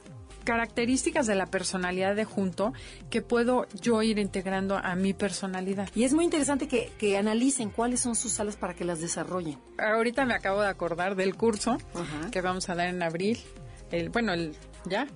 características 0.49 1.27
de 1.27 1.35
la 1.35 1.45
personalidad 1.45 2.17
de 2.17 2.25
junto 2.25 2.73
que 3.11 3.21
puedo 3.21 3.67
yo 3.83 4.03
ir 4.03 4.19
integrando 4.19 4.79
a 4.79 4.95
mi 4.95 5.13
personalidad. 5.13 5.91
Y 5.95 6.05
es 6.05 6.15
muy 6.15 6.25
interesante 6.25 6.69
que, 6.69 6.91
que 6.97 7.19
analicen 7.19 7.69
cuáles 7.69 8.01
son 8.01 8.15
sus 8.17 8.41
alas 8.41 8.57
para 8.57 8.73
que 8.73 8.87
las 8.87 8.99
desarrollen. 8.99 9.59
Ahorita 9.77 10.25
me 10.25 10.33
acabo 10.33 10.63
de 10.63 10.69
acordar 10.69 11.17
del 11.17 11.35
curso 11.35 11.77
Ajá. 11.95 12.31
que 12.31 12.41
vamos 12.41 12.71
a 12.71 12.75
dar 12.75 12.89
en 12.89 13.03
abril. 13.03 13.39
El, 13.91 14.11
bueno, 14.11 14.33
el 14.33 14.55
ya 14.85 15.07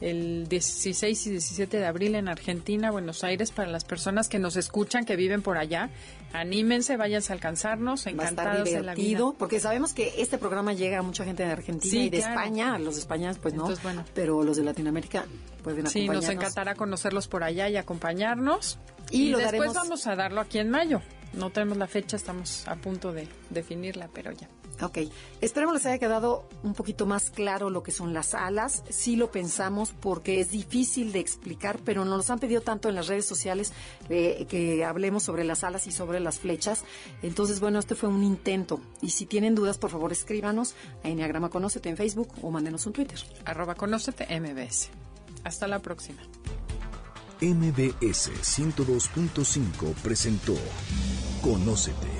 el 0.00 0.48
16 0.48 1.26
y 1.26 1.30
17 1.32 1.76
de 1.76 1.84
abril 1.86 2.14
en 2.14 2.28
Argentina, 2.28 2.90
Buenos 2.90 3.22
Aires, 3.22 3.50
para 3.50 3.70
las 3.70 3.84
personas 3.84 4.28
que 4.30 4.38
nos 4.38 4.56
escuchan, 4.56 5.04
que 5.04 5.14
viven 5.14 5.42
por 5.42 5.58
allá. 5.58 5.90
Anímense, 6.32 6.96
váyanse 6.96 7.32
a 7.32 7.34
alcanzarnos, 7.34 8.06
encantados 8.06 8.64
de 8.70 8.82
la 8.82 8.94
vida. 8.94 9.20
porque 9.38 9.60
sabemos 9.60 9.92
que 9.92 10.14
este 10.22 10.38
programa 10.38 10.72
llega 10.72 10.98
a 11.00 11.02
mucha 11.02 11.24
gente 11.24 11.44
de 11.44 11.50
Argentina 11.52 11.90
Sí, 11.90 11.98
y 12.06 12.08
de 12.10 12.18
claro. 12.18 12.32
España, 12.40 12.78
los 12.78 12.94
de 12.94 13.00
España 13.00 13.32
pues 13.42 13.52
no, 13.52 13.64
Entonces, 13.64 13.82
bueno. 13.82 14.04
pero 14.14 14.42
los 14.42 14.56
de 14.56 14.64
Latinoamérica 14.64 15.26
pueden 15.62 15.86
Sí, 15.88 16.04
acompañarnos. 16.04 16.24
nos 16.24 16.34
encantará 16.34 16.74
conocerlos 16.76 17.28
por 17.28 17.44
allá 17.44 17.68
y 17.68 17.76
acompañarnos. 17.76 18.78
Y 19.10 19.24
Y, 19.24 19.30
lo 19.30 19.38
después 19.38 19.60
daremos- 19.60 19.74
vamos 19.74 20.06
a 20.06 20.16
darlo 20.16 20.40
aquí 20.40 20.58
en 20.60 20.70
mayo. 20.70 21.02
No 21.34 21.50
tenemos 21.50 21.76
la 21.76 21.86
fecha, 21.88 22.16
estamos 22.16 22.66
a 22.68 22.76
punto 22.76 23.12
de 23.12 23.28
definirla, 23.50 24.08
pero 24.14 24.32
ya. 24.32 24.48
Ok, 24.82 24.98
esperemos 25.40 25.74
les 25.74 25.86
haya 25.86 25.98
quedado 25.98 26.48
un 26.62 26.74
poquito 26.74 27.04
más 27.04 27.30
claro 27.30 27.68
lo 27.68 27.82
que 27.82 27.90
son 27.90 28.14
las 28.14 28.34
alas. 28.34 28.82
Sí 28.88 29.16
lo 29.16 29.30
pensamos 29.30 29.92
porque 29.92 30.40
es 30.40 30.50
difícil 30.50 31.12
de 31.12 31.18
explicar, 31.18 31.78
pero 31.84 32.04
nos 32.04 32.30
han 32.30 32.38
pedido 32.38 32.62
tanto 32.62 32.88
en 32.88 32.94
las 32.94 33.06
redes 33.06 33.26
sociales 33.26 33.72
eh, 34.08 34.46
que 34.48 34.84
hablemos 34.84 35.22
sobre 35.22 35.44
las 35.44 35.64
alas 35.64 35.86
y 35.86 35.92
sobre 35.92 36.20
las 36.20 36.38
flechas. 36.38 36.84
Entonces, 37.22 37.60
bueno, 37.60 37.78
este 37.78 37.94
fue 37.94 38.08
un 38.08 38.24
intento. 38.24 38.80
Y 39.02 39.10
si 39.10 39.26
tienen 39.26 39.54
dudas, 39.54 39.76
por 39.76 39.90
favor, 39.90 40.12
escríbanos 40.12 40.74
a 41.04 41.08
Enneagrama 41.08 41.50
Conócete 41.50 41.88
en 41.88 41.96
Facebook 41.96 42.28
o 42.42 42.50
mándenos 42.50 42.86
un 42.86 42.92
Twitter. 42.92 43.18
Arroba 43.44 43.74
conócete 43.74 44.26
MBS. 44.40 44.88
Hasta 45.44 45.66
la 45.66 45.80
próxima. 45.80 46.22
MBS 47.40 48.30
102.5 48.42 49.94
presentó 50.02 50.54
Conócete. 51.42 52.19